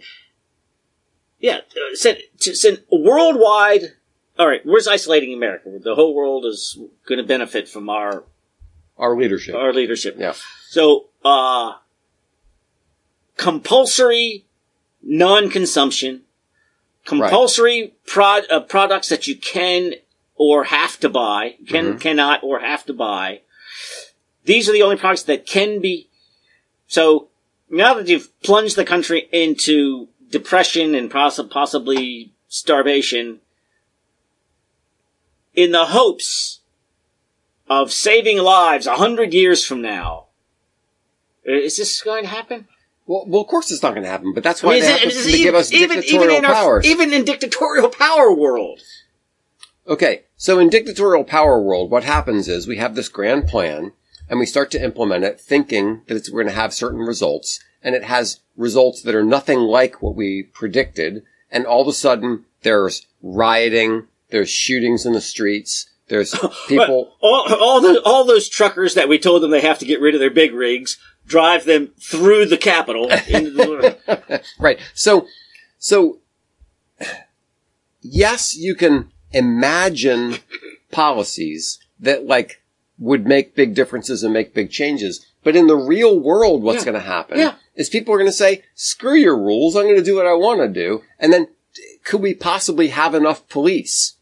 yeah, 1.39 1.57
uh, 1.57 1.95
send 1.95 2.19
send 2.39 2.83
worldwide. 2.91 3.93
All 4.39 4.47
right, 4.47 4.65
we're 4.65 4.79
isolating 4.89 5.33
America. 5.33 5.77
The 5.81 5.95
whole 5.95 6.13
world 6.15 6.45
is 6.45 6.77
going 7.07 7.17
to 7.17 7.25
benefit 7.27 7.67
from 7.67 7.89
our 7.89 8.23
Our 8.97 9.17
leadership. 9.17 9.55
our 9.55 9.73
leadership. 9.73 10.15
yeah. 10.17 10.33
So, 10.69 11.09
uh, 11.25 11.73
compulsory 13.35 14.45
non-consumption, 15.07 16.23
compulsory 17.05 17.93
prod, 18.05 18.43
uh, 18.51 18.59
products 18.59 19.07
that 19.09 19.25
you 19.25 19.35
can 19.35 19.93
or 20.35 20.65
have 20.65 20.99
to 20.99 21.09
buy, 21.09 21.55
can, 21.67 21.93
Mhm. 21.93 22.01
cannot 22.01 22.43
or 22.43 22.59
have 22.59 22.85
to 22.85 22.93
buy. 22.93 23.41
These 24.43 24.69
are 24.69 24.73
the 24.73 24.83
only 24.83 24.97
products 24.97 25.23
that 25.23 25.47
can 25.47 25.79
be. 25.79 26.09
So 26.87 27.29
now 27.69 27.93
that 27.93 28.07
you've 28.07 28.29
plunged 28.41 28.75
the 28.75 28.85
country 28.85 29.29
into 29.31 30.09
depression 30.29 30.93
and 30.93 31.09
poss- 31.09 31.39
possibly 31.49 32.33
starvation, 32.49 33.39
in 35.55 35.71
the 35.71 35.87
hopes 35.87 36.59
of 37.69 37.91
saving 37.91 38.37
lives 38.37 38.85
a 38.85 38.97
hundred 38.97 39.33
years 39.33 39.65
from 39.65 39.81
now, 39.81 40.27
is 41.43 41.77
this 41.77 42.01
going 42.01 42.23
to 42.23 42.29
happen? 42.29 42.67
Well, 43.07 43.23
well, 43.27 43.41
of 43.41 43.47
course 43.47 43.71
it's 43.71 43.81
not 43.81 43.91
going 43.91 44.03
to 44.03 44.09
happen, 44.09 44.33
but 44.33 44.43
that's 44.43 44.63
I 44.63 44.67
why 44.67 44.73
mean, 44.73 44.81
they 44.83 44.91
have 44.91 45.01
it- 45.03 45.11
to, 45.13 45.29
it 45.29 45.37
give 45.37 45.55
us 45.55 45.71
even, 45.71 45.83
even 45.83 46.01
dictatorial 46.01 46.37
in 46.37 46.45
our, 46.45 46.53
powers. 46.53 46.85
even 46.85 47.13
in 47.13 47.23
dictatorial 47.23 47.89
power 47.89 48.31
world. 48.33 48.81
Okay, 49.87 50.23
so 50.35 50.59
in 50.59 50.69
dictatorial 50.69 51.23
power 51.23 51.61
world, 51.61 51.89
what 51.89 52.03
happens 52.03 52.47
is 52.49 52.67
we 52.67 52.75
have 52.77 52.95
this 52.95 53.07
grand 53.07 53.47
plan 53.47 53.93
and 54.29 54.39
we 54.39 54.45
start 54.45 54.69
to 54.71 54.83
implement 54.83 55.23
it 55.23 55.39
thinking 55.39 56.01
that 56.07 56.17
it's, 56.17 56.29
we're 56.29 56.43
going 56.43 56.53
to 56.53 56.59
have 56.61 56.73
certain 56.73 56.99
results 56.99 57.61
and 57.81 57.95
it 57.95 58.03
has 58.03 58.41
results 58.57 59.01
that 59.03 59.15
are 59.15 59.23
nothing 59.23 59.59
like 59.59 60.01
what 60.01 60.15
we 60.15 60.43
predicted. 60.43 61.23
And 61.49 61.65
all 61.65 61.81
of 61.81 61.87
a 61.87 61.93
sudden 61.93 62.43
there's 62.63 63.07
rioting, 63.23 64.07
there's 64.29 64.49
shootings 64.49 65.05
in 65.05 65.13
the 65.13 65.21
streets, 65.21 65.89
there's 66.09 66.35
people. 66.67 67.13
all, 67.21 67.53
all, 67.53 67.79
the, 67.79 68.01
all 68.03 68.25
those 68.25 68.49
truckers 68.49 68.93
that 68.95 69.07
we 69.07 69.17
told 69.17 69.41
them 69.41 69.51
they 69.51 69.61
have 69.61 69.79
to 69.79 69.85
get 69.85 70.01
rid 70.01 70.13
of 70.15 70.19
their 70.19 70.29
big 70.29 70.53
rigs, 70.53 70.97
drive 71.27 71.65
them 71.65 71.91
through 72.01 72.45
the 72.47 72.57
capital 72.57 73.09
into 73.27 73.51
the- 73.51 74.41
right. 74.59 74.79
So, 74.95 75.27
so 75.77 76.19
yes, 78.01 78.55
you 78.55 78.75
can 78.75 79.11
imagine 79.31 80.37
policies 80.91 81.79
that 81.99 82.25
like 82.25 82.61
would 82.97 83.27
make 83.27 83.55
big 83.55 83.75
differences 83.75 84.23
and 84.23 84.33
make 84.33 84.53
big 84.53 84.71
changes. 84.71 85.25
But 85.43 85.55
in 85.55 85.67
the 85.67 85.75
real 85.77 86.19
world, 86.19 86.63
what's 86.63 86.79
Yeah. 86.85 86.91
going 86.91 87.01
to 87.03 87.07
happen 87.07 87.37
Yeah. 87.39 87.55
is 87.75 87.89
people 87.89 88.13
are 88.13 88.17
going 88.17 88.29
to 88.29 88.33
say, 88.33 88.63
screw 88.75 89.13
your 89.15 89.37
rules. 89.37 89.75
I'm 89.75 89.83
going 89.83 89.95
to 89.97 90.03
do 90.03 90.15
what 90.15 90.25
I 90.25 90.33
want 90.33 90.61
to 90.61 90.67
do. 90.67 91.03
And 91.19 91.31
then 91.31 91.47
could 92.03 92.21
we 92.21 92.33
possibly 92.33 92.87
have 92.89 93.13
enough 93.13 93.47
police 93.49 94.13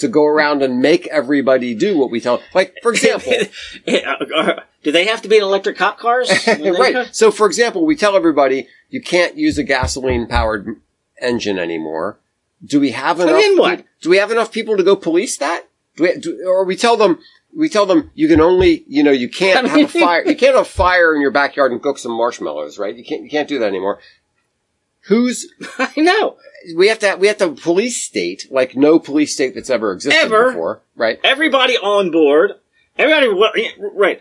to 0.00 0.08
go 0.08 0.24
around 0.24 0.62
and 0.62 0.80
make 0.80 1.06
everybody 1.08 1.74
do 1.74 1.96
what 1.96 2.10
we 2.10 2.20
tell? 2.20 2.40
Like, 2.54 2.74
for 2.82 2.90
example, 2.94 3.32
uh, 3.88 4.24
uh, 4.36 4.60
Do 4.84 4.92
they 4.92 5.06
have 5.06 5.22
to 5.22 5.28
be 5.28 5.38
in 5.38 5.42
electric 5.42 5.78
cop 5.78 5.98
cars? 5.98 6.30
right. 6.46 7.08
So, 7.12 7.30
for 7.30 7.46
example, 7.46 7.86
we 7.86 7.96
tell 7.96 8.14
everybody 8.14 8.68
you 8.90 9.00
can't 9.00 9.36
use 9.36 9.56
a 9.56 9.64
gasoline 9.64 10.26
powered 10.26 10.76
engine 11.20 11.58
anymore. 11.58 12.18
Do 12.64 12.80
we 12.80 12.92
have 12.92 13.18
enough? 13.18 13.40
then 13.40 13.58
what? 13.58 13.84
Do 14.02 14.10
we 14.10 14.18
have 14.18 14.30
enough 14.30 14.52
people 14.52 14.76
to 14.76 14.82
go 14.82 14.94
police 14.94 15.38
that? 15.38 15.66
Do 15.96 16.04
we, 16.04 16.18
do, 16.18 16.44
or 16.46 16.64
we 16.64 16.76
tell 16.76 16.96
them, 16.96 17.18
we 17.56 17.68
tell 17.68 17.86
them 17.86 18.10
you 18.14 18.28
can 18.28 18.40
only, 18.40 18.84
you 18.86 19.02
know, 19.02 19.10
you 19.10 19.28
can't 19.28 19.66
have 19.68 19.78
a 19.78 19.88
fire, 19.88 20.20
you 20.26 20.36
can't 20.36 20.54
have 20.54 20.66
a 20.66 20.68
fire 20.68 21.14
in 21.14 21.22
your 21.22 21.30
backyard 21.30 21.72
and 21.72 21.82
cook 21.82 21.98
some 21.98 22.12
marshmallows, 22.12 22.78
right? 22.78 22.94
You 22.94 23.04
can't, 23.04 23.22
you 23.22 23.30
can't 23.30 23.48
do 23.48 23.58
that 23.60 23.68
anymore. 23.68 24.00
Who's, 25.06 25.50
I 25.78 25.92
know. 25.96 26.36
we 26.76 26.88
have 26.88 26.98
to, 27.00 27.08
have, 27.08 27.20
we 27.20 27.28
have 27.28 27.38
to 27.38 27.52
police 27.52 28.02
state, 28.02 28.48
like 28.50 28.76
no 28.76 28.98
police 28.98 29.32
state 29.32 29.54
that's 29.54 29.70
ever 29.70 29.92
existed 29.92 30.24
Ever. 30.24 30.48
before, 30.48 30.82
right? 30.94 31.18
Everybody 31.24 31.76
on 31.78 32.10
board. 32.10 32.52
Everybody, 32.96 33.72
right. 33.78 34.20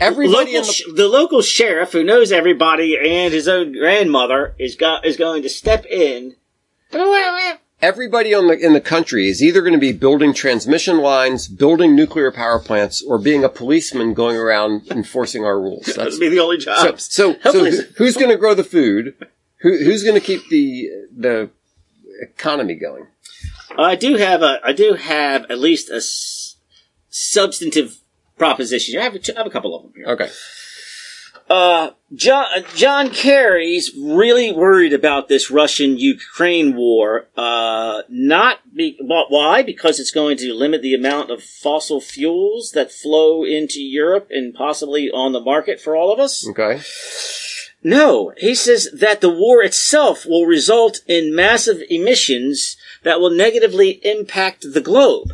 Everybody 0.00 0.52
local 0.52 0.54
in 0.54 0.62
the, 0.66 0.72
sh- 0.72 0.82
the 0.94 1.08
local 1.08 1.42
sheriff 1.42 1.92
who 1.92 2.02
knows 2.04 2.32
everybody 2.32 2.96
and 2.96 3.32
his 3.32 3.46
own 3.48 3.72
grandmother 3.72 4.54
is 4.58 4.76
got 4.76 5.04
is 5.06 5.16
going 5.16 5.42
to 5.42 5.48
step 5.48 5.84
in. 5.86 6.36
everybody 7.82 8.32
on 8.34 8.46
the, 8.46 8.54
in 8.58 8.72
the 8.72 8.80
country 8.80 9.28
is 9.28 9.42
either 9.42 9.60
going 9.60 9.74
to 9.74 9.78
be 9.78 9.92
building 9.92 10.32
transmission 10.32 10.98
lines, 10.98 11.48
building 11.48 11.94
nuclear 11.94 12.30
power 12.32 12.58
plants, 12.58 13.02
or 13.02 13.18
being 13.18 13.44
a 13.44 13.48
policeman 13.48 14.14
going 14.14 14.36
around 14.36 14.86
enforcing 14.90 15.44
our 15.44 15.60
rules. 15.60 15.84
That's 15.86 15.96
That'd 15.96 16.20
be 16.20 16.28
the 16.30 16.40
only 16.40 16.60
so. 16.60 16.64
job. 16.74 17.00
So, 17.00 17.32
so 17.32 17.38
Hopefully- 17.40 17.70
who- 17.72 17.82
who's 17.96 18.16
going 18.16 18.30
to 18.30 18.36
grow 18.36 18.54
the 18.54 18.64
food? 18.64 19.14
Who, 19.60 19.78
who's 19.78 20.02
going 20.02 20.14
to 20.14 20.20
keep 20.20 20.48
the 20.48 20.88
the 21.16 21.50
economy 22.20 22.74
going? 22.74 23.06
I 23.78 23.94
do 23.96 24.16
have 24.16 24.42
a 24.42 24.60
I 24.62 24.72
do 24.72 24.94
have 24.94 25.44
at 25.50 25.58
least 25.58 25.90
a 25.90 25.96
s- 25.96 26.56
substantive 27.08 27.98
proposition. 28.38 28.98
I 28.98 29.04
have, 29.04 29.14
a, 29.14 29.34
I 29.34 29.38
have 29.38 29.46
a 29.46 29.50
couple 29.50 29.74
of 29.74 29.82
them 29.82 29.92
here. 29.94 30.06
Okay. 30.06 30.30
Uh, 31.48 31.90
John, 32.14 32.46
uh, 32.56 32.62
John 32.74 33.10
Kerry's 33.10 33.92
really 33.94 34.50
worried 34.50 34.94
about 34.94 35.28
this 35.28 35.50
Russian 35.50 35.98
Ukraine 35.98 36.74
war. 36.74 37.28
Uh, 37.36 38.02
not 38.08 38.60
be, 38.74 38.96
why? 39.00 39.62
Because 39.62 40.00
it's 40.00 40.10
going 40.10 40.38
to 40.38 40.54
limit 40.54 40.80
the 40.80 40.94
amount 40.94 41.30
of 41.30 41.42
fossil 41.42 42.00
fuels 42.00 42.72
that 42.72 42.92
flow 42.92 43.44
into 43.44 43.80
Europe 43.80 44.28
and 44.30 44.54
possibly 44.54 45.10
on 45.10 45.32
the 45.32 45.40
market 45.40 45.80
for 45.80 45.94
all 45.94 46.12
of 46.12 46.18
us. 46.18 46.48
Okay. 46.48 46.80
No, 47.82 48.32
he 48.38 48.54
says 48.54 48.88
that 48.98 49.20
the 49.20 49.28
war 49.28 49.62
itself 49.62 50.24
will 50.24 50.46
result 50.46 51.00
in 51.06 51.36
massive 51.36 51.82
emissions 51.90 52.78
that 53.02 53.20
will 53.20 53.30
negatively 53.30 54.00
impact 54.02 54.64
the 54.72 54.80
globe. 54.80 55.32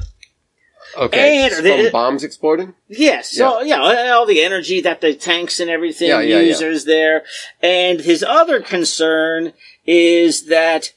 Okay. 0.96 1.44
And 1.44 1.53
From 1.55 1.64
the- 1.64 1.90
bombs 1.90 2.24
exploding. 2.24 2.74
Yes, 2.88 3.31
so 3.31 3.61
yeah, 3.61 3.81
all 4.12 4.26
the 4.26 4.42
energy 4.42 4.81
that 4.81 5.00
the 5.00 5.14
tanks 5.14 5.61
and 5.61 5.70
everything 5.70 6.09
Yeah, 6.09 6.20
yeah, 6.20 6.40
yeah. 6.40 6.79
there. 6.85 7.24
And 7.62 8.00
his 8.00 8.22
other 8.22 8.61
concern 8.61 9.53
is 9.87 10.46
that 10.46 10.92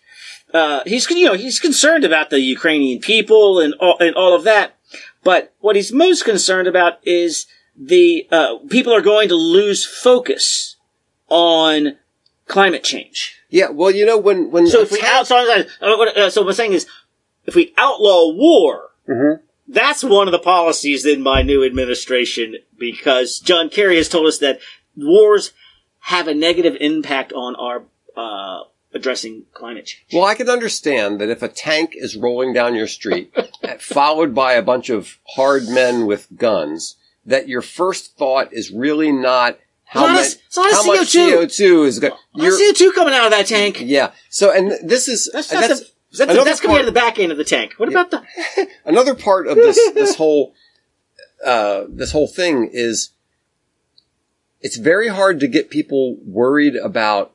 uh, 0.53 0.81
he's 0.85 1.09
you 1.09 1.25
know 1.25 1.33
he's 1.35 1.59
concerned 1.59 2.03
about 2.03 2.29
the 2.29 2.39
Ukrainian 2.39 2.99
people 2.99 3.59
and 3.59 3.73
all, 3.79 3.97
and 3.99 4.15
all 4.15 4.35
of 4.35 4.43
that. 4.43 4.75
But 5.23 5.53
what 5.59 5.75
he's 5.75 5.91
most 5.91 6.25
concerned 6.25 6.67
about 6.67 6.99
is 7.03 7.45
the 7.77 8.27
uh, 8.31 8.57
people 8.69 8.93
are 8.93 9.01
going 9.01 9.29
to 9.29 9.35
lose 9.35 9.85
focus 9.85 10.75
on 11.29 11.97
climate 12.47 12.83
change. 12.83 13.39
Yeah. 13.49 13.69
Well, 13.69 13.91
you 13.91 14.05
know 14.05 14.17
when 14.17 14.51
when 14.51 14.67
So 14.67 14.81
if 14.81 14.91
we 14.91 14.99
we 15.01 15.07
out, 15.07 15.27
so, 15.27 15.37
uh, 15.37 15.63
uh, 15.81 16.29
so 16.29 16.41
what 16.41 16.49
I'm 16.49 16.53
saying 16.55 16.73
is, 16.73 16.87
if 17.45 17.55
we 17.55 17.73
outlaw 17.77 18.31
war, 18.33 18.89
Mhm. 19.09 19.39
That's 19.67 20.03
one 20.03 20.27
of 20.27 20.31
the 20.31 20.39
policies 20.39 21.05
in 21.05 21.21
my 21.21 21.41
new 21.41 21.63
administration 21.63 22.55
because 22.77 23.39
John 23.39 23.69
Kerry 23.69 23.97
has 23.97 24.09
told 24.09 24.27
us 24.27 24.39
that 24.39 24.59
wars 24.95 25.51
have 25.99 26.27
a 26.27 26.33
negative 26.33 26.75
impact 26.81 27.31
on 27.33 27.55
our 27.55 27.83
uh, 28.15 28.63
addressing 28.93 29.45
climate 29.53 29.85
change. 29.85 30.05
Well, 30.13 30.25
I 30.25 30.35
can 30.35 30.49
understand 30.49 31.19
that 31.19 31.29
if 31.29 31.41
a 31.41 31.47
tank 31.47 31.93
is 31.95 32.15
rolling 32.15 32.53
down 32.53 32.75
your 32.75 32.87
street, 32.87 33.33
followed 33.79 34.35
by 34.35 34.53
a 34.53 34.61
bunch 34.61 34.89
of 34.89 35.17
hard 35.29 35.67
men 35.67 36.05
with 36.05 36.27
guns, 36.35 36.97
that 37.25 37.47
your 37.47 37.61
first 37.61 38.17
thought 38.17 38.51
is 38.51 38.71
really 38.71 39.11
not 39.11 39.57
how, 39.85 40.07
not 40.07 40.15
much, 40.15 40.33
a 40.57 40.59
how 40.59 40.83
CO2. 40.83 41.45
CO2 41.45 41.87
is 41.87 41.99
going. 41.99 42.13
I 42.39 42.49
see 42.49 42.73
two 42.73 42.91
coming 42.91 43.13
out 43.13 43.25
of 43.25 43.31
that 43.31 43.47
tank. 43.47 43.79
Yeah. 43.79 44.11
So, 44.29 44.51
and 44.51 44.71
this 44.87 45.07
is 45.07 45.29
That's, 45.31 45.49
that's, 45.49 45.67
that's, 45.67 45.91
that's, 46.19 46.31
another 46.31 46.49
that's 46.49 46.61
coming 46.61 46.77
out 46.77 46.81
of 46.81 46.85
the 46.85 46.91
back 46.91 47.17
end 47.19 47.31
of 47.31 47.37
the 47.37 47.43
tank. 47.43 47.73
What 47.77 47.89
about 47.89 48.11
the? 48.11 48.23
another 48.85 49.15
part 49.15 49.47
of 49.47 49.55
this 49.55 49.77
this 49.93 50.15
whole 50.15 50.53
uh, 51.43 51.85
this 51.89 52.11
whole 52.11 52.27
thing 52.27 52.69
is 52.71 53.09
it's 54.61 54.77
very 54.77 55.09
hard 55.09 55.39
to 55.39 55.47
get 55.47 55.69
people 55.69 56.17
worried 56.23 56.75
about 56.75 57.33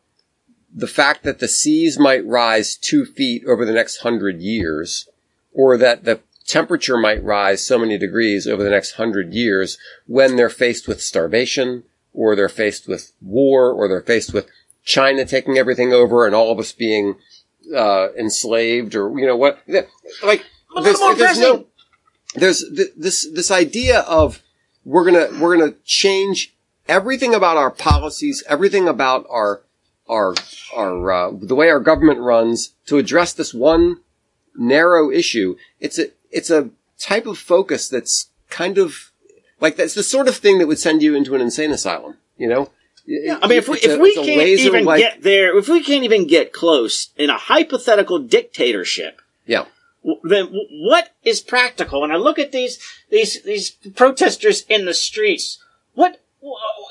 the 0.73 0.87
fact 0.87 1.25
that 1.25 1.41
the 1.41 1.49
seas 1.49 1.99
might 1.99 2.25
rise 2.27 2.77
two 2.77 3.05
feet 3.05 3.45
over 3.47 3.65
the 3.65 3.73
next 3.73 3.99
hundred 3.99 4.41
years, 4.41 5.09
or 5.53 5.77
that 5.77 6.05
the 6.05 6.21
temperature 6.47 6.97
might 6.97 7.23
rise 7.23 7.67
so 7.67 7.79
many 7.79 7.99
degrees 7.99 8.47
over 8.47 8.63
the 8.63 8.71
next 8.71 8.93
hundred 8.93 9.35
years 9.35 9.77
when 10.07 10.37
they're 10.37 10.49
faced 10.49 10.87
with 10.87 11.03
starvation, 11.03 11.83
or 12.13 12.37
they're 12.37 12.49
faced 12.49 12.87
with 12.87 13.13
war, 13.21 13.73
or 13.73 13.89
they're 13.89 14.01
faced 14.01 14.33
with 14.33 14.49
China 14.85 15.25
taking 15.25 15.59
everything 15.59 15.93
over 15.93 16.25
and 16.25 16.35
all 16.35 16.51
of 16.51 16.59
us 16.59 16.73
being 16.73 17.17
uh, 17.75 18.09
enslaved, 18.19 18.95
or 18.95 19.19
you 19.19 19.27
know 19.27 19.37
what? 19.37 19.63
Like 20.23 20.45
there's, 20.83 20.99
there's 21.17 21.41
no 21.41 21.67
there's 22.35 22.65
th- 22.65 22.93
this 22.97 23.29
this 23.33 23.51
idea 23.51 24.01
of 24.01 24.43
we're 24.85 25.05
gonna 25.05 25.29
we're 25.41 25.57
gonna 25.57 25.75
change 25.85 26.55
everything 26.89 27.35
about 27.35 27.57
our 27.57 27.71
policies, 27.71 28.43
everything 28.49 28.89
about 28.89 29.27
our 29.31 29.63
our 30.09 30.35
our 30.75 31.11
uh, 31.11 31.31
the 31.41 31.55
way 31.55 31.69
our 31.69 31.81
government 31.81 32.21
runs 32.21 32.75
to 32.87 32.99
address 32.99 33.33
this 33.33 33.53
one 33.53 34.01
narrow 34.57 35.11
issue. 35.11 35.57
It's 35.81 35.99
a 35.99 36.07
it's 36.31 36.51
a 36.51 36.71
type 36.99 37.27
of 37.27 37.39
focus 37.39 37.89
that's 37.89 38.31
kind 38.51 38.79
of 38.79 39.13
like 39.61 39.77
that's 39.77 39.95
the 39.95 40.03
sort 40.03 40.29
of 40.29 40.37
thing 40.37 40.59
that 40.59 40.67
would 40.67 40.79
send 40.79 41.03
you 41.03 41.15
into 41.15 41.35
an 41.35 41.41
insane 41.41 41.71
asylum. 41.71 42.17
You 42.37 42.49
know. 42.49 42.71
I 43.09 43.47
mean, 43.47 43.59
if 43.59 43.69
we 43.69 43.77
It's 43.79 43.87
a- 43.87 43.95
if 43.95 44.01
we 44.01 44.15
can't 44.15 44.29
even 44.49 44.85
like- 44.85 45.01
get 45.01 45.23
there, 45.23 45.57
if 45.57 45.69
we 45.69 45.83
can't 45.83 46.05
even 46.05 46.27
get 46.27 46.53
close 46.53 47.09
in 47.17 47.31
a 47.31 47.39
hypothetical 47.39 48.19
dictatorship, 48.19 49.23
yeah. 49.47 49.65
then 50.25 50.47
what 50.71 51.11
is 51.25 51.41
practical? 51.41 52.05
And 52.05 52.13
I 52.13 52.17
look 52.17 52.39
at 52.39 52.53
these 52.53 52.79
these 53.11 53.43
these 53.43 53.71
protesters 53.95 54.65
in 54.69 54.85
the 54.85 54.95
streets. 54.95 55.59
What 55.95 56.21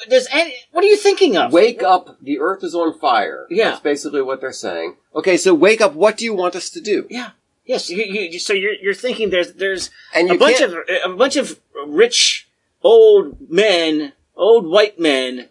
Does 0.10 0.28
any, 0.32 0.54
what 0.72 0.84
are 0.84 0.88
you 0.88 0.98
thinking 0.98 1.38
of? 1.38 1.52
Wake 1.54 1.82
up, 1.82 2.18
the 2.22 2.38
earth 2.40 2.64
is 2.64 2.76
on 2.76 2.98
fire. 3.00 3.48
Yeah. 3.50 3.70
That's 3.72 3.82
basically 3.82 4.22
what 4.22 4.40
they're 4.42 4.52
saying. 4.52 4.98
Okay, 5.16 5.38
so 5.38 5.54
wake 5.54 5.82
up, 5.82 5.94
what 5.94 6.18
do 6.18 6.26
you 6.26 6.34
want 6.34 6.56
us 6.56 6.70
to 6.72 6.82
do? 6.82 7.08
Yeah. 7.10 7.32
Yes. 7.66 7.90
You, 7.90 8.04
you, 8.04 8.40
so 8.40 8.54
you're 8.54 8.74
you're 8.76 8.94
thinking 8.94 9.30
there's 9.30 9.54
there's 9.54 9.90
And 10.14 10.30
a 10.32 10.36
bunch 10.38 10.58
can't- 10.58 10.74
of 10.74 11.12
a 11.14 11.16
bunch 11.16 11.36
of 11.38 11.60
rich 11.88 12.48
old 12.84 13.50
men, 13.50 14.14
old 14.36 14.68
white 14.68 15.00
men, 15.00 15.50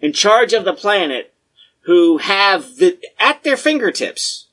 in 0.00 0.12
charge 0.12 0.52
of 0.52 0.64
the 0.64 0.72
planet, 0.72 1.32
who 1.82 2.18
have 2.18 2.76
the, 2.76 2.98
at 3.18 3.44
their 3.44 3.56
fingertips 3.56 4.46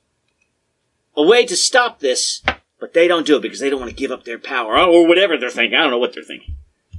a 1.16 1.22
way 1.22 1.44
to 1.46 1.56
stop 1.56 2.00
this, 2.00 2.42
but 2.80 2.92
they 2.92 3.08
don't 3.08 3.26
do 3.26 3.36
it 3.36 3.42
because 3.42 3.60
they 3.60 3.70
don't 3.70 3.80
want 3.80 3.90
to 3.90 3.96
give 3.96 4.10
up 4.10 4.24
their 4.24 4.38
power 4.38 4.78
or 4.78 5.06
whatever 5.06 5.36
they're 5.36 5.50
thinking. 5.50 5.78
I 5.78 5.82
don't 5.82 5.90
know 5.90 5.98
what 5.98 6.12
they're 6.14 6.22
thinking. 6.22 6.56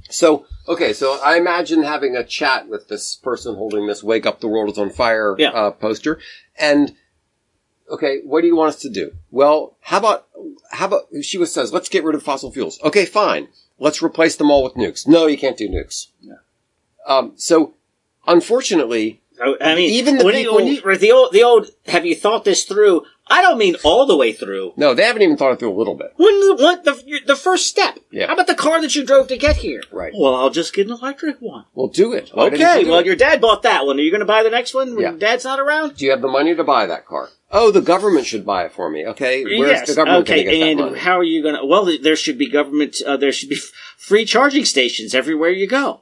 So, 0.08 0.46
okay, 0.68 0.92
so 0.92 1.18
I 1.24 1.36
imagine 1.36 1.82
having 1.82 2.16
a 2.16 2.24
chat 2.24 2.68
with 2.68 2.88
this 2.88 3.16
person 3.16 3.56
holding 3.56 3.86
this 3.86 4.04
"Wake 4.04 4.24
Up, 4.24 4.40
the 4.40 4.48
World 4.48 4.70
is 4.70 4.78
on 4.78 4.90
Fire" 4.90 5.34
Yeah. 5.38 5.50
uh, 5.50 5.70
poster, 5.72 6.20
and 6.56 6.94
okay, 7.90 8.20
what 8.24 8.42
do 8.42 8.46
you 8.46 8.56
want 8.56 8.68
us 8.68 8.80
to 8.82 8.88
do? 8.90 9.12
Well, 9.30 9.76
how 9.80 9.98
about 9.98 10.28
how 10.70 10.86
about 10.86 11.06
she 11.22 11.38
was 11.38 11.52
says, 11.52 11.72
let's 11.72 11.88
get 11.88 12.04
rid 12.04 12.14
of 12.14 12.22
fossil 12.22 12.52
fuels. 12.52 12.80
Okay, 12.82 13.04
fine, 13.04 13.48
let's 13.78 14.02
replace 14.02 14.36
them 14.36 14.50
all 14.50 14.62
with 14.62 14.74
nukes. 14.74 15.08
No, 15.08 15.26
you 15.26 15.38
can't 15.38 15.56
do 15.56 15.68
nukes. 15.68 16.08
Um, 17.06 17.32
so, 17.36 17.74
unfortunately, 18.26 19.20
I, 19.40 19.74
mean, 19.74 19.90
Even 19.90 20.18
the 20.18 20.24
when, 20.24 20.34
you, 20.34 20.56
people- 20.56 20.92
you, 20.92 20.98
the 20.98 21.12
old, 21.12 21.32
the 21.32 21.42
old, 21.42 21.70
have 21.86 22.06
you 22.06 22.14
thought 22.14 22.44
this 22.44 22.64
through? 22.64 23.04
I 23.28 23.42
don't 23.42 23.58
mean 23.58 23.74
all 23.82 24.06
the 24.06 24.16
way 24.16 24.32
through. 24.32 24.72
no, 24.76 24.94
they 24.94 25.02
haven't 25.02 25.22
even 25.22 25.36
thought 25.36 25.52
it 25.52 25.58
through 25.58 25.72
a 25.72 25.76
little 25.76 25.96
bit. 25.96 26.12
When 26.16 26.32
the, 26.46 26.54
what 26.62 26.84
the 26.84 27.20
the 27.26 27.34
first 27.34 27.66
step? 27.66 27.98
Yeah. 28.10 28.28
How 28.28 28.34
about 28.34 28.46
the 28.46 28.54
car 28.54 28.80
that 28.80 28.94
you 28.94 29.04
drove 29.04 29.26
to 29.28 29.36
get 29.36 29.56
here? 29.56 29.82
Right. 29.90 30.12
Well, 30.16 30.34
I'll 30.36 30.50
just 30.50 30.72
get 30.72 30.86
an 30.86 30.92
electric 30.92 31.40
one. 31.40 31.64
Well, 31.74 31.88
do 31.88 32.12
it. 32.12 32.30
Why 32.32 32.46
okay. 32.46 32.78
you 32.78 32.84
do 32.84 32.90
Well, 32.92 33.00
it? 33.00 33.06
your 33.06 33.16
dad 33.16 33.40
bought 33.40 33.62
that 33.62 33.84
one. 33.84 33.98
Are 33.98 34.02
you 34.02 34.12
going 34.12 34.20
to 34.20 34.26
buy 34.26 34.44
the 34.44 34.50
next 34.50 34.74
one 34.74 34.94
when 34.94 35.02
Yeah. 35.02 35.12
dad's 35.18 35.44
not 35.44 35.58
around? 35.58 35.96
do 35.96 36.04
you 36.04 36.12
have 36.12 36.22
the 36.22 36.28
money 36.28 36.54
to 36.54 36.62
buy 36.62 36.86
that 36.86 37.04
car? 37.04 37.30
Oh, 37.50 37.70
the 37.72 37.80
government 37.80 38.26
should 38.26 38.46
buy 38.46 38.64
it 38.64 38.72
for 38.72 38.88
me. 38.90 39.06
Okay, 39.06 39.44
where's 39.44 39.70
yes. 39.80 39.88
the 39.88 39.94
government 39.96 40.28
okay. 40.28 40.44
get 40.44 40.78
and 40.78 40.96
how 40.96 41.18
are 41.18 41.24
you 41.24 41.42
going 41.42 41.56
to? 41.56 41.64
Well, 41.64 41.96
there 42.00 42.16
should 42.16 42.38
be 42.38 42.48
government. 42.48 42.96
Uh, 43.04 43.16
there 43.16 43.32
should 43.32 43.48
be 43.48 43.58
free 43.96 44.24
charging 44.24 44.64
stations 44.64 45.14
everywhere 45.14 45.50
you 45.50 45.66
go. 45.66 46.00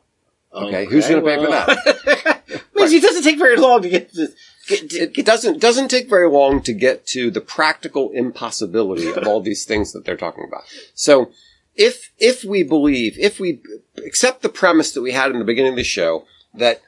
Okay, 0.54 0.86
who's 0.86 1.08
going 1.08 1.24
to 1.24 1.28
pay 1.28 1.44
for 1.44 1.50
that? 1.50 2.42
Means 2.76 2.92
it 2.92 3.02
doesn't 3.02 3.22
take 3.22 3.38
very 3.38 3.56
long 3.56 3.82
to 3.82 3.88
get 3.88 4.12
to. 4.12 4.28
Get 4.68 4.90
to 4.90 5.20
it 5.20 5.26
doesn't 5.26 5.60
doesn't 5.60 5.88
take 5.88 6.08
very 6.08 6.28
long 6.28 6.62
to 6.62 6.72
get 6.72 7.06
to 7.08 7.30
the 7.30 7.40
practical 7.40 8.10
impossibility 8.12 9.10
of 9.10 9.26
all 9.26 9.40
these 9.40 9.64
things 9.64 9.92
that 9.92 10.04
they're 10.04 10.16
talking 10.16 10.44
about. 10.46 10.62
So 10.94 11.32
if 11.74 12.12
if 12.18 12.44
we 12.44 12.62
believe 12.62 13.18
if 13.18 13.38
we 13.38 13.60
accept 13.98 14.42
the 14.42 14.48
premise 14.48 14.92
that 14.92 15.02
we 15.02 15.12
had 15.12 15.30
in 15.30 15.38
the 15.38 15.44
beginning 15.44 15.72
of 15.72 15.76
the 15.76 15.84
show 15.84 16.24
that 16.54 16.80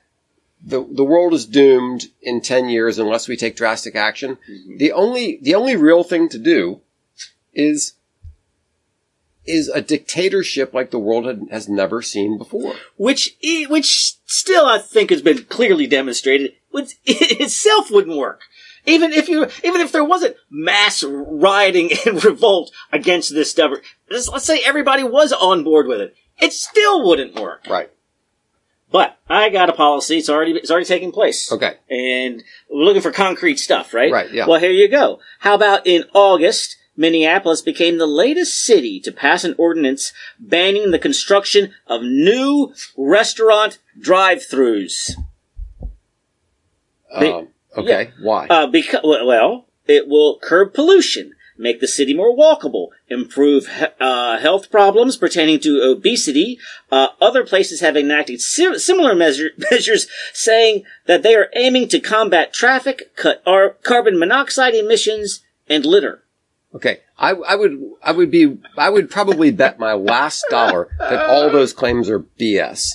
the 0.62 0.86
the 0.90 1.04
world 1.04 1.34
is 1.34 1.44
doomed 1.44 2.06
in 2.22 2.40
10 2.40 2.68
years 2.68 2.98
unless 2.98 3.28
we 3.28 3.36
take 3.36 3.56
drastic 3.56 3.94
action, 3.94 4.38
mm-hmm. 4.50 4.78
the 4.78 4.92
only 4.92 5.38
the 5.42 5.54
only 5.54 5.76
real 5.76 6.02
thing 6.02 6.28
to 6.30 6.38
do 6.38 6.80
is 7.52 7.94
is 9.46 9.68
a 9.68 9.80
dictatorship 9.80 10.74
like 10.74 10.90
the 10.90 10.98
world 10.98 11.26
had, 11.26 11.46
has 11.50 11.68
never 11.68 12.02
seen 12.02 12.38
before. 12.38 12.74
which 12.96 13.36
which 13.68 14.14
still 14.26 14.66
I 14.66 14.78
think 14.78 15.10
has 15.10 15.22
been 15.22 15.44
clearly 15.44 15.86
demonstrated, 15.86 16.52
which 16.70 16.94
it 17.04 17.40
itself 17.40 17.90
wouldn't 17.90 18.16
work. 18.16 18.42
Even 18.88 19.12
if 19.12 19.28
you, 19.28 19.48
even 19.64 19.80
if 19.80 19.90
there 19.90 20.04
wasn't 20.04 20.36
mass 20.48 21.02
rioting 21.02 21.90
and 22.06 22.24
revolt 22.24 22.70
against 22.92 23.34
this 23.34 23.56
let's 23.58 24.28
let's 24.28 24.44
say 24.44 24.60
everybody 24.64 25.02
was 25.02 25.32
on 25.32 25.64
board 25.64 25.86
with 25.86 26.00
it, 26.00 26.14
it 26.38 26.52
still 26.52 27.04
wouldn't 27.06 27.38
work. 27.38 27.66
Right. 27.68 27.90
But 28.92 29.18
I 29.28 29.48
got 29.50 29.68
a 29.68 29.72
policy; 29.72 30.18
it's 30.18 30.28
already 30.28 30.52
it's 30.52 30.70
already 30.70 30.86
taking 30.86 31.10
place. 31.10 31.50
Okay. 31.50 31.74
and 31.90 32.42
we're 32.70 32.84
looking 32.84 33.02
for 33.02 33.10
concrete 33.10 33.58
stuff, 33.58 33.92
right? 33.92 34.12
Right, 34.12 34.32
yeah. 34.32 34.46
Well, 34.46 34.60
here 34.60 34.70
you 34.70 34.88
go. 34.88 35.18
How 35.40 35.54
about 35.54 35.86
in 35.86 36.04
August, 36.14 36.76
Minneapolis 36.96 37.60
became 37.60 37.98
the 37.98 38.06
latest 38.06 38.58
city 38.64 38.98
to 39.00 39.12
pass 39.12 39.44
an 39.44 39.54
ordinance 39.58 40.12
banning 40.38 40.90
the 40.90 40.98
construction 40.98 41.72
of 41.86 42.02
new 42.02 42.72
restaurant 42.96 43.78
drive-throughs. 44.00 45.12
They- 47.20 47.30
Um, 47.32 47.48
okay. 47.76 48.10
Why? 48.20 48.46
Uh, 48.48 48.66
because, 48.66 49.00
well, 49.04 49.66
it 49.86 50.08
will 50.08 50.38
curb 50.38 50.74
pollution, 50.74 51.32
make 51.58 51.80
the 51.80 51.88
city 51.88 52.12
more 52.12 52.36
walkable, 52.36 52.88
improve 53.08 53.68
uh, 54.00 54.38
health 54.38 54.70
problems 54.70 55.16
pertaining 55.16 55.60
to 55.60 55.80
obesity. 55.82 56.58
Uh, 56.90 57.08
other 57.20 57.44
places 57.44 57.80
have 57.80 57.96
enacted 57.96 58.40
si- 58.40 58.78
similar 58.78 59.14
measure- 59.14 59.52
measures 59.70 60.06
saying 60.32 60.84
that 61.06 61.22
they 61.22 61.34
are 61.34 61.48
aiming 61.54 61.88
to 61.88 62.00
combat 62.00 62.52
traffic, 62.52 63.14
cut 63.16 63.42
our 63.46 63.70
carbon 63.82 64.18
monoxide 64.18 64.74
emissions, 64.74 65.42
and 65.68 65.84
litter. 65.86 66.22
Okay, 66.76 67.00
I, 67.18 67.30
I 67.30 67.54
would, 67.54 67.80
I 68.02 68.12
would 68.12 68.30
be, 68.30 68.58
I 68.76 68.90
would 68.90 69.10
probably 69.10 69.50
bet 69.50 69.78
my 69.78 69.94
last 69.94 70.44
dollar 70.50 70.90
that 70.98 71.24
all 71.24 71.48
those 71.48 71.72
claims 71.72 72.10
are 72.10 72.20
BS. 72.20 72.90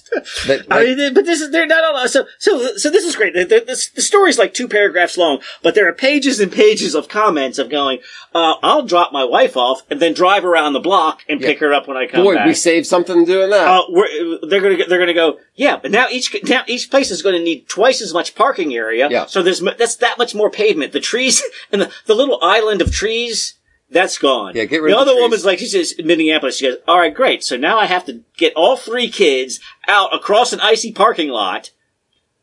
That, 0.46 0.68
I 0.70 0.84
like, 0.84 0.98
mean, 0.98 1.14
but 1.16 1.26
this 1.26 1.42
is 1.42 1.50
they're 1.52 1.66
not 1.66 1.84
all 1.84 2.08
so 2.08 2.28
so 2.38 2.76
so. 2.78 2.92
This 2.92 3.04
is 3.04 3.16
great. 3.16 3.34
The, 3.34 3.46
the, 3.46 3.90
the, 3.96 4.02
story's 4.02 4.38
like 4.38 4.54
two 4.54 4.68
paragraphs 4.68 5.18
long, 5.18 5.42
but 5.64 5.74
there 5.74 5.90
are 5.90 5.94
pages 5.94 6.40
and 6.40 6.52
pages 6.52 6.94
of 6.94 7.08
comments 7.08 7.58
of 7.58 7.72
going. 7.72 8.00
Uh, 8.36 8.54
I'll 8.62 8.84
drop 8.84 9.12
my 9.12 9.24
wife 9.24 9.58
off 9.58 9.82
and 9.90 10.00
then 10.00 10.14
drive 10.14 10.46
around 10.46 10.74
the 10.74 10.80
block 10.80 11.22
and 11.28 11.42
pick 11.42 11.60
her 11.60 11.74
up 11.74 11.88
when 11.88 11.98
I 11.98 12.06
come 12.06 12.24
boy, 12.24 12.36
back. 12.36 12.46
we 12.46 12.54
saved 12.54 12.86
something 12.86 13.26
doing 13.26 13.50
that. 13.50 13.68
uh, 13.68 14.48
they're 14.48 14.62
gonna 14.62 14.86
they're 14.88 15.00
gonna 15.00 15.16
go. 15.16 15.40
Yeah, 15.56 15.78
but 15.78 15.90
now 15.90 16.08
each 16.12 16.36
now 16.44 16.62
each 16.68 16.92
place 16.92 17.10
is 17.10 17.24
going 17.24 17.36
to 17.36 17.44
need 17.44 17.68
twice 17.68 18.04
as 18.04 18.14
much 18.14 18.36
parking 18.36 18.76
area. 18.76 19.10
Yeah. 19.10 19.26
So 19.26 19.42
there's 19.42 19.62
that's 19.62 19.96
that 19.96 20.20
much 20.20 20.36
more 20.36 20.52
pavement. 20.52 20.94
The 20.94 21.00
trees 21.00 21.42
and 21.72 21.82
the, 21.82 21.92
the 22.06 22.14
little 22.14 22.38
island 22.44 22.84
of 22.84 22.92
trees. 22.92 23.56
That's 23.92 24.18
gone. 24.18 24.56
Yeah, 24.56 24.66
get 24.66 24.82
rid 24.82 24.94
the 24.94 24.98
of 24.98 25.06
the 25.06 25.12
other 25.12 25.12
trees. 25.12 25.22
woman's 25.22 25.46
like, 25.46 25.60
she 25.60 25.66
says, 25.68 25.92
in 25.92 26.08
Minneapolis, 26.08 26.58
she 26.58 26.68
goes, 26.68 26.78
all 26.88 27.00
right, 27.00 27.14
great. 27.14 27.44
So 27.44 27.58
now 27.58 27.78
I 27.78 27.86
have 27.88 28.06
to 28.06 28.22
get 28.38 28.54
all 28.56 28.78
three 28.78 29.10
kids 29.10 29.60
out 29.88 30.16
across 30.16 30.54
an 30.54 30.62
icy 30.62 30.94
parking 30.94 31.30
lot 31.30 31.72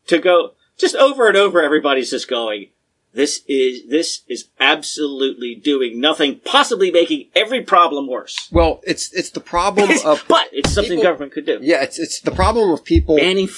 to 0.07 0.19
go, 0.19 0.53
just 0.77 0.95
over 0.95 1.27
and 1.27 1.35
over, 1.35 1.61
everybody's 1.61 2.11
just 2.11 2.29
going, 2.29 2.67
this 3.13 3.41
is, 3.47 3.89
this 3.89 4.21
is 4.27 4.49
absolutely 4.59 5.55
doing 5.55 5.99
nothing, 5.99 6.39
possibly 6.45 6.91
making 6.91 7.29
every 7.35 7.63
problem 7.63 8.07
worse. 8.07 8.47
well, 8.51 8.79
it's, 8.85 9.11
it's 9.13 9.31
the 9.31 9.39
problem 9.39 9.89
of, 10.05 10.23
but 10.27 10.47
it's 10.51 10.71
something 10.71 10.91
people- 10.97 11.03
government 11.03 11.31
could 11.31 11.47
do. 11.47 11.57
yeah, 11.63 11.81
it's, 11.81 11.97
it's 11.97 12.21
the 12.21 12.31
problem 12.31 12.69
of 12.69 12.83
people 12.83 13.17
Banning, 13.17 13.49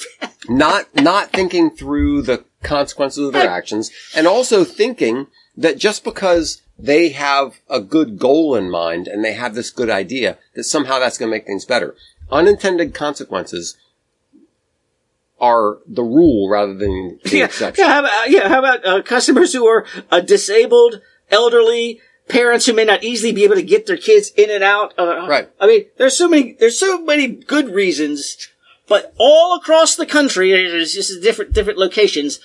not, 0.48 0.86
not 0.94 1.30
thinking 1.30 1.70
through 1.70 2.22
the 2.22 2.44
consequences 2.62 3.26
of 3.26 3.34
their 3.34 3.50
actions 3.50 3.90
and 4.16 4.26
also 4.26 4.64
thinking 4.64 5.26
that 5.56 5.76
just 5.76 6.02
because 6.04 6.62
they 6.82 7.10
have 7.10 7.60
a 7.70 7.80
good 7.80 8.18
goal 8.18 8.56
in 8.56 8.68
mind 8.68 9.06
and 9.06 9.24
they 9.24 9.34
have 9.34 9.54
this 9.54 9.70
good 9.70 9.88
idea 9.88 10.36
that 10.54 10.64
somehow 10.64 10.98
that's 10.98 11.16
going 11.16 11.30
to 11.30 11.36
make 11.36 11.46
things 11.46 11.64
better. 11.64 11.94
Unintended 12.30 12.92
consequences 12.92 13.76
are 15.40 15.78
the 15.86 16.02
rule 16.02 16.48
rather 16.48 16.74
than 16.74 17.20
the 17.24 17.30
yeah, 17.38 17.44
exception. 17.44 17.84
yeah, 17.84 17.92
how 17.92 18.00
about, 18.00 18.30
yeah, 18.30 18.48
how 18.48 18.58
about 18.58 18.86
uh, 18.86 19.02
customers 19.02 19.52
who 19.52 19.66
are 19.66 19.86
uh, 20.10 20.20
disabled, 20.20 21.00
elderly, 21.30 22.00
parents 22.28 22.66
who 22.66 22.72
may 22.72 22.84
not 22.84 23.04
easily 23.04 23.32
be 23.32 23.44
able 23.44 23.56
to 23.56 23.62
get 23.62 23.86
their 23.86 23.96
kids 23.96 24.30
in 24.36 24.50
and 24.50 24.64
out? 24.64 24.92
Uh, 24.98 25.26
Right. 25.28 25.48
I 25.60 25.66
mean, 25.66 25.86
there's 25.98 26.16
so 26.16 26.28
many, 26.28 26.52
there's 26.58 26.78
so 26.78 27.00
many 27.04 27.28
good 27.28 27.68
reasons, 27.68 28.48
but 28.88 29.14
all 29.18 29.56
across 29.56 29.94
the 29.94 30.06
country, 30.06 30.50
there's 30.50 30.94
just 30.94 31.22
different, 31.22 31.52
different 31.52 31.78
locations. 31.78 32.40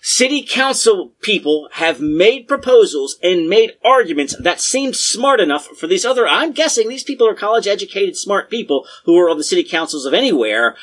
City 0.00 0.46
council 0.48 1.12
people 1.20 1.68
have 1.72 2.00
made 2.00 2.46
proposals 2.46 3.18
and 3.22 3.48
made 3.48 3.72
arguments 3.84 4.36
that 4.40 4.60
seemed 4.60 4.94
smart 4.94 5.40
enough 5.40 5.66
for 5.66 5.86
these 5.86 6.04
other, 6.04 6.26
I'm 6.26 6.52
guessing 6.52 6.88
these 6.88 7.04
people 7.04 7.26
are 7.28 7.34
college 7.34 7.66
educated, 7.66 8.16
smart 8.16 8.48
people 8.48 8.86
who 9.04 9.18
are 9.18 9.28
on 9.28 9.38
the 9.38 9.44
city 9.44 9.64
councils 9.64 10.06
of 10.06 10.14
anywhere, 10.14 10.76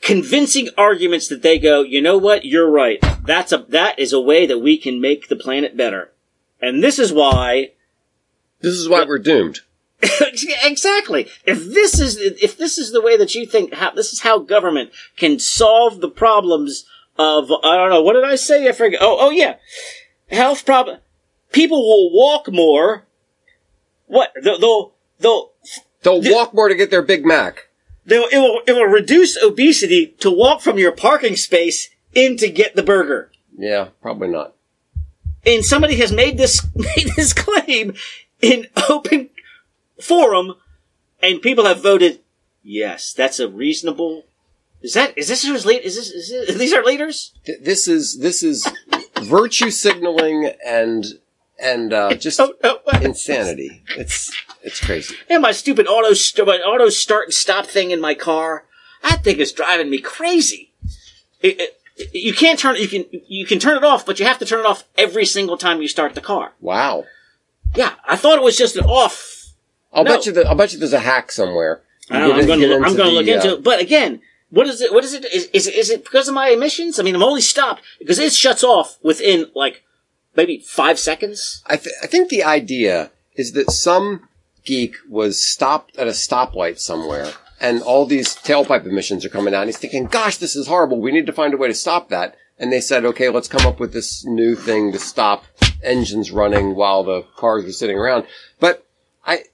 convincing 0.00 0.68
arguments 0.78 1.26
that 1.28 1.42
they 1.42 1.58
go, 1.58 1.82
you 1.82 2.00
know 2.00 2.18
what, 2.18 2.44
you're 2.44 2.70
right. 2.70 3.04
That's 3.24 3.52
a, 3.52 3.58
that 3.68 3.98
is 3.98 4.12
a 4.12 4.20
way 4.20 4.46
that 4.46 4.58
we 4.58 4.78
can 4.78 5.00
make 5.00 5.28
the 5.28 5.36
planet 5.36 5.76
better. 5.76 6.12
And 6.60 6.82
this 6.82 6.98
is 6.98 7.12
why 7.12 7.72
This 8.60 8.74
is 8.74 8.88
why 8.88 9.04
we're 9.04 9.18
doomed. 9.18 9.60
exactly. 10.62 11.28
If 11.44 11.64
this 11.72 11.98
is 11.98 12.16
if 12.16 12.56
this 12.56 12.78
is 12.78 12.92
the 12.92 13.00
way 13.00 13.16
that 13.16 13.34
you 13.34 13.46
think, 13.46 13.74
how, 13.74 13.90
this 13.92 14.12
is 14.12 14.20
how 14.20 14.38
government 14.38 14.90
can 15.16 15.38
solve 15.38 16.00
the 16.00 16.10
problems 16.10 16.84
of 17.18 17.50
I 17.64 17.76
don't 17.76 17.90
know 17.90 18.02
what 18.02 18.14
did 18.14 18.24
I 18.24 18.36
say? 18.36 18.68
I 18.68 18.72
forget. 18.72 19.00
Oh, 19.02 19.16
oh 19.20 19.30
yeah, 19.30 19.56
health 20.30 20.64
problem. 20.66 20.98
People 21.52 21.78
will 21.78 22.10
walk 22.12 22.50
more. 22.52 23.04
What 24.06 24.32
they'll 24.42 24.58
they'll 24.58 24.92
they'll, 25.18 25.52
They'll 26.02 26.22
walk 26.34 26.54
more 26.54 26.68
to 26.68 26.74
get 26.74 26.90
their 26.90 27.02
Big 27.02 27.24
Mac. 27.26 27.68
they'll 28.04 28.28
it 28.30 28.38
will 28.38 28.60
it 28.66 28.72
will 28.72 28.84
reduce 28.86 29.36
obesity 29.42 30.14
to 30.20 30.30
walk 30.30 30.60
from 30.60 30.78
your 30.78 30.92
parking 30.92 31.34
space 31.36 31.88
in 32.14 32.36
to 32.36 32.48
get 32.48 32.76
the 32.76 32.82
burger. 32.82 33.30
Yeah, 33.58 33.88
probably 34.02 34.28
not. 34.28 34.54
and 35.44 35.64
somebody 35.64 35.96
has 35.96 36.12
made 36.12 36.36
this 36.38 36.64
made 36.74 37.12
this 37.16 37.32
claim 37.32 37.94
in 38.40 38.66
open 38.88 39.30
forum, 40.00 40.54
and 41.22 41.40
people 41.42 41.64
have 41.64 41.82
voted 41.82 42.20
yes. 42.62 43.12
That's 43.12 43.40
a 43.40 43.48
reasonable. 43.48 44.25
Is 44.86 44.94
that 44.94 45.18
is 45.18 45.26
this 45.28 45.44
who's 45.44 45.66
lead? 45.66 45.82
Is 45.82 45.96
this, 45.96 46.10
is 46.10 46.28
this 46.30 46.56
these 46.62 46.72
are 46.72 46.84
leaders? 46.84 47.32
Th- 47.44 47.58
This 47.60 47.88
is 47.88 48.18
this 48.20 48.42
is 48.42 48.66
virtue 49.20 49.70
signaling 49.70 50.52
and 50.64 51.04
and 51.58 51.92
uh, 51.92 52.14
just 52.14 52.38
Oh, 52.40 52.54
oh, 52.62 52.78
insanity. 53.02 53.82
It's 53.96 54.32
it's 54.62 54.80
crazy. 54.84 55.16
And 55.28 55.42
my 55.42 55.52
stupid 55.52 55.86
auto 55.88 56.12
st- 56.14 56.46
my 56.46 56.58
auto 56.58 56.88
start 56.88 57.24
and 57.26 57.34
stop 57.34 57.66
thing 57.66 57.90
in 57.90 58.00
my 58.00 58.14
car. 58.14 58.64
That 59.02 59.24
thing 59.24 59.38
is 59.38 59.52
driving 59.52 59.90
me 59.90 59.98
crazy. 59.98 60.72
It, 61.40 61.60
it, 61.96 62.10
you 62.12 62.32
can't 62.32 62.58
turn 62.58 62.76
you 62.76 62.88
can 62.88 63.04
you 63.26 63.44
can 63.44 63.58
turn 63.58 63.76
it 63.76 63.84
off, 63.84 64.06
but 64.06 64.20
you 64.20 64.26
have 64.26 64.38
to 64.38 64.44
turn 64.46 64.60
it 64.60 64.66
off 64.66 64.84
every 64.96 65.24
single 65.26 65.56
time 65.56 65.82
you 65.82 65.88
start 65.88 66.14
the 66.14 66.20
car. 66.20 66.52
Wow. 66.60 67.04
Yeah, 67.74 67.94
I 68.06 68.16
thought 68.16 68.38
it 68.38 68.42
was 68.44 68.56
just 68.56 68.76
an 68.76 68.84
off. 68.84 69.46
I'll 69.92 70.04
No. 70.04 70.12
bet 70.16 70.26
you 70.26 70.32
that 70.32 70.46
I'll 70.46 70.54
bet 70.54 70.72
you 70.72 70.78
there's 70.78 70.92
a 70.92 71.00
hack 71.00 71.32
somewhere. 71.32 71.82
I 72.10 72.22
I'm 72.22 72.46
going 72.46 72.60
to 72.60 72.66
get 72.68 72.76
I'm 72.86 72.96
going 72.96 73.10
to 73.10 73.16
look 73.16 73.26
the, 73.26 73.34
into 73.34 73.50
uh, 73.50 73.54
it. 73.54 73.64
But 73.64 73.80
again, 73.80 74.20
what 74.56 74.66
is 74.66 74.80
it? 74.80 74.92
What 74.92 75.04
is 75.04 75.12
it? 75.12 75.26
Is, 75.26 75.50
is, 75.52 75.66
is 75.66 75.90
it 75.90 76.02
because 76.02 76.28
of 76.28 76.34
my 76.34 76.48
emissions? 76.48 76.98
I 76.98 77.02
mean, 77.02 77.14
I'm 77.14 77.22
only 77.22 77.42
stopped 77.42 77.82
because 77.98 78.18
it 78.18 78.32
shuts 78.32 78.64
off 78.64 78.98
within 79.02 79.50
like 79.54 79.84
maybe 80.34 80.58
five 80.58 80.98
seconds. 80.98 81.62
I, 81.66 81.76
th- 81.76 81.94
I 82.02 82.06
think 82.06 82.30
the 82.30 82.42
idea 82.42 83.10
is 83.34 83.52
that 83.52 83.70
some 83.70 84.28
geek 84.64 84.94
was 85.10 85.44
stopped 85.44 85.96
at 85.98 86.06
a 86.06 86.12
stoplight 86.12 86.78
somewhere 86.78 87.32
and 87.60 87.82
all 87.82 88.06
these 88.06 88.34
tailpipe 88.34 88.86
emissions 88.86 89.26
are 89.26 89.30
coming 89.30 89.52
out. 89.52 89.66
He's 89.66 89.76
thinking, 89.76 90.06
gosh, 90.06 90.38
this 90.38 90.56
is 90.56 90.66
horrible. 90.66 91.00
We 91.00 91.12
need 91.12 91.26
to 91.26 91.34
find 91.34 91.52
a 91.52 91.58
way 91.58 91.68
to 91.68 91.74
stop 91.74 92.08
that. 92.08 92.34
And 92.58 92.72
they 92.72 92.80
said, 92.80 93.04
okay, 93.04 93.28
let's 93.28 93.48
come 93.48 93.66
up 93.66 93.78
with 93.78 93.92
this 93.92 94.24
new 94.24 94.56
thing 94.56 94.90
to 94.92 94.98
stop 94.98 95.44
engines 95.82 96.30
running 96.30 96.74
while 96.74 97.04
the 97.04 97.26
cars 97.36 97.66
are 97.66 97.72
sitting 97.72 97.98
around. 97.98 98.26
But 98.58 98.86
I, 99.26 99.44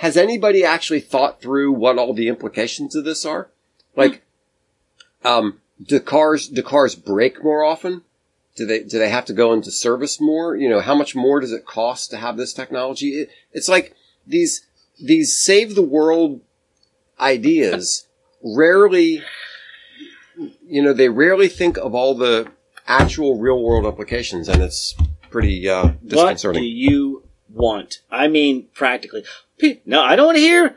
has 0.00 0.18
anybody 0.18 0.64
actually 0.64 1.00
thought 1.00 1.40
through 1.40 1.72
what 1.72 1.96
all 1.96 2.12
the 2.12 2.28
implications 2.28 2.94
of 2.94 3.04
this 3.04 3.24
are? 3.24 3.48
Like, 3.96 4.22
um, 5.24 5.60
do 5.82 6.00
cars, 6.00 6.48
do 6.48 6.62
cars 6.62 6.94
break 6.94 7.42
more 7.42 7.64
often? 7.64 8.02
Do 8.56 8.66
they 8.66 8.80
do 8.82 8.98
they 8.98 9.08
have 9.08 9.24
to 9.26 9.32
go 9.32 9.52
into 9.52 9.70
service 9.70 10.20
more? 10.20 10.56
You 10.56 10.68
know, 10.68 10.80
how 10.80 10.94
much 10.94 11.14
more 11.14 11.40
does 11.40 11.52
it 11.52 11.64
cost 11.64 12.10
to 12.10 12.16
have 12.16 12.36
this 12.36 12.52
technology? 12.52 13.10
It, 13.10 13.30
it's 13.52 13.68
like 13.68 13.94
these 14.26 14.66
these 15.00 15.36
save 15.36 15.74
the 15.74 15.82
world 15.82 16.40
ideas 17.18 18.06
rarely 18.42 19.22
you 20.66 20.82
know, 20.82 20.92
they 20.92 21.08
rarely 21.08 21.48
think 21.48 21.76
of 21.76 21.94
all 21.94 22.14
the 22.14 22.50
actual 22.86 23.38
real 23.38 23.62
world 23.62 23.86
applications 23.86 24.48
and 24.48 24.62
it's 24.62 24.94
pretty 25.30 25.68
uh 25.68 25.92
What 26.10 26.40
do 26.40 26.64
you 26.64 27.24
want? 27.48 28.00
I 28.10 28.28
mean, 28.28 28.66
practically. 28.74 29.24
No, 29.84 30.02
I 30.02 30.16
don't 30.16 30.26
want 30.26 30.36
to 30.36 30.42
hear. 30.42 30.76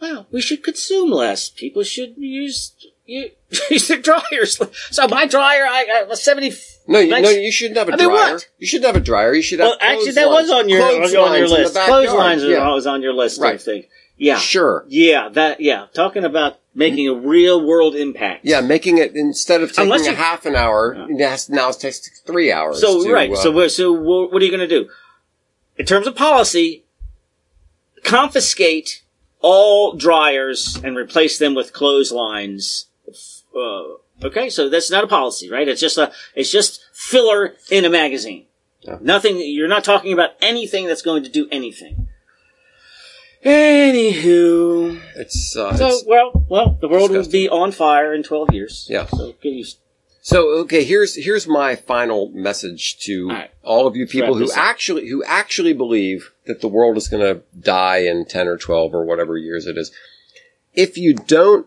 Well, 0.00 0.26
we 0.32 0.40
should 0.40 0.64
consume 0.64 1.10
less. 1.10 1.48
People 1.50 1.82
should 1.84 2.14
use 2.16 2.72
u- 3.06 3.30
use 3.70 3.88
their 3.88 3.98
dryers. 3.98 4.60
So 4.90 5.08
my 5.08 5.26
dryer, 5.26 5.64
I, 5.64 6.00
I 6.00 6.02
was 6.04 6.22
seventy. 6.22 6.52
No, 6.88 6.98
you, 6.98 7.10
no, 7.10 7.28
you 7.30 7.52
shouldn't 7.52 7.78
have 7.78 7.88
a 7.88 7.92
I 7.92 7.96
mean, 7.96 8.08
dryer. 8.08 8.34
what? 8.34 8.48
You 8.58 8.66
shouldn't 8.66 8.86
have 8.86 8.96
a 8.96 9.04
dryer. 9.04 9.34
You 9.34 9.42
should 9.42 9.60
have 9.60 9.68
Well, 9.68 9.78
actually, 9.80 10.12
that 10.12 10.28
was 10.28 10.50
on 10.50 10.68
your 10.68 10.82
on 10.82 11.10
your 11.10 11.24
clotheslines 11.26 11.50
list. 11.50 11.74
Clotheslines 11.74 12.42
Yeah. 12.44 12.68
was 12.74 12.86
on 12.86 13.02
your 13.02 13.12
list. 13.12 13.40
Right. 13.40 13.54
I 13.54 13.58
think. 13.58 13.88
Yeah. 14.16 14.38
Sure. 14.38 14.84
Yeah. 14.88 15.28
That. 15.28 15.60
Yeah. 15.60 15.86
Talking 15.94 16.24
about 16.24 16.58
making 16.74 17.08
a 17.08 17.14
real 17.14 17.64
world 17.64 17.94
impact. 17.94 18.44
Yeah, 18.44 18.60
making 18.62 18.98
it 18.98 19.14
instead 19.14 19.60
of 19.62 19.72
taking 19.72 20.06
a 20.06 20.14
half 20.14 20.46
an 20.46 20.56
hour, 20.56 21.06
has, 21.18 21.50
now 21.50 21.68
it 21.68 21.78
takes 21.78 22.08
three 22.20 22.50
hours. 22.50 22.80
So 22.80 23.04
to, 23.04 23.12
right. 23.12 23.30
uh, 23.30 23.36
so 23.36 23.68
so 23.68 23.92
wha- 23.92 24.26
what 24.28 24.40
are 24.40 24.44
you 24.44 24.50
going 24.50 24.66
to 24.68 24.82
do? 24.82 24.88
In 25.76 25.86
terms 25.86 26.06
of 26.06 26.16
policy, 26.16 26.84
confiscate 28.04 29.02
all 29.40 29.92
dryers 29.94 30.78
and 30.82 30.96
replace 30.96 31.38
them 31.38 31.54
with 31.54 31.72
clotheslines. 31.72 32.86
Uh, 33.54 34.26
okay, 34.26 34.50
so 34.50 34.68
that's 34.68 34.90
not 34.90 35.04
a 35.04 35.06
policy, 35.06 35.50
right? 35.50 35.68
It's 35.68 35.80
just 35.80 35.98
a 35.98 36.12
it's 36.34 36.50
just 36.50 36.80
filler 36.92 37.54
in 37.70 37.84
a 37.84 37.90
magazine. 37.90 38.46
Yeah. 38.80 38.98
Nothing. 39.00 39.38
You're 39.38 39.68
not 39.68 39.84
talking 39.84 40.12
about 40.12 40.30
anything 40.40 40.86
that's 40.86 41.02
going 41.02 41.22
to 41.24 41.30
do 41.30 41.48
anything. 41.50 42.08
Anywho, 43.44 45.00
it's, 45.16 45.56
uh, 45.56 45.76
so 45.76 45.88
it's 45.88 46.04
well, 46.06 46.44
well, 46.48 46.78
the 46.80 46.88
world 46.88 47.10
will 47.10 47.28
be 47.28 47.48
on 47.48 47.72
fire 47.72 48.14
in 48.14 48.22
twelve 48.22 48.52
years. 48.52 48.86
Yeah. 48.88 49.06
So 49.06 49.34
get 49.42 49.52
used. 49.52 49.78
So 50.24 50.50
okay, 50.60 50.84
here's 50.84 51.16
here's 51.16 51.48
my 51.48 51.74
final 51.74 52.30
message 52.32 52.98
to 53.00 53.28
All 53.28 53.36
right. 53.36 53.50
all 53.64 53.88
of 53.88 53.96
you 53.96 54.06
people 54.06 54.36
who 54.36 54.48
actually 54.52 55.08
who 55.08 55.24
actually 55.24 55.72
believe 55.72 56.30
that 56.46 56.60
the 56.60 56.68
world 56.68 56.96
is 56.96 57.08
going 57.08 57.22
to 57.22 57.42
die 57.58 57.98
in 57.98 58.24
10 58.24 58.46
or 58.46 58.56
12 58.56 58.94
or 58.94 59.04
whatever 59.04 59.36
years 59.36 59.66
it 59.66 59.76
is. 59.76 59.90
If 60.74 60.96
you 60.96 61.14
don't 61.14 61.66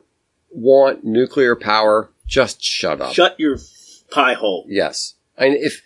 want 0.56 1.04
nuclear 1.04 1.56
power, 1.56 2.10
just 2.26 2.64
shut 2.64 3.02
up. 3.02 3.14
Shut 3.14 3.40
your 3.40 3.58
pie 4.10 4.34
hole. 4.34 4.66
Yes. 4.68 5.16
I 5.38 5.50
mean, 5.50 5.58
if 5.60 5.82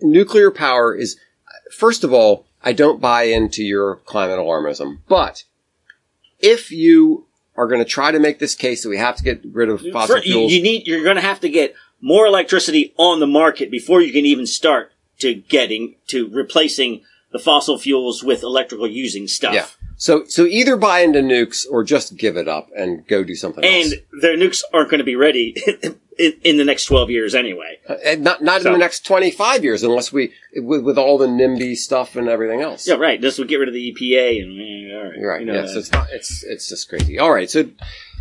nuclear 0.00 0.50
power 0.50 0.94
is, 0.94 1.18
first 1.70 2.04
of 2.04 2.12
all, 2.12 2.46
I 2.62 2.72
don't 2.72 3.00
buy 3.00 3.24
into 3.24 3.62
your 3.62 3.96
climate 3.96 4.38
alarmism, 4.38 4.98
but 5.08 5.44
if 6.40 6.70
you 6.70 7.26
are 7.56 7.66
going 7.66 7.80
to 7.80 7.88
try 7.88 8.10
to 8.10 8.18
make 8.18 8.38
this 8.38 8.54
case 8.54 8.82
that 8.82 8.88
we 8.88 8.98
have 8.98 9.16
to 9.16 9.22
get 9.22 9.42
rid 9.52 9.68
of 9.68 9.82
fossil 9.92 10.20
fuels, 10.20 10.52
you 10.52 10.62
need 10.62 10.86
you're 10.86 11.04
going 11.04 11.16
to 11.16 11.22
have 11.22 11.40
to 11.40 11.48
get 11.48 11.74
more 12.00 12.26
electricity 12.26 12.94
on 12.96 13.20
the 13.20 13.26
market 13.26 13.70
before 13.70 14.00
you 14.00 14.12
can 14.12 14.24
even 14.24 14.46
start 14.46 14.92
to 15.18 15.34
getting 15.34 15.96
to 16.06 16.28
replacing 16.28 17.02
the 17.32 17.38
fossil 17.38 17.78
fuels 17.78 18.22
with 18.22 18.42
electrical 18.42 18.86
using 18.86 19.26
stuff. 19.26 19.54
Yeah. 19.54 19.66
So 20.00 20.24
so 20.26 20.44
either 20.44 20.76
buy 20.76 21.00
into 21.00 21.18
nukes 21.18 21.66
or 21.68 21.82
just 21.84 22.16
give 22.16 22.36
it 22.36 22.46
up 22.48 22.68
and 22.76 23.06
go 23.08 23.24
do 23.24 23.34
something 23.34 23.64
else. 23.64 23.92
And 23.92 24.22
their 24.22 24.36
nukes 24.36 24.62
aren't 24.72 24.90
going 24.90 24.98
to 24.98 25.04
be 25.04 25.16
ready 25.16 25.56
in, 26.18 26.34
in 26.44 26.56
the 26.56 26.64
next 26.64 26.84
12 26.84 27.10
years 27.10 27.34
anyway. 27.34 27.78
Uh, 27.88 27.94
and 28.04 28.22
not 28.22 28.40
not 28.40 28.62
So- 28.62 28.68
in 28.68 28.72
the 28.74 28.78
next 28.78 29.04
twenty 29.04 29.32
five 29.32 29.64
years 29.64 29.82
unless 29.82 30.12
we 30.12 30.32
with, 30.54 30.82
with 30.84 30.98
all 30.98 31.18
the 31.18 31.26
NIMBY 31.26 31.74
stuff 31.76 32.14
and 32.14 32.28
everything 32.28 32.60
else. 32.62 32.86
Yeah, 32.86 32.94
right. 32.94 33.20
This 33.20 33.38
would 33.38 33.48
get 33.48 33.56
rid 33.56 33.68
of 33.68 33.74
the 33.74 33.92
EPA 33.92 34.40
and 34.42 34.60
eh, 34.60 34.96
all 34.96 35.04
right. 35.04 35.20
Right. 35.20 35.40
You 35.40 35.46
know, 35.46 35.54
yes, 35.54 35.74
uh, 35.74 35.78
it's 35.80 35.92
not. 35.92 36.06
It's 36.12 36.44
it's 36.44 36.68
just 36.68 36.88
crazy. 36.88 37.18
All 37.18 37.32
right. 37.32 37.50
So, 37.50 37.68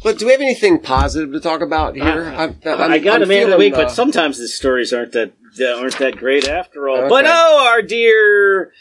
look, 0.03 0.17
do 0.17 0.25
we 0.25 0.32
have 0.32 0.41
anything 0.41 0.80
positive 0.80 1.32
to 1.34 1.39
talk 1.39 1.61
about 1.61 1.95
here? 1.95 2.03
I, 2.25 2.36
I'm- 2.41 2.55
I'm- 2.65 2.91
I 2.91 2.97
got 2.97 3.17
I'm 3.17 3.23
a 3.23 3.25
man 3.28 3.43
of 3.43 3.49
the 3.51 3.57
week, 3.57 3.73
uh, 3.75 3.84
but 3.84 3.91
sometimes 3.91 4.39
the 4.39 4.47
stories 4.47 4.93
aren't 4.93 5.11
that 5.11 5.34
that 5.57 5.75
aren't 5.78 5.97
that 5.99 6.17
great 6.17 6.47
after 6.47 6.89
all. 6.89 6.97
Okay. 6.97 7.09
But 7.09 7.25
oh, 7.28 7.67
our 7.69 7.82
dear 7.84 8.71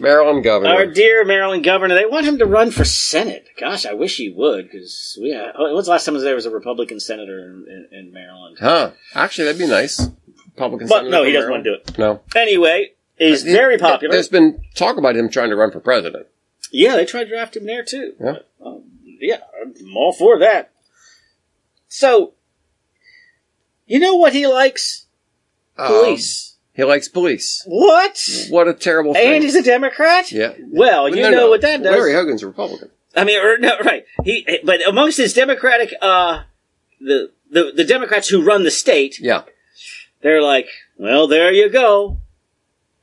Maryland 0.00 0.42
governor. 0.42 0.70
Our 0.72 0.86
dear 0.86 1.24
Maryland 1.24 1.62
governor, 1.64 1.94
they 1.94 2.06
want 2.06 2.26
him 2.26 2.38
to 2.38 2.46
run 2.46 2.70
for 2.70 2.84
Senate. 2.84 3.48
Gosh, 3.58 3.84
I 3.86 3.92
wish 3.92 4.16
he 4.16 4.30
would, 4.30 4.70
because 4.70 5.18
we 5.20 5.30
had, 5.30 5.52
oh, 5.56 5.74
when's 5.74 5.86
the 5.86 5.92
last 5.92 6.04
time 6.06 6.18
there 6.18 6.34
was 6.34 6.46
a 6.46 6.50
Republican 6.50 6.98
senator 7.00 7.38
in, 7.40 7.66
in, 7.92 7.98
in 7.98 8.12
Maryland? 8.12 8.56
Huh. 8.60 8.92
Actually, 9.14 9.44
that'd 9.44 9.58
be 9.60 9.66
nice. 9.66 10.08
Republican. 10.54 10.88
But 10.88 10.96
senator 11.04 11.10
no, 11.10 11.24
he 11.24 11.32
doesn't 11.32 11.50
want 11.50 11.64
to 11.64 11.70
do 11.70 11.74
it. 11.76 11.98
No. 11.98 12.20
Anyway, 12.34 12.92
is 13.18 13.44
No. 13.44 13.52
very 13.52 13.78
popular. 13.78 14.12
There's 14.12 14.28
been 14.28 14.62
talk 14.74 14.96
about 14.96 15.16
him 15.16 15.28
trying 15.28 15.50
to 15.50 15.56
run 15.56 15.70
for 15.70 15.80
president. 15.80 16.26
Yeah, 16.72 16.96
they 16.96 17.04
tried 17.04 17.24
to 17.24 17.30
draft 17.30 17.56
him 17.56 17.66
there 17.66 17.84
too. 17.84 18.14
Yeah. 18.20 18.38
Um, 18.64 18.84
yeah, 19.20 19.40
I'm 19.60 19.96
all 19.96 20.12
for 20.12 20.38
that. 20.38 20.70
So, 21.88 22.34
you 23.86 23.98
know 23.98 24.14
what 24.14 24.32
he 24.32 24.46
likes? 24.46 25.06
Police. 25.76 26.54
Um, 26.54 26.59
he 26.72 26.84
likes 26.84 27.08
police. 27.08 27.62
what? 27.66 28.18
What 28.50 28.68
a 28.68 28.74
terrible 28.74 29.14
thing. 29.14 29.34
And 29.34 29.42
he's 29.42 29.54
a 29.56 29.62
Democrat? 29.62 30.30
yeah. 30.32 30.52
Well, 30.60 31.08
you 31.08 31.22
No, 31.22 31.30
know 31.30 31.36
no. 31.38 31.50
what 31.50 31.60
that 31.62 31.82
does. 31.82 31.92
Larry 31.92 32.12
Hogan's 32.14 32.42
a 32.42 32.46
Republican. 32.46 32.90
I 33.16 33.24
mean, 33.24 33.38
or 33.44 33.58
no, 33.58 33.76
right? 33.84 34.04
He, 34.24 34.46
but 34.64 34.86
amongst 34.86 35.16
his 35.18 35.34
Democratic, 35.34 35.92
uh, 36.00 36.44
the 37.00 37.32
the 37.50 37.72
the 37.74 37.84
Democrats 37.84 38.28
who 38.28 38.42
run 38.42 38.62
the 38.62 38.70
state, 38.70 39.18
Yeah. 39.20 39.42
they're 40.22 40.40
like, 40.42 40.68
well, 40.96 41.26
there 41.26 41.52
you 41.52 41.68
go, 41.68 42.18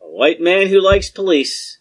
a 0.01 0.05
white 0.07 0.39
man 0.39 0.67
who 0.67 0.79
likes 0.79 1.09
police, 1.09 1.79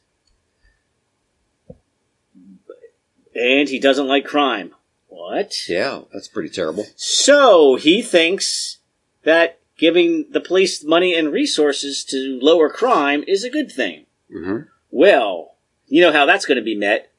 and 3.35 3.69
he 3.69 3.79
doesn't 3.79 4.09
like 4.09 4.25
crime. 4.25 4.75
What? 5.09 5.69
Yeah. 5.69 6.03
That's 6.13 6.29
pretty 6.29 6.49
terrible. 6.51 6.87
So 6.97 7.77
he 7.77 8.03
thinks 8.03 8.79
that 9.25 9.61
giving 9.79 10.27
the 10.31 10.41
police 10.41 10.83
money 10.85 11.15
and 11.15 11.33
resources 11.33 12.05
to 12.05 12.39
lower 12.43 12.69
crime 12.71 13.25
is 13.27 13.45
a 13.45 13.51
good 13.51 13.71
thing. 13.71 14.07
hmm 14.33 14.61
Well, 14.91 15.57
you 15.87 16.01
know 16.01 16.13
how 16.13 16.27
that's 16.27 16.47
going 16.47 16.57
to 16.57 16.65
be 16.65 16.77
met. 16.77 17.13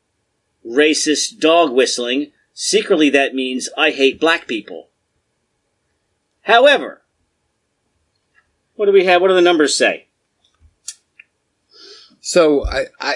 Racist 0.66 1.40
dog 1.40 1.72
whistling. 1.72 2.32
Secretly, 2.54 3.10
that 3.12 3.36
means 3.36 3.70
I 3.78 3.92
hate 3.92 4.20
black 4.20 4.48
people. 4.48 4.90
However, 6.42 7.02
what 8.76 8.88
do 8.88 8.92
we 8.92 9.06
have? 9.06 9.22
What 9.22 9.28
do 9.30 9.36
the 9.36 9.42
numbers 9.42 9.76
say? 9.76 10.08
So 12.22 12.66
I, 12.66 12.86
I, 13.00 13.16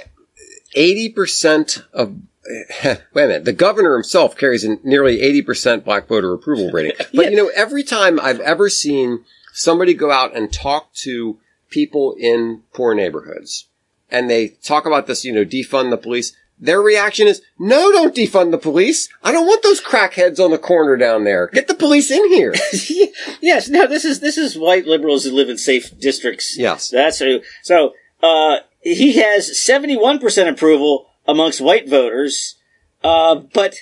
80% 0.75 1.83
of, 1.91 2.15
wait 2.83 2.97
a 3.15 3.27
minute, 3.27 3.45
the 3.45 3.53
governor 3.53 3.93
himself 3.93 4.35
carries 4.37 4.63
a 4.63 4.77
nearly 4.83 5.19
80% 5.19 5.83
black 5.83 6.07
voter 6.07 6.33
approval 6.33 6.71
rating. 6.71 6.93
But 7.13 7.25
Yeah. 7.25 7.29
you 7.29 7.35
know, 7.37 7.51
every 7.55 7.83
time 7.83 8.19
I've 8.19 8.39
ever 8.39 8.69
seen 8.69 9.23
somebody 9.53 9.93
go 9.93 10.11
out 10.11 10.35
and 10.35 10.51
talk 10.51 10.93
to 11.03 11.39
people 11.69 12.15
in 12.19 12.63
poor 12.73 12.93
neighborhoods 12.95 13.67
and 14.09 14.29
they 14.29 14.49
talk 14.49 14.85
about 14.85 15.07
this, 15.07 15.23
you 15.23 15.31
know, 15.31 15.45
defund 15.45 15.89
the 15.91 15.97
police, 15.97 16.35
their 16.59 16.81
reaction 16.81 17.27
is, 17.27 17.41
no, 17.57 17.91
don't 17.91 18.15
defund 18.15 18.51
the 18.51 18.57
police. 18.57 19.09
I 19.23 19.31
don't 19.31 19.47
want 19.47 19.63
those 19.63 19.81
crackheads 19.81 20.39
on 20.39 20.51
the 20.51 20.57
corner 20.59 20.95
down 20.95 21.23
there. 21.23 21.47
Get 21.47 21.67
the 21.67 21.73
police 21.73 22.11
in 22.11 22.27
here. 22.29 22.53
yes, 23.41 23.67
no, 23.67 23.87
this 23.87 24.05
is 24.05 24.19
this 24.19 24.37
is 24.37 24.57
white 24.57 24.85
liberals 24.85 25.23
who 25.23 25.31
live 25.31 25.49
in 25.49 25.57
safe 25.57 25.97
districts. 25.99 26.55
Yes. 26.57 26.89
That's 26.89 27.17
who. 27.19 27.41
So 27.63 27.93
uh, 28.21 28.57
he 28.81 29.13
has 29.13 29.59
seventy 29.59 29.97
one 29.97 30.19
percent 30.19 30.49
approval 30.49 31.07
amongst 31.31 31.61
white 31.61 31.89
voters, 31.89 32.55
uh, 33.03 33.35
but 33.53 33.75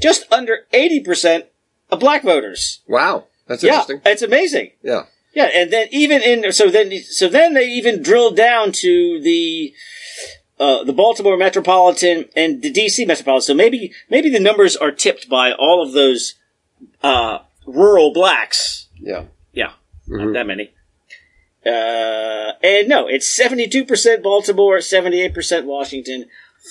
just 0.00 0.30
under 0.32 0.66
eighty 0.72 1.00
percent 1.00 1.46
of 1.90 2.00
black 2.00 2.22
voters. 2.22 2.80
wow. 2.86 3.24
That's 3.46 3.62
Yeah, 3.62 3.84
it's 4.06 4.22
amazing. 4.22 4.70
Yeah. 4.82 5.02
Yeah, 5.34 5.50
and 5.52 5.70
then 5.72 5.88
even 5.90 6.22
in 6.22 6.50
so 6.52 6.70
then 6.70 6.92
so 7.02 7.28
then 7.28 7.52
they 7.54 7.66
even 7.68 8.02
drilled 8.02 8.36
down 8.36 8.72
to 8.72 9.20
the 9.20 9.74
uh, 10.58 10.84
the 10.84 10.92
Baltimore 10.92 11.36
metropolitan 11.36 12.26
and 12.36 12.62
the 12.62 12.72
DC 12.72 13.06
metropolitan. 13.06 13.42
So 13.46 13.54
maybe 13.54 13.92
maybe 14.08 14.30
the 14.30 14.40
numbers 14.40 14.76
are 14.76 14.92
tipped 14.92 15.28
by 15.28 15.52
all 15.52 15.82
of 15.82 15.92
those 15.92 16.36
uh, 17.02 17.40
rural 17.66 18.12
blacks. 18.14 18.88
Yeah. 19.00 19.24
Yeah, 19.52 19.72
Mhm. 20.08 20.24
not 20.26 20.32
that 20.34 20.46
many. 20.46 20.70
Uh, 21.66 22.52
and 22.62 22.88
no, 22.88 23.08
it's 23.08 23.28
seventy 23.28 23.68
two 23.68 23.84
percent 23.84 24.22
Baltimore, 24.22 24.80
seventy 24.80 25.20
eight 25.20 25.34
percent 25.34 25.66
Washington 25.66 26.26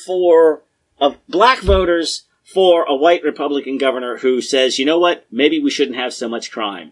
for 0.05 0.63
of 0.99 1.17
black 1.27 1.59
voters 1.59 2.23
for 2.43 2.83
a 2.83 2.95
white 2.95 3.23
Republican 3.23 3.77
governor 3.77 4.17
who 4.17 4.41
says, 4.41 4.77
you 4.79 4.85
know 4.85 4.99
what, 4.99 5.25
maybe 5.31 5.59
we 5.59 5.71
shouldn't 5.71 5.97
have 5.97 6.13
so 6.13 6.27
much 6.27 6.51
crime. 6.51 6.91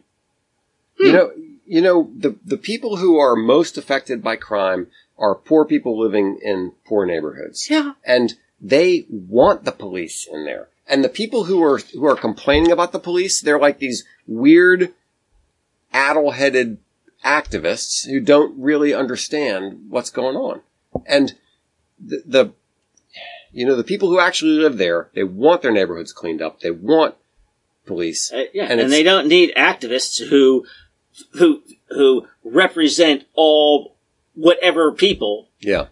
Hmm. 1.00 1.06
You 1.06 1.14
know, 1.14 1.32
you 1.66 1.82
know, 1.82 2.12
the, 2.18 2.36
the 2.44 2.58
people 2.58 2.98
who 2.98 3.18
are 3.18 3.36
most 3.36 3.78
affected 3.78 4.24
by 4.24 4.36
crime 4.36 4.88
are 5.18 5.36
poor 5.36 5.66
people 5.66 6.00
living 6.00 6.40
in 6.42 6.74
poor 6.86 7.06
neighborhoods. 7.06 7.70
Yeah. 7.70 7.94
And 8.06 8.34
they 8.60 9.06
want 9.10 9.64
the 9.64 9.72
police 9.72 10.28
in 10.32 10.46
there. 10.46 10.68
And 10.88 11.04
the 11.04 11.10
people 11.10 11.46
who 11.46 11.64
are, 11.64 11.78
who 11.78 12.06
are 12.06 12.16
complaining 12.16 12.72
about 12.72 12.92
the 12.92 13.00
police, 13.00 13.40
they're 13.40 13.60
like 13.60 13.80
these 13.80 14.04
weird, 14.28 14.94
addle-headed 15.94 16.78
activists 17.24 18.10
who 18.10 18.20
don't 18.20 18.60
really 18.60 18.94
understand 18.94 19.86
what's 19.90 20.10
going 20.10 20.36
on. 20.36 20.62
And 21.06 21.36
the, 22.00 22.24
the, 22.26 22.54
you 23.52 23.66
know, 23.66 23.76
the 23.76 23.84
people 23.84 24.10
who 24.10 24.20
actually 24.20 24.52
live 24.52 24.78
there, 24.78 25.10
they 25.14 25.24
want 25.24 25.62
their 25.62 25.72
neighborhoods 25.72 26.14
cleaned 26.14 26.42
up. 26.42 26.60
They 26.62 26.72
want 26.72 27.16
police. 27.86 28.32
Uh, 28.32 28.46
yeah, 28.54 28.66
And 28.70 28.80
and, 28.80 28.92
they 28.92 29.04
don't 29.04 29.28
need 29.28 29.54
activists 29.56 30.26
who 30.30 30.66
who 31.34 31.62
who 31.90 32.28
represent 32.44 33.26
all 33.34 33.98
whatever 34.34 34.92
people, 34.92 35.50
Yeah. 35.60 35.88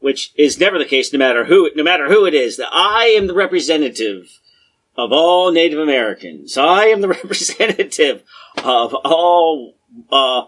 which 0.00 0.32
is 0.36 0.58
never 0.58 0.78
the 0.78 0.84
case, 0.86 1.12
no 1.12 1.18
matter 1.18 1.44
who 1.44 1.70
no 1.76 1.82
matter 1.82 2.08
who 2.08 2.24
it 2.24 2.34
is. 2.34 2.56
That 2.56 2.70
I 2.72 3.06
am 3.16 3.26
the 3.26 3.34
representative 3.34 4.40
of 4.96 5.12
all 5.12 5.52
Native 5.52 5.78
Americans. 5.78 6.56
I 6.56 6.84
am 6.86 7.00
the 7.00 7.08
representative 7.20 8.22
of 8.62 8.94
all 8.94 9.74
uh, 10.10 10.44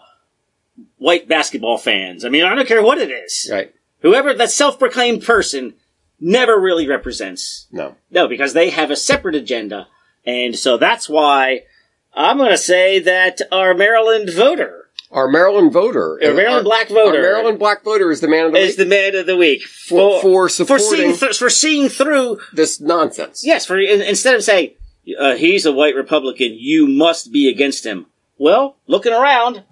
white 0.97 1.29
basketball 1.29 1.79
fans. 1.79 2.25
I 2.25 2.29
mean, 2.31 2.45
I 2.45 2.55
don't 2.55 2.69
care 2.69 2.83
what 2.83 2.99
it 2.99 3.11
is. 3.11 3.49
Right. 3.53 3.75
Whoever 4.01 4.35
that 4.35 4.51
self-proclaimed 4.51 5.23
person 5.25 5.75
never 6.21 6.59
really 6.59 6.87
represents 6.89 7.67
No. 7.73 7.97
no, 8.11 8.29
because 8.29 8.53
they 8.53 8.71
have 8.71 8.91
a 8.91 8.97
separate 8.97 9.35
agenda. 9.35 9.89
And 10.27 10.57
so 10.57 10.77
that's 10.77 11.09
why 11.09 11.65
I'm 12.15 12.39
going 12.39 12.51
to 12.51 12.57
say 12.59 12.99
that 13.01 13.41
our 13.53 13.75
Maryland 13.75 14.31
voter 14.31 14.89
Our 15.11 15.29
Maryland 15.29 15.73
voter, 15.73 16.19
Our 16.25 16.35
Maryland 16.35 16.65
black 16.65 16.89
voter, 16.89 17.17
our. 17.19 17.23
Maryland 17.23 17.59
black 17.59 17.85
voter 17.85 18.11
is 18.11 18.21
the 18.21 18.29
man 18.29 18.47
of 18.47 18.53
the 18.53 18.59
is 18.59 18.69
week 18.71 18.77
the 18.79 18.87
man 18.87 19.15
of 19.17 19.27
the 19.27 19.37
week 19.37 19.63
for, 19.65 20.21
for 20.23 20.23
for 20.23 20.49
supporting 20.49 20.87
seeing 20.89 21.17
th- 21.17 21.37
for 21.39 21.51
seeing 21.51 21.89
through. 21.89 22.39
this 22.53 22.81
nonsense. 22.81 23.45
Yes, 23.45 23.67
for 23.67 23.79
in- 23.79 24.01
instead 24.03 24.35
of 24.35 24.43
saying 24.43 24.71
uh, 25.19 25.35
he's 25.35 25.67
a 25.67 25.73
white 25.73 25.95
Republican, 25.95 26.53
you 26.59 26.87
must 26.87 27.31
be 27.33 27.49
against 27.49 27.85
him. 27.85 28.07
Well, 28.39 28.77
looking 28.87 29.13
around, 29.13 29.63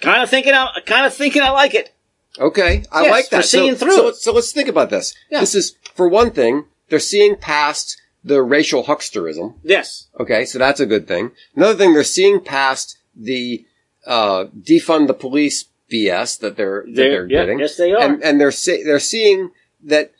kind 0.00 0.22
of 0.22 0.30
thinking, 0.30 0.54
I 0.54 0.80
kind 0.86 1.06
of 1.06 1.12
thinking 1.14 1.42
I 1.42 1.50
like 1.50 1.74
it. 1.74 1.94
Okay, 2.38 2.84
I 2.92 3.02
Yes, 3.02 3.10
like 3.10 3.28
that. 3.30 3.44
seeing 3.44 3.72
so, 3.76 3.86
through 3.86 3.96
so, 3.96 4.12
so 4.12 4.32
let's 4.32 4.52
think 4.52 4.68
about 4.68 4.90
this. 4.90 5.14
Yeah. 5.30 5.40
This 5.40 5.54
is, 5.54 5.76
for 5.94 6.08
one 6.08 6.30
thing, 6.30 6.64
they're 6.88 6.98
seeing 7.00 7.36
past 7.36 8.00
the 8.24 8.42
racial 8.42 8.84
hucksterism. 8.84 9.54
Yes, 9.62 10.08
Okay, 10.20 10.44
so 10.44 10.58
that's 10.58 10.80
a 10.80 10.86
good 10.86 11.06
thing. 11.08 11.30
Another 11.56 11.74
thing, 11.78 11.94
they're 11.94 12.04
seeing 12.04 12.40
past 12.40 12.98
the 13.16 13.64
uh, 14.06 14.44
defund 14.60 15.06
the 15.06 15.14
police 15.14 15.66
BS 15.92 16.38
that 16.40 16.56
they're 16.56 16.84
that 16.86 16.94
They're- 16.94 17.10
they're 17.10 17.26
yeah, 17.30 17.38
getting. 17.40 17.58
yes, 17.60 17.76
they 17.76 17.92
are. 17.92 18.00
and, 18.00 18.22
and 18.22 18.40
they're 18.40 18.50
see- 18.52 18.82
they're 18.82 18.98
seeing 19.00 19.50
that 19.84 20.12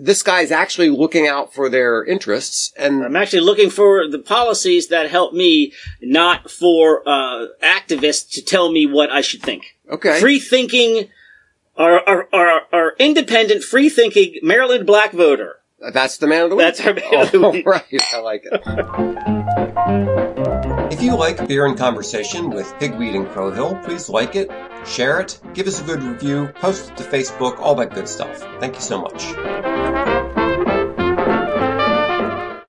this 0.00 0.22
guy's 0.22 0.50
actually 0.50 0.90
looking 0.90 1.26
out 1.26 1.54
for 1.54 1.68
their 1.70 2.04
interests, 2.04 2.72
and 2.76 3.02
I'm 3.04 3.16
actually 3.16 3.40
looking 3.40 3.70
for 3.70 4.06
the 4.06 4.18
policies 4.18 4.88
that 4.88 5.10
help 5.10 5.32
me, 5.32 5.72
not 6.02 6.50
for 6.50 7.02
uh, 7.08 7.46
activists 7.62 8.30
to 8.32 8.42
tell 8.42 8.70
me 8.70 8.86
what 8.86 9.10
I 9.10 9.22
should 9.22 9.42
think. 9.42 9.76
okay, 9.90 10.20
free 10.20 10.38
thinking, 10.38 11.08
our, 11.78 12.06
our, 12.08 12.28
our, 12.32 12.62
our 12.72 12.94
independent, 12.98 13.62
free 13.62 13.88
thinking 13.88 14.40
Maryland 14.42 14.86
black 14.86 15.12
voter. 15.12 15.56
That's 15.92 16.16
the 16.18 16.26
man 16.26 16.42
of 16.42 16.50
the 16.50 16.56
week. 16.56 16.66
That's 16.66 16.80
our 16.84 16.92
man 16.92 17.14
of 17.14 17.30
the 17.30 17.38
oh, 17.38 17.50
week. 17.50 17.64
right, 17.66 17.84
I 18.12 18.18
like 18.18 18.42
it. 18.44 18.60
if 20.92 21.00
you 21.00 21.16
like 21.16 21.46
Beer 21.46 21.66
and 21.66 21.78
Conversation 21.78 22.50
with 22.50 22.66
Pigweed 22.80 23.14
and 23.14 23.26
Crowhill, 23.28 23.84
please 23.84 24.08
like 24.08 24.34
it, 24.34 24.50
share 24.84 25.20
it, 25.20 25.40
give 25.54 25.68
us 25.68 25.80
a 25.80 25.84
good 25.84 26.02
review, 26.02 26.48
post 26.56 26.90
it 26.90 26.96
to 26.96 27.04
Facebook, 27.04 27.60
all 27.60 27.76
that 27.76 27.94
good 27.94 28.08
stuff. 28.08 28.38
Thank 28.58 28.74
you 28.74 28.80
so 28.80 29.00
much. 29.00 30.36